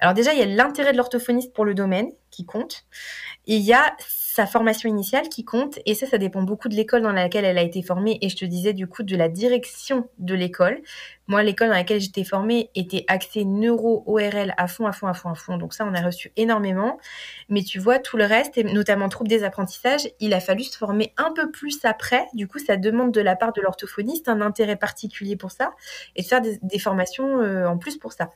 alors 0.00 0.14
déjà, 0.14 0.32
il 0.32 0.38
y 0.38 0.42
a 0.42 0.46
l'intérêt 0.46 0.92
de 0.92 0.96
l'orthophoniste 0.96 1.52
pour 1.52 1.64
le 1.64 1.74
domaine, 1.74 2.10
compte. 2.44 2.84
Il 3.46 3.60
y 3.60 3.72
a 3.72 3.96
sa 4.38 4.46
formation 4.46 4.88
initiale 4.88 5.28
qui 5.28 5.44
compte. 5.44 5.80
Et 5.84 5.94
ça, 5.94 6.06
ça 6.06 6.16
dépend 6.16 6.42
beaucoup 6.42 6.68
de 6.68 6.76
l'école 6.76 7.02
dans 7.02 7.10
laquelle 7.10 7.44
elle 7.44 7.58
a 7.58 7.62
été 7.62 7.82
formée. 7.82 8.18
Et 8.22 8.28
je 8.28 8.36
te 8.36 8.44
disais 8.44 8.72
du 8.72 8.86
coup 8.86 9.02
de 9.02 9.16
la 9.16 9.28
direction 9.28 10.08
de 10.18 10.34
l'école. 10.34 10.80
Moi, 11.26 11.42
l'école 11.42 11.68
dans 11.68 11.74
laquelle 11.74 12.00
j'étais 12.00 12.22
formée 12.22 12.70
était 12.76 13.04
axée 13.08 13.44
neuro-ORL 13.44 14.54
à 14.56 14.68
fond, 14.68 14.86
à 14.86 14.92
fond, 14.92 15.08
à 15.08 15.12
fond, 15.12 15.30
à 15.30 15.34
fond. 15.34 15.56
Donc 15.56 15.74
ça, 15.74 15.84
on 15.84 15.92
a 15.92 16.00
reçu 16.00 16.32
énormément. 16.36 16.98
Mais 17.48 17.62
tu 17.62 17.80
vois, 17.80 17.98
tout 17.98 18.16
le 18.16 18.24
reste, 18.24 18.56
et 18.56 18.64
notamment 18.64 19.08
troubles 19.08 19.28
des 19.28 19.42
apprentissages, 19.42 20.08
il 20.20 20.32
a 20.32 20.40
fallu 20.40 20.62
se 20.62 20.78
former 20.78 21.12
un 21.16 21.32
peu 21.32 21.50
plus 21.50 21.84
après. 21.84 22.26
Du 22.32 22.46
coup, 22.46 22.60
ça 22.60 22.76
demande 22.76 23.12
de 23.12 23.20
la 23.20 23.34
part 23.34 23.52
de 23.52 23.60
l'orthophoniste 23.60 24.28
un 24.28 24.40
intérêt 24.40 24.76
particulier 24.76 25.34
pour 25.34 25.50
ça 25.50 25.72
et 26.14 26.22
de 26.22 26.26
faire 26.26 26.40
des, 26.40 26.78
formations 26.78 27.40
euh, 27.40 27.66
en 27.66 27.76
plus 27.76 27.98
pour 27.98 28.12
ça. 28.12 28.30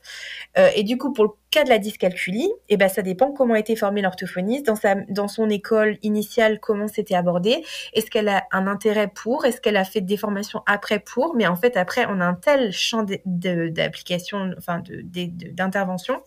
Euh, 0.57 0.69
et 0.75 0.83
du 0.83 0.97
coup, 0.97 1.13
pour 1.13 1.23
le 1.23 1.31
cas 1.49 1.63
de 1.63 1.69
la 1.69 1.79
dyscalculie, 1.79 2.51
eh 2.67 2.77
ben, 2.77 2.89
ça 2.89 3.01
dépend 3.01 3.31
comment 3.31 3.53
a 3.53 3.59
été 3.59 3.75
formé 3.93 4.01
l'orthophoniste, 4.01 4.65
dans, 4.65 4.75
sa, 4.75 4.95
dans 5.09 5.27
son 5.27 5.49
école 5.49 5.97
initiale, 6.01 6.59
comment 6.59 6.87
c'était 6.87 7.15
abordé, 7.15 7.63
est-ce 7.93 8.09
qu'elle 8.09 8.27
a 8.27 8.43
un 8.51 8.65
intérêt 8.65 9.07
pour, 9.07 9.45
est-ce 9.45 9.61
qu'elle 9.61 9.77
a 9.77 9.83
fait 9.83 10.01
des 10.01 10.17
formations 10.17 10.63
après 10.65 10.99
pour, 10.99 11.35
mais 11.35 11.45
en 11.45 11.55
fait, 11.55 11.77
après, 11.77 12.05
on 12.09 12.19
a 12.19 12.25
un 12.25 12.33
tel 12.33 12.71
champ 12.71 13.05
d'application, 13.25 14.51
enfin 14.57 14.81
d'intervention, 14.87 16.21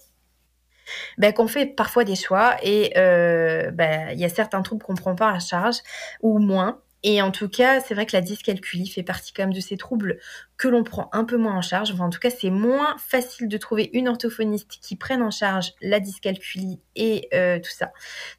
ben, 1.18 1.32
qu'on 1.32 1.48
fait 1.48 1.66
parfois 1.66 2.04
des 2.04 2.14
choix 2.14 2.56
et 2.62 2.92
euh, 2.96 3.72
ben, 3.72 4.10
il 4.12 4.20
y 4.20 4.24
a 4.24 4.28
certains 4.28 4.62
troubles 4.62 4.84
qu'on 4.84 4.94
prend 4.94 5.16
pas 5.16 5.32
à 5.32 5.40
charge 5.40 5.78
ou 6.22 6.38
moins. 6.38 6.80
Et 7.02 7.22
en 7.22 7.30
tout 7.30 7.48
cas, 7.48 7.80
c'est 7.80 7.94
vrai 7.94 8.06
que 8.06 8.16
la 8.16 8.20
dyscalculie 8.20 8.88
fait 8.88 9.02
partie 9.02 9.32
quand 9.32 9.44
même 9.44 9.52
de 9.52 9.60
ces 9.60 9.76
troubles 9.76 10.18
que 10.56 10.66
l'on 10.66 10.82
prend 10.82 11.08
un 11.12 11.24
peu 11.24 11.36
moins 11.36 11.56
en 11.56 11.62
charge. 11.62 11.92
Enfin, 11.92 12.04
en 12.04 12.10
tout 12.10 12.18
cas, 12.18 12.30
c'est 12.30 12.50
moins 12.50 12.96
facile 12.98 13.48
de 13.48 13.56
trouver 13.58 13.90
une 13.92 14.08
orthophoniste 14.08 14.78
qui 14.80 14.96
prenne 14.96 15.22
en 15.22 15.30
charge 15.30 15.74
la 15.80 16.00
dyscalculie 16.00 16.80
et 16.96 17.28
euh, 17.34 17.58
tout 17.58 17.70
ça. 17.70 17.92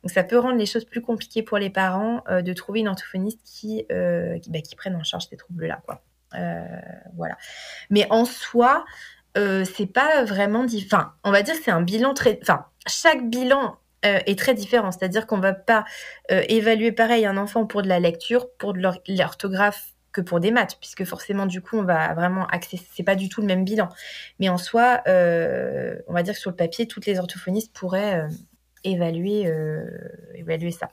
Donc, 0.04 0.12
ça 0.12 0.24
peut 0.24 0.38
rendre 0.38 0.58
les 0.58 0.65
choses 0.65 0.86
plus 0.86 1.02
compliquées 1.02 1.43
pour 1.43 1.58
les 1.58 1.70
parents 1.70 2.24
euh, 2.30 2.41
de 2.41 2.54
trouver 2.54 2.82
une 2.82 2.88
orthophoniste 2.88 3.39
qui, 3.43 3.86
qui, 4.41 4.50
ben, 4.50 4.62
qui 4.62 4.76
prenne 4.76 4.96
en 4.96 5.04
charge 5.04 5.28
ces 5.30 5.38
troubles-là. 5.38 5.82
Euh, 6.36 6.65
voilà. 7.15 7.38
Mais 7.89 8.08
en 8.10 8.26
soi, 8.26 8.86
euh, 9.38 9.65
c'est 9.65 9.88
pas 9.88 10.24
vraiment. 10.24 10.65
Enfin, 10.86 11.13
on 11.24 11.32
va 11.32 11.41
dire 11.41 11.56
que 11.56 11.63
c'est 11.63 11.72
un 11.72 11.82
bilan 11.82 12.13
très. 12.13 12.39
Enfin, 12.41 12.65
chaque 12.88 13.30
bilan 13.30 13.78
euh, 14.08 14.20
est 14.26 14.38
très 14.38 14.54
différent. 14.54 14.91
C'est-à-dire 14.91 15.28
qu'on 15.28 15.39
va 15.39 15.54
pas 15.54 15.86
évaluer 16.30 16.91
pareil 16.91 17.26
un 17.26 17.38
enfant 17.38 17.65
pour 17.65 17.82
de 17.82 17.88
la 17.88 18.00
lecture, 18.00 18.50
pour 18.58 18.74
de 18.74 18.80
l'orthographe 18.80 19.93
que 20.12 20.22
pour 20.22 20.39
des 20.39 20.52
maths, 20.52 20.78
puisque 20.80 21.04
forcément, 21.04 21.46
du 21.46 21.62
coup, 21.62 21.78
on 21.78 21.84
va 21.84 22.13
vraiment 22.13 22.48
accéder. 22.48 22.82
C'est 22.93 23.04
pas 23.04 23.15
du 23.15 23.30
tout 23.30 23.41
le 23.41 23.48
même 23.48 23.63
bilan. 23.63 23.89
Mais 24.39 24.50
en 24.50 24.58
soi, 24.58 25.02
on 25.06 26.13
va 26.13 26.24
dire 26.24 26.34
que 26.34 26.39
sur 26.39 26.50
le 26.50 26.56
papier, 26.56 26.88
toutes 26.88 27.06
les 27.06 27.20
orthophonistes 27.20 27.74
pourraient 27.74 28.28
évaluer, 28.84 29.52
évaluer 30.36 30.72
ça. 30.72 30.89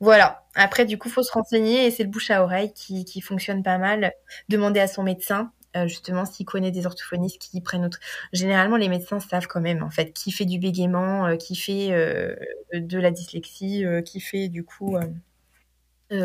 Voilà. 0.00 0.44
Après, 0.54 0.84
du 0.84 0.98
coup, 0.98 1.08
faut 1.08 1.22
se 1.22 1.32
renseigner 1.32 1.86
et 1.86 1.90
c'est 1.90 2.04
le 2.04 2.10
bouche 2.10 2.30
à 2.30 2.42
oreille 2.42 2.72
qui, 2.72 3.04
qui 3.04 3.20
fonctionne 3.20 3.62
pas 3.62 3.78
mal. 3.78 4.12
Demander 4.48 4.80
à 4.80 4.88
son 4.88 5.02
médecin, 5.02 5.50
euh, 5.76 5.86
justement, 5.86 6.24
s'il 6.24 6.46
connaît 6.46 6.70
des 6.70 6.86
orthophonistes 6.86 7.38
qui 7.38 7.60
prennent 7.60 7.84
autre. 7.84 7.98
Généralement, 8.32 8.76
les 8.76 8.88
médecins 8.88 9.20
savent 9.20 9.46
quand 9.46 9.60
même, 9.60 9.82
en 9.82 9.90
fait, 9.90 10.12
qui 10.12 10.32
fait 10.32 10.44
du 10.44 10.58
bégaiement, 10.58 11.26
euh, 11.26 11.36
qui 11.36 11.54
fait 11.56 11.92
euh, 11.92 12.34
de 12.72 12.98
la 12.98 13.10
dyslexie, 13.10 13.84
qui 14.04 14.20
fait, 14.20 14.48
du 14.48 14.64
coup, 14.64 14.96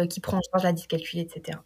qui 0.10 0.20
prend 0.20 0.38
en 0.38 0.42
charge 0.52 0.64
la 0.64 0.74
dyscalculie, 0.74 1.22
etc. 1.22 1.58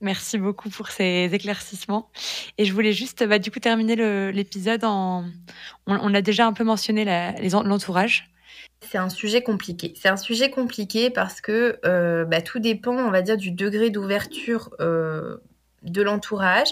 Merci 0.00 0.38
beaucoup 0.38 0.68
pour 0.68 0.88
ces 0.88 1.30
éclaircissements. 1.32 2.10
Et 2.58 2.64
je 2.64 2.72
voulais 2.72 2.92
juste, 2.92 3.26
bah, 3.26 3.38
du 3.38 3.50
coup, 3.50 3.60
terminer 3.60 3.96
l'épisode 4.32 4.84
en. 4.84 5.24
On, 5.86 6.14
a 6.14 6.22
déjà 6.22 6.46
un 6.46 6.52
peu 6.52 6.64
mentionné 6.64 7.04
l'entourage. 7.64 8.34
C'est 8.80 8.98
un 8.98 9.08
sujet 9.08 9.42
compliqué. 9.42 9.94
C'est 9.96 10.08
un 10.08 10.16
sujet 10.16 10.50
compliqué 10.50 11.10
parce 11.10 11.40
que 11.40 11.78
euh, 11.84 12.24
bah, 12.24 12.42
tout 12.42 12.58
dépend, 12.58 12.94
on 12.94 13.10
va 13.10 13.22
dire, 13.22 13.36
du 13.36 13.50
degré 13.50 13.90
d'ouverture 13.90 14.70
euh, 14.80 15.38
de 15.84 16.02
l'entourage. 16.02 16.68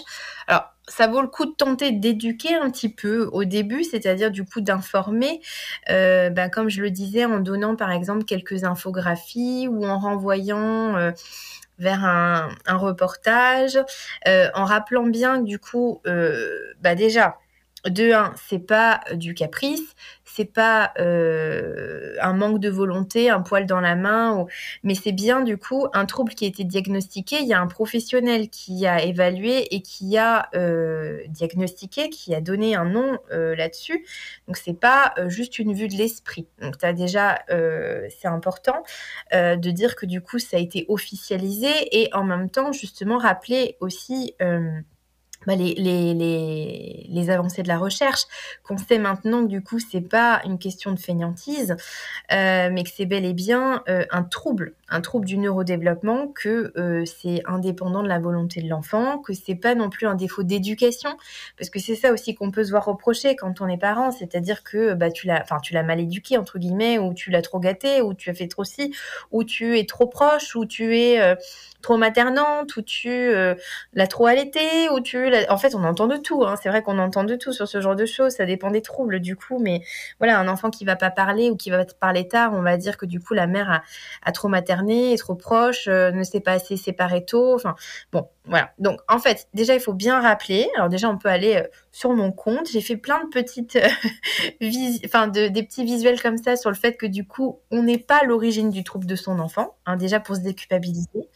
Alors, 0.47 0.65
ça 0.87 1.07
vaut 1.07 1.21
le 1.21 1.27
coup 1.27 1.45
de 1.45 1.51
tenter 1.51 1.91
d'éduquer 1.91 2.55
un 2.55 2.69
petit 2.69 2.89
peu 2.89 3.29
au 3.31 3.45
début, 3.45 3.83
c'est-à-dire 3.83 4.31
du 4.31 4.43
coup 4.43 4.59
d'informer, 4.59 5.41
euh, 5.89 6.29
bah, 6.29 6.49
comme 6.49 6.69
je 6.69 6.81
le 6.81 6.91
disais, 6.91 7.25
en 7.25 7.39
donnant 7.39 7.75
par 7.75 7.91
exemple 7.91 8.25
quelques 8.25 8.65
infographies 8.65 9.67
ou 9.69 9.85
en 9.85 9.97
renvoyant 9.99 11.11
vers 11.79 12.03
un, 12.03 12.49
un 12.65 12.77
reportage, 12.77 13.79
en 14.27 14.65
rappelant 14.65 15.07
bien 15.07 15.39
du 15.39 15.57
coup, 15.57 16.01
bah 16.81 16.95
déjà, 16.95 17.37
de 17.89 18.13
un, 18.13 18.33
c'est 18.47 18.65
pas 18.65 19.01
du 19.13 19.33
caprice, 19.33 19.95
c'est 20.23 20.45
pas 20.45 20.93
euh, 20.99 22.15
un 22.21 22.33
manque 22.33 22.59
de 22.59 22.69
volonté, 22.69 23.29
un 23.29 23.41
poil 23.41 23.65
dans 23.65 23.81
la 23.81 23.95
main, 23.95 24.45
mais 24.83 24.95
c'est 24.95 25.11
bien 25.11 25.41
du 25.41 25.57
coup 25.57 25.87
un 25.93 26.05
trouble 26.05 26.33
qui 26.33 26.45
a 26.45 26.47
été 26.47 26.63
diagnostiqué. 26.63 27.39
Il 27.41 27.47
y 27.47 27.53
a 27.53 27.59
un 27.59 27.67
professionnel 27.67 28.49
qui 28.49 28.87
a 28.87 29.03
évalué 29.03 29.75
et 29.75 29.81
qui 29.81 30.17
a 30.17 30.49
euh, 30.55 31.21
diagnostiqué, 31.27 32.09
qui 32.09 32.33
a 32.33 32.41
donné 32.41 32.75
un 32.75 32.85
nom 32.85 33.19
euh, 33.31 33.55
là-dessus. 33.55 34.05
Donc 34.47 34.57
c'est 34.57 34.79
pas 34.79 35.13
juste 35.27 35.59
une 35.59 35.73
vue 35.73 35.87
de 35.87 35.95
l'esprit. 35.95 36.47
Donc 36.61 36.81
as 36.83 36.93
déjà, 36.93 37.43
c'est 37.49 38.27
important 38.27 38.83
de 39.31 39.71
dire 39.71 39.95
que 39.95 40.05
du 40.05 40.21
coup 40.21 40.39
ça 40.39 40.57
a 40.57 40.59
été 40.59 40.85
officialisé 40.87 41.69
et 41.91 42.13
en 42.13 42.23
même 42.23 42.49
temps 42.49 42.71
justement 42.71 43.17
rappeler 43.17 43.77
aussi 43.79 44.35
bah, 45.47 45.55
les, 45.55 47.29
avancées 47.29 47.63
de 47.63 47.67
la 47.67 47.77
recherche, 47.77 48.23
qu'on 48.63 48.77
sait 48.77 48.97
maintenant 48.97 49.43
que 49.43 49.47
du 49.47 49.63
coup 49.63 49.79
c'est 49.79 50.01
pas 50.01 50.41
une 50.45 50.59
question 50.59 50.91
de 50.91 50.99
fainéantise, 50.99 51.75
euh, 52.31 52.69
mais 52.71 52.83
que 52.83 52.89
c'est 52.93 53.05
bel 53.05 53.25
et 53.25 53.33
bien 53.33 53.81
euh, 53.87 54.05
un 54.11 54.23
trouble, 54.23 54.73
un 54.89 55.01
trouble 55.01 55.25
du 55.25 55.37
neurodéveloppement, 55.37 56.27
que 56.27 56.73
euh, 56.77 57.05
c'est 57.05 57.41
indépendant 57.45 58.03
de 58.03 58.09
la 58.09 58.19
volonté 58.19 58.61
de 58.61 58.69
l'enfant, 58.69 59.19
que 59.19 59.33
c'est 59.33 59.55
pas 59.55 59.75
non 59.75 59.89
plus 59.89 60.05
un 60.05 60.15
défaut 60.15 60.43
d'éducation, 60.43 61.11
parce 61.57 61.69
que 61.69 61.79
c'est 61.79 61.95
ça 61.95 62.11
aussi 62.11 62.35
qu'on 62.35 62.51
peut 62.51 62.65
se 62.65 62.71
voir 62.71 62.85
reprocher 62.85 63.35
quand 63.35 63.61
on 63.61 63.67
est 63.67 63.77
parent, 63.77 64.11
c'est-à-dire 64.11 64.63
que 64.63 64.93
bah 64.93 65.11
tu 65.11 65.27
l'as, 65.27 65.45
tu 65.61 65.73
l'as 65.73 65.83
mal 65.83 65.99
éduqué 65.99 66.37
entre 66.37 66.59
guillemets, 66.59 66.99
ou 66.99 67.13
tu 67.13 67.31
l'as 67.31 67.41
trop 67.41 67.59
gâté, 67.59 68.01
ou 68.01 68.13
tu 68.13 68.29
as 68.29 68.33
fait 68.33 68.47
trop 68.47 68.65
ci, 68.65 68.93
ou 69.31 69.43
tu 69.43 69.79
es 69.79 69.85
trop 69.85 70.07
proche, 70.07 70.55
ou 70.55 70.65
tu 70.65 70.97
es 70.97 71.35
trop 71.81 71.97
maternante, 71.97 72.75
ou 72.75 72.81
tu 72.81 73.31
l'as 73.93 74.07
trop 74.07 74.25
allaité, 74.25 74.89
ou 74.89 74.99
tu 74.99 75.29
en 75.49 75.57
fait, 75.57 75.75
on 75.75 75.83
entend 75.83 76.07
de 76.07 76.17
tout. 76.17 76.43
Hein. 76.45 76.55
C'est 76.61 76.69
vrai 76.69 76.81
qu'on 76.81 76.99
entend 76.99 77.23
de 77.23 77.35
tout 77.35 77.53
sur 77.53 77.67
ce 77.67 77.81
genre 77.81 77.95
de 77.95 78.05
choses. 78.05 78.33
Ça 78.33 78.45
dépend 78.45 78.71
des 78.71 78.81
troubles, 78.81 79.19
du 79.19 79.35
coup. 79.35 79.59
Mais 79.59 79.81
voilà, 80.19 80.39
un 80.39 80.47
enfant 80.47 80.69
qui 80.69 80.85
va 80.85 80.95
pas 80.95 81.11
parler 81.11 81.49
ou 81.49 81.55
qui 81.55 81.69
va 81.69 81.85
parler 81.85 82.27
tard, 82.27 82.53
on 82.53 82.61
va 82.61 82.77
dire 82.77 82.97
que 82.97 83.05
du 83.05 83.19
coup, 83.19 83.33
la 83.33 83.47
mère 83.47 83.83
a, 84.23 84.31
trop 84.31 84.47
materné, 84.47 85.13
est 85.13 85.17
trop 85.17 85.35
proche, 85.35 85.87
euh, 85.87 86.11
ne 86.11 86.23
s'est 86.23 86.39
pas 86.39 86.53
assez 86.53 86.77
séparée 86.77 87.25
tôt. 87.25 87.53
Enfin, 87.55 87.75
bon, 88.11 88.27
voilà. 88.45 88.71
Donc, 88.79 88.99
en 89.07 89.19
fait, 89.19 89.47
déjà, 89.53 89.73
il 89.73 89.79
faut 89.79 89.93
bien 89.93 90.19
rappeler. 90.19 90.69
Alors, 90.75 90.89
déjà, 90.89 91.09
on 91.09 91.17
peut 91.17 91.29
aller 91.29 91.55
euh, 91.55 91.67
sur 91.91 92.13
mon 92.13 92.31
compte. 92.31 92.69
J'ai 92.71 92.81
fait 92.81 92.97
plein 92.97 93.23
de 93.23 93.29
petites, 93.29 93.75
euh, 93.75 93.87
enfin, 95.05 95.27
de, 95.27 95.47
des 95.47 95.63
petits 95.63 95.85
visuels 95.85 96.21
comme 96.21 96.37
ça 96.37 96.55
sur 96.55 96.69
le 96.69 96.75
fait 96.75 96.97
que 96.97 97.05
du 97.05 97.25
coup, 97.25 97.59
on 97.71 97.83
n'est 97.83 97.97
pas 97.97 98.23
l'origine 98.23 98.69
du 98.69 98.83
trouble 98.83 99.05
de 99.05 99.15
son 99.15 99.39
enfant. 99.39 99.75
Hein, 99.85 99.97
déjà 99.97 100.19
pour 100.19 100.35
se 100.35 100.41
déculpabiliser 100.41 101.29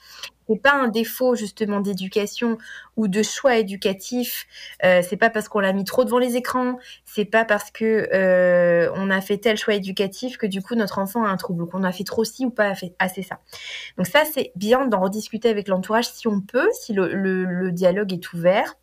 c'est 0.48 0.62
pas 0.62 0.74
un 0.74 0.88
défaut 0.88 1.36
justement 1.36 1.80
d'éducation 1.80 2.58
ou 2.96 3.08
de 3.08 3.22
choix 3.24 3.58
éducatif. 3.58 4.48
Euh, 4.84 5.02
c'est 5.08 5.18
pas 5.18 5.30
parce 5.30 5.50
qu'on 5.50 5.60
l'a 5.60 5.74
mis 5.74 5.84
trop 5.84 6.06
devant 6.06 6.20
les 6.20 6.36
écrans, 6.36 6.78
c'est 7.06 7.26
pas 7.26 7.46
parce 7.46 7.72
que 7.72 8.10
euh, 8.14 8.92
on 8.96 9.10
a 9.10 9.22
fait 9.22 9.38
tel 9.38 9.58
choix 9.58 9.76
éducatif 9.76 10.38
que 10.38 10.48
du 10.48 10.62
coup 10.62 10.76
notre 10.76 11.00
enfant 11.00 11.26
a 11.26 11.30
un 11.30 11.38
trouble, 11.38 11.68
qu'on 11.68 11.84
a 11.84 11.92
fait 11.92 12.04
trop 12.04 12.24
ci 12.24 12.46
ou 12.46 12.50
pas 12.50 12.74
assez 13.00 13.24
ça. 13.24 13.40
Donc 13.98 14.08
ça 14.08 14.24
c'est 14.26 14.52
bien 14.56 14.86
d'en 14.88 15.02
rediscuter 15.02 15.50
avec 15.50 15.68
l'entourage 15.68 16.08
si 16.08 16.28
on 16.28 16.42
peut, 16.42 16.70
si 16.82 16.94
le, 16.94 17.72
dialogue 17.72 18.14
est 18.14 18.34
ouvert. 18.34 18.76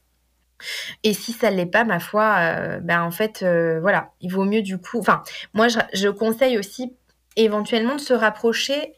Et 1.02 1.14
si 1.14 1.32
ça 1.32 1.50
l'est 1.50 1.66
pas, 1.66 1.84
ma 1.84 1.98
foi, 1.98 2.36
euh, 2.38 2.78
ben 2.80 3.02
en 3.02 3.10
fait, 3.10 3.44
voilà, 3.80 4.12
il 4.20 4.30
vaut 4.30 4.44
mieux 4.44 4.62
du 4.62 4.78
coup. 4.78 4.98
Enfin, 4.98 5.22
moi, 5.52 5.66
je, 5.68 6.08
conseille 6.08 6.58
aussi 6.58 6.94
éventuellement 7.36 7.96
de 7.96 8.00
se 8.00 8.14
rapprocher 8.14 8.94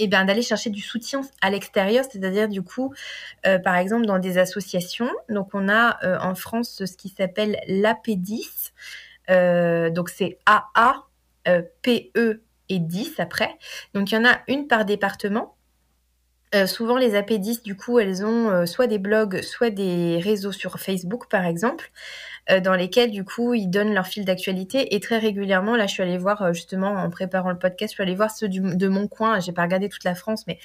et 0.00 0.08
bien 0.08 0.24
d'aller 0.24 0.42
chercher 0.42 0.70
du 0.70 0.80
soutien 0.80 1.20
à 1.42 1.50
l'extérieur, 1.50 2.04
c'est-à-dire 2.10 2.48
du 2.48 2.62
coup, 2.62 2.92
euh, 3.46 3.58
par 3.58 3.76
exemple 3.76 4.06
dans 4.06 4.18
des 4.18 4.38
associations. 4.38 5.10
Donc 5.28 5.50
on 5.52 5.68
a 5.68 5.98
euh, 6.04 6.18
en 6.20 6.34
France 6.34 6.84
ce 6.84 6.96
qui 6.96 7.10
s'appelle 7.10 7.58
l'AP10, 7.68 8.72
euh, 9.28 9.90
donc 9.90 10.08
c'est 10.08 10.38
AA, 10.46 11.04
PE 11.44 12.42
et 12.70 12.78
10 12.78 13.20
après. 13.20 13.50
Donc 13.94 14.10
il 14.10 14.14
y 14.14 14.18
en 14.18 14.24
a 14.24 14.40
une 14.48 14.66
par 14.66 14.84
département. 14.84 15.54
Souvent 16.66 16.96
les 16.96 17.12
AP10 17.12 17.62
du 17.62 17.76
coup 17.76 17.98
elles 17.98 18.24
ont 18.24 18.66
soit 18.66 18.86
des 18.86 18.98
blogs, 18.98 19.42
soit 19.42 19.70
des 19.70 20.18
réseaux 20.18 20.52
sur 20.52 20.78
Facebook 20.78 21.28
par 21.28 21.44
exemple. 21.44 21.90
Euh, 22.50 22.60
dans 22.60 22.74
lesquels 22.74 23.10
du 23.10 23.22
coup 23.22 23.54
ils 23.54 23.68
donnent 23.68 23.92
leur 23.92 24.06
fil 24.06 24.24
d'actualité 24.24 24.94
et 24.94 25.00
très 25.00 25.18
régulièrement 25.18 25.76
là 25.76 25.86
je 25.86 25.92
suis 25.92 26.02
allée 26.02 26.16
voir 26.16 26.42
euh, 26.42 26.52
justement 26.52 26.92
en 26.92 27.10
préparant 27.10 27.50
le 27.50 27.58
podcast 27.58 27.92
je 27.92 27.96
suis 27.96 28.02
allée 28.02 28.14
voir 28.14 28.30
ceux 28.30 28.48
de 28.48 28.88
mon 28.88 29.08
coin 29.08 29.40
j'ai 29.40 29.52
pas 29.52 29.62
regardé 29.62 29.88
toute 29.88 30.04
la 30.04 30.14
France 30.14 30.46
mais 30.46 30.58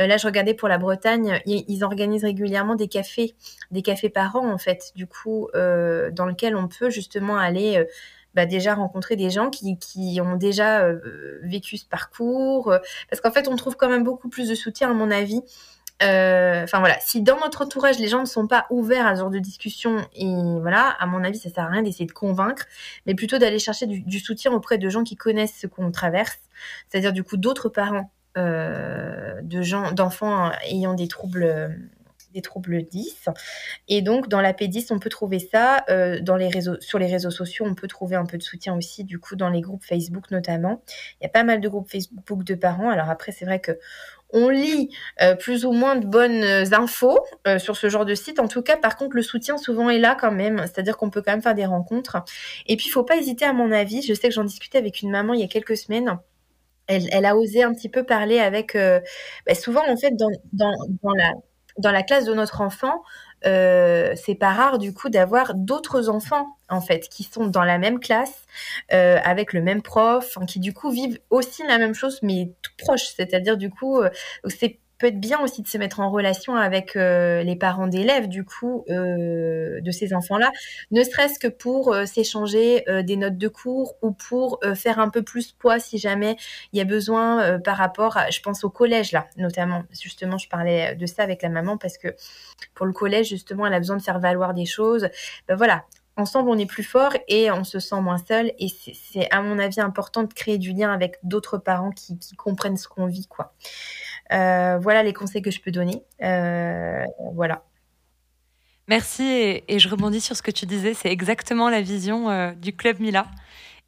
euh, 0.00 0.08
là 0.08 0.16
je 0.16 0.26
regardais 0.26 0.54
pour 0.54 0.68
la 0.68 0.76
Bretagne 0.76 1.40
ils, 1.46 1.84
organisent 1.84 2.24
régulièrement 2.24 2.74
des 2.74 2.88
cafés 2.88 3.36
des 3.70 3.82
cafés 3.82 4.10
par 4.10 4.36
an 4.36 4.52
en 4.52 4.58
fait 4.58 4.92
du 4.96 5.06
coup 5.06 5.48
dans 5.54 6.26
lequel 6.26 6.56
on 6.56 6.68
peut 6.68 6.90
justement 6.90 7.38
aller 7.38 7.86
bah, 8.34 8.46
déjà 8.46 8.74
rencontrer 8.74 9.16
des 9.16 9.30
gens 9.30 9.50
qui, 9.50 9.78
qui 9.78 10.20
ont 10.20 10.36
déjà 10.36 10.86
vécu 11.42 11.76
ce 11.76 11.86
parcours. 11.86 12.72
parce 13.08 13.20
qu'en 13.20 13.30
fait, 13.30 13.48
on 13.48 13.56
trouve 13.56 13.76
quand 13.76 13.88
même 13.88 14.04
beaucoup 14.04 14.28
plus 14.28 14.48
de 14.48 14.54
soutien, 14.54 14.90
à 14.90 14.94
mon 14.94 15.10
avis, 15.10 15.42
euh, 16.02 16.64
enfin 16.64 16.78
voilà, 16.78 16.98
si 17.00 17.20
dans 17.20 17.38
notre 17.40 17.62
entourage 17.62 17.98
les 17.98 18.08
gens 18.08 18.20
ne 18.20 18.26
sont 18.26 18.46
pas 18.46 18.66
ouverts 18.70 19.06
à 19.06 19.14
ce 19.14 19.20
genre 19.20 19.30
de 19.30 19.38
discussion, 19.38 19.98
et 20.14 20.32
voilà, 20.60 20.88
à 20.98 21.06
mon 21.06 21.22
avis, 21.24 21.38
ça 21.38 21.50
sert 21.50 21.64
à 21.64 21.68
rien 21.68 21.82
d'essayer 21.82 22.06
de 22.06 22.12
convaincre, 22.12 22.64
mais 23.06 23.14
plutôt 23.14 23.36
d'aller 23.38 23.58
chercher 23.58 23.86
du, 23.86 24.18
soutien 24.18 24.52
auprès 24.52 24.78
de 24.78 24.88
gens 24.88 25.04
qui 25.04 25.16
connaissent 25.16 25.58
ce 25.60 25.66
qu'on 25.66 25.90
traverse, 25.90 26.38
c'est-à-dire 26.88 27.12
du 27.12 27.22
coup 27.22 27.36
d'autres 27.36 27.68
parents 27.68 28.10
euh, 28.38 29.42
de 29.42 29.60
gens, 29.60 29.92
d'enfants 29.92 30.50
ayant 30.64 30.94
des 30.94 31.08
troubles 31.08 31.76
des 32.32 32.42
troubles 32.42 32.82
10. 32.82 33.28
Et 33.88 34.02
donc, 34.02 34.28
dans 34.28 34.40
la 34.40 34.52
P10, 34.52 34.88
on 34.90 34.98
peut 34.98 35.10
trouver 35.10 35.38
ça. 35.38 35.84
Euh, 35.88 36.20
dans 36.20 36.36
les 36.36 36.48
réseaux, 36.48 36.80
sur 36.80 36.98
les 36.98 37.06
réseaux 37.06 37.30
sociaux, 37.30 37.66
on 37.68 37.74
peut 37.74 37.88
trouver 37.88 38.16
un 38.16 38.26
peu 38.26 38.38
de 38.38 38.42
soutien 38.42 38.76
aussi, 38.76 39.04
du 39.04 39.18
coup, 39.18 39.36
dans 39.36 39.48
les 39.48 39.60
groupes 39.60 39.84
Facebook 39.84 40.30
notamment. 40.30 40.82
Il 41.20 41.24
y 41.24 41.26
a 41.26 41.30
pas 41.30 41.44
mal 41.44 41.60
de 41.60 41.68
groupes 41.68 41.90
Facebook 41.90 42.44
de 42.44 42.54
parents. 42.54 42.90
Alors 42.90 43.10
après, 43.10 43.32
c'est 43.32 43.44
vrai 43.44 43.60
que 43.60 43.78
on 44.32 44.48
lit 44.48 44.94
euh, 45.22 45.34
plus 45.34 45.64
ou 45.64 45.72
moins 45.72 45.96
de 45.96 46.06
bonnes 46.06 46.44
euh, 46.44 46.64
infos 46.72 47.18
sur 47.58 47.76
ce 47.76 47.88
genre 47.88 48.04
de 48.04 48.14
site. 48.14 48.38
En 48.38 48.46
tout 48.46 48.62
cas, 48.62 48.76
par 48.76 48.96
contre, 48.96 49.16
le 49.16 49.22
soutien 49.22 49.58
souvent 49.58 49.90
est 49.90 49.98
là 49.98 50.16
quand 50.18 50.30
même. 50.30 50.58
C'est-à-dire 50.58 50.96
qu'on 50.96 51.10
peut 51.10 51.22
quand 51.22 51.32
même 51.32 51.42
faire 51.42 51.54
des 51.54 51.66
rencontres. 51.66 52.24
Et 52.66 52.76
puis, 52.76 52.86
il 52.86 52.90
faut 52.90 53.04
pas 53.04 53.16
hésiter, 53.16 53.44
à 53.44 53.52
mon 53.52 53.72
avis. 53.72 54.02
Je 54.02 54.14
sais 54.14 54.28
que 54.28 54.34
j'en 54.34 54.44
discutais 54.44 54.78
avec 54.78 55.02
une 55.02 55.10
maman 55.10 55.34
il 55.34 55.40
y 55.40 55.44
a 55.44 55.48
quelques 55.48 55.76
semaines. 55.76 56.18
Elle, 56.86 57.24
a 57.24 57.36
osé 57.36 57.62
un 57.62 57.72
petit 57.72 57.88
peu 57.88 58.02
parler 58.04 58.40
avec. 58.40 58.76
Bah, 59.46 59.54
souvent, 59.54 59.82
en 59.88 59.96
fait, 59.96 60.12
dans, 60.16 60.28
la, 61.14 61.32
dans 61.80 61.92
la 61.92 62.02
classe 62.02 62.24
de 62.24 62.34
notre 62.34 62.60
enfant, 62.60 63.02
euh, 63.46 64.12
c'est 64.16 64.34
pas 64.34 64.52
rare 64.52 64.78
du 64.78 64.92
coup 64.92 65.08
d'avoir 65.08 65.54
d'autres 65.54 66.10
enfants 66.10 66.58
en 66.68 66.82
fait 66.82 67.08
qui 67.08 67.22
sont 67.22 67.46
dans 67.46 67.64
la 67.64 67.78
même 67.78 67.98
classe 67.98 68.44
euh, 68.92 69.18
avec 69.24 69.54
le 69.54 69.62
même 69.62 69.80
prof, 69.80 70.36
qui 70.46 70.60
du 70.60 70.74
coup 70.74 70.90
vivent 70.90 71.18
aussi 71.30 71.62
la 71.66 71.78
même 71.78 71.94
chose 71.94 72.18
mais 72.22 72.52
tout 72.62 72.72
proche. 72.76 73.14
C'est-à-dire 73.16 73.56
du 73.56 73.70
coup 73.70 73.98
euh, 73.98 74.10
c'est 74.46 74.78
peut 75.00 75.06
être 75.06 75.18
bien 75.18 75.40
aussi 75.40 75.62
de 75.62 75.66
se 75.66 75.78
mettre 75.78 75.98
en 76.00 76.10
relation 76.10 76.54
avec 76.54 76.94
euh, 76.94 77.42
les 77.42 77.56
parents 77.56 77.86
d'élèves 77.86 78.28
du 78.28 78.44
coup 78.44 78.84
euh, 78.90 79.80
de 79.80 79.90
ces 79.90 80.14
enfants-là, 80.14 80.52
ne 80.90 81.02
serait-ce 81.02 81.38
que 81.38 81.48
pour 81.48 81.92
euh, 81.92 82.04
s'échanger 82.04 82.84
des 83.02 83.16
notes 83.16 83.38
de 83.38 83.48
cours 83.48 83.96
ou 84.02 84.12
pour 84.12 84.60
faire 84.74 84.98
un 84.98 85.08
peu 85.08 85.22
plus 85.22 85.52
poids 85.52 85.78
si 85.78 85.98
jamais 85.98 86.36
il 86.72 86.78
y 86.78 86.82
a 86.82 86.84
besoin 86.84 87.58
par 87.60 87.78
rapport, 87.78 88.16
à, 88.18 88.30
je 88.30 88.40
pense 88.40 88.62
au 88.62 88.70
collège 88.70 89.12
là 89.12 89.26
notamment. 89.36 89.84
Justement, 89.98 90.36
je 90.36 90.48
parlais 90.48 90.94
de 90.94 91.06
ça 91.06 91.22
avec 91.22 91.42
la 91.42 91.48
maman 91.48 91.78
parce 91.78 91.96
que 91.96 92.08
pour 92.74 92.84
le 92.84 92.92
collège 92.92 93.28
justement, 93.28 93.66
elle 93.66 93.74
a 93.74 93.78
besoin 93.78 93.96
de 93.96 94.02
faire 94.02 94.20
valoir 94.20 94.52
des 94.52 94.66
choses. 94.66 95.08
Ben 95.48 95.56
voilà, 95.56 95.84
ensemble 96.16 96.50
on 96.50 96.58
est 96.58 96.66
plus 96.66 96.84
fort 96.84 97.12
et 97.28 97.50
on 97.50 97.64
se 97.64 97.80
sent 97.80 98.00
moins 98.00 98.18
seul 98.18 98.52
et 98.58 98.68
c'est 98.68 99.30
à 99.30 99.40
mon 99.42 99.58
avis 99.58 99.80
important 99.80 100.22
de 100.24 100.32
créer 100.32 100.58
du 100.58 100.72
lien 100.72 100.92
avec 100.92 101.18
d'autres 101.22 101.58
parents 101.58 101.90
qui, 101.90 102.18
qui 102.18 102.36
comprennent 102.36 102.76
ce 102.76 102.88
qu'on 102.88 103.06
vit 103.06 103.26
quoi. 103.26 103.54
Euh, 104.32 104.78
voilà 104.78 105.02
les 105.02 105.12
conseils 105.12 105.42
que 105.42 105.50
je 105.50 105.60
peux 105.60 105.70
donner. 105.70 106.02
Euh, 106.22 107.04
voilà. 107.34 107.64
Merci 108.88 109.22
et, 109.68 109.78
je 109.78 109.88
rebondis 109.88 110.20
sur 110.20 110.36
ce 110.36 110.42
que 110.42 110.50
tu 110.50 110.66
disais. 110.66 110.94
C'est 110.94 111.10
exactement 111.10 111.68
la 111.70 111.80
vision 111.80 112.30
euh, 112.30 112.52
du 112.52 112.74
club 112.74 113.00
Mila 113.00 113.26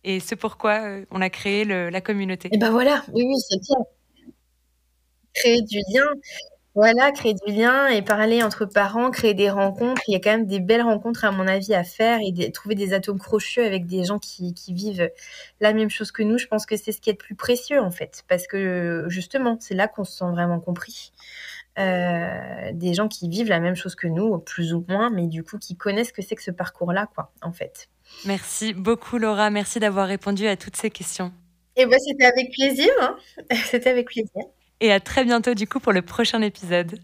et 0.04 0.20
c'est 0.20 0.36
pourquoi 0.36 0.80
on 1.10 1.20
a 1.20 1.30
créé 1.30 1.64
la 1.64 2.00
communauté. 2.00 2.48
Et 2.52 2.58
ben 2.58 2.70
voilà, 2.70 3.04
oui 3.12 3.24
oui 3.26 3.36
c'est 3.48 3.60
bien. 3.60 3.76
Créer 5.34 5.62
du 5.62 5.78
lien, 5.92 6.06
voilà, 6.74 7.12
créer 7.12 7.34
du 7.34 7.52
lien 7.52 7.88
et 7.88 8.00
parler 8.00 8.42
entre 8.42 8.64
parents, 8.64 9.10
créer 9.10 9.34
des 9.34 9.50
rencontres. 9.50 10.00
Il 10.08 10.12
y 10.12 10.16
a 10.16 10.20
quand 10.20 10.30
même 10.30 10.46
des 10.46 10.58
belles 10.58 10.82
rencontres, 10.82 11.24
à 11.24 11.30
mon 11.30 11.46
avis, 11.46 11.74
à 11.74 11.84
faire 11.84 12.18
et 12.22 12.50
trouver 12.50 12.74
des 12.74 12.94
atomes 12.94 13.18
crochus 13.18 13.60
avec 13.60 13.86
des 13.86 14.04
gens 14.04 14.18
qui, 14.18 14.54
vivent 14.68 15.10
la 15.60 15.74
même 15.74 15.90
chose 15.90 16.12
que 16.12 16.22
nous. 16.22 16.38
Je 16.38 16.46
pense 16.46 16.64
que 16.64 16.76
c'est 16.78 16.92
ce 16.92 17.00
qui 17.00 17.10
est 17.10 17.12
le 17.12 17.18
plus 17.18 17.34
précieux, 17.34 17.80
en 17.80 17.90
fait, 17.90 18.24
parce 18.26 18.46
que 18.46 19.04
justement, 19.08 19.58
c'est 19.60 19.74
là 19.74 19.86
qu'on 19.86 20.04
se 20.04 20.16
sent 20.16 20.30
vraiment 20.30 20.60
compris. 20.60 21.12
Euh, 21.78 22.70
des 22.72 22.94
gens 22.94 23.08
qui 23.08 23.28
vivent 23.28 23.48
la 23.48 23.60
même 23.60 23.76
chose 23.76 23.94
que 23.94 24.06
nous, 24.06 24.38
plus 24.38 24.72
ou 24.72 24.84
moins, 24.88 25.10
mais 25.10 25.26
du 25.26 25.42
coup, 25.42 25.58
qui 25.58 25.76
connaissent 25.76 26.08
ce 26.08 26.12
que 26.14 26.22
c'est 26.22 26.36
que 26.36 26.42
ce 26.42 26.50
parcours-là, 26.50 27.06
quoi, 27.14 27.32
en 27.42 27.52
fait. 27.52 27.88
Merci 28.24 28.72
beaucoup, 28.72 29.18
Laura. 29.18 29.50
Merci 29.50 29.78
d'avoir 29.78 30.06
répondu 30.06 30.46
à 30.46 30.56
toutes 30.56 30.76
ces 30.76 30.90
questions. 30.90 31.32
Et 31.76 31.82
eh 31.82 31.86
ben, 31.86 31.98
c'était 31.98 32.26
avec 32.26 32.50
plaisir. 32.52 32.90
Hein. 33.00 33.16
c'était 33.64 33.90
avec 33.90 34.06
plaisir 34.06 34.44
et 34.82 34.92
à 34.92 35.00
très 35.00 35.24
bientôt 35.24 35.54
du 35.54 35.66
coup 35.66 35.80
pour 35.80 35.92
le 35.92 36.02
prochain 36.02 36.42
épisode. 36.42 36.98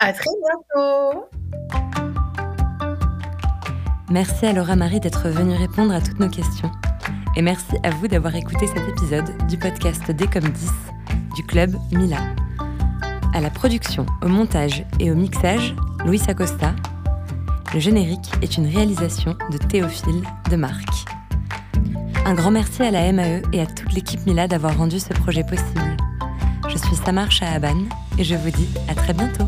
À 0.00 0.12
très 0.12 0.30
bientôt. 0.74 1.24
Merci 4.10 4.44
à 4.44 4.52
Laura 4.52 4.76
Marie 4.76 5.00
d'être 5.00 5.28
venue 5.28 5.54
répondre 5.54 5.94
à 5.94 6.00
toutes 6.02 6.18
nos 6.18 6.28
questions. 6.28 6.70
Et 7.36 7.40
merci 7.40 7.76
à 7.82 7.90
vous 7.90 8.08
d'avoir 8.08 8.34
écouté 8.34 8.66
cet 8.66 8.86
épisode 8.88 9.46
du 9.46 9.56
podcast 9.56 10.10
Des 10.10 10.26
comme 10.26 10.48
10 10.48 10.70
du 11.36 11.44
club 11.44 11.74
Mila. 11.92 12.18
À 13.32 13.40
la 13.40 13.48
production, 13.48 14.04
au 14.20 14.28
montage 14.28 14.84
et 15.00 15.10
au 15.10 15.14
mixage, 15.14 15.74
Louis 16.04 16.20
Acosta. 16.28 16.74
Le 17.72 17.80
générique 17.80 18.30
est 18.42 18.58
une 18.58 18.66
réalisation 18.66 19.34
de 19.50 19.56
Théophile 19.56 20.22
de 20.50 20.56
Marc. 20.56 21.06
Un 22.26 22.34
grand 22.34 22.50
merci 22.50 22.82
à 22.82 22.90
la 22.90 23.10
MAE 23.12 23.42
et 23.52 23.62
à 23.62 23.66
toute 23.66 23.92
l'équipe 23.94 24.26
Mila 24.26 24.46
d'avoir 24.46 24.76
rendu 24.76 25.00
ce 25.00 25.14
projet 25.14 25.44
possible. 25.44 26.01
Je 26.72 26.78
suis 26.78 26.96
Samar 26.96 27.30
Shahaban 27.30 27.84
et 28.18 28.24
je 28.24 28.34
vous 28.34 28.50
dis 28.50 28.68
à 28.88 28.94
très 28.94 29.12
bientôt. 29.12 29.46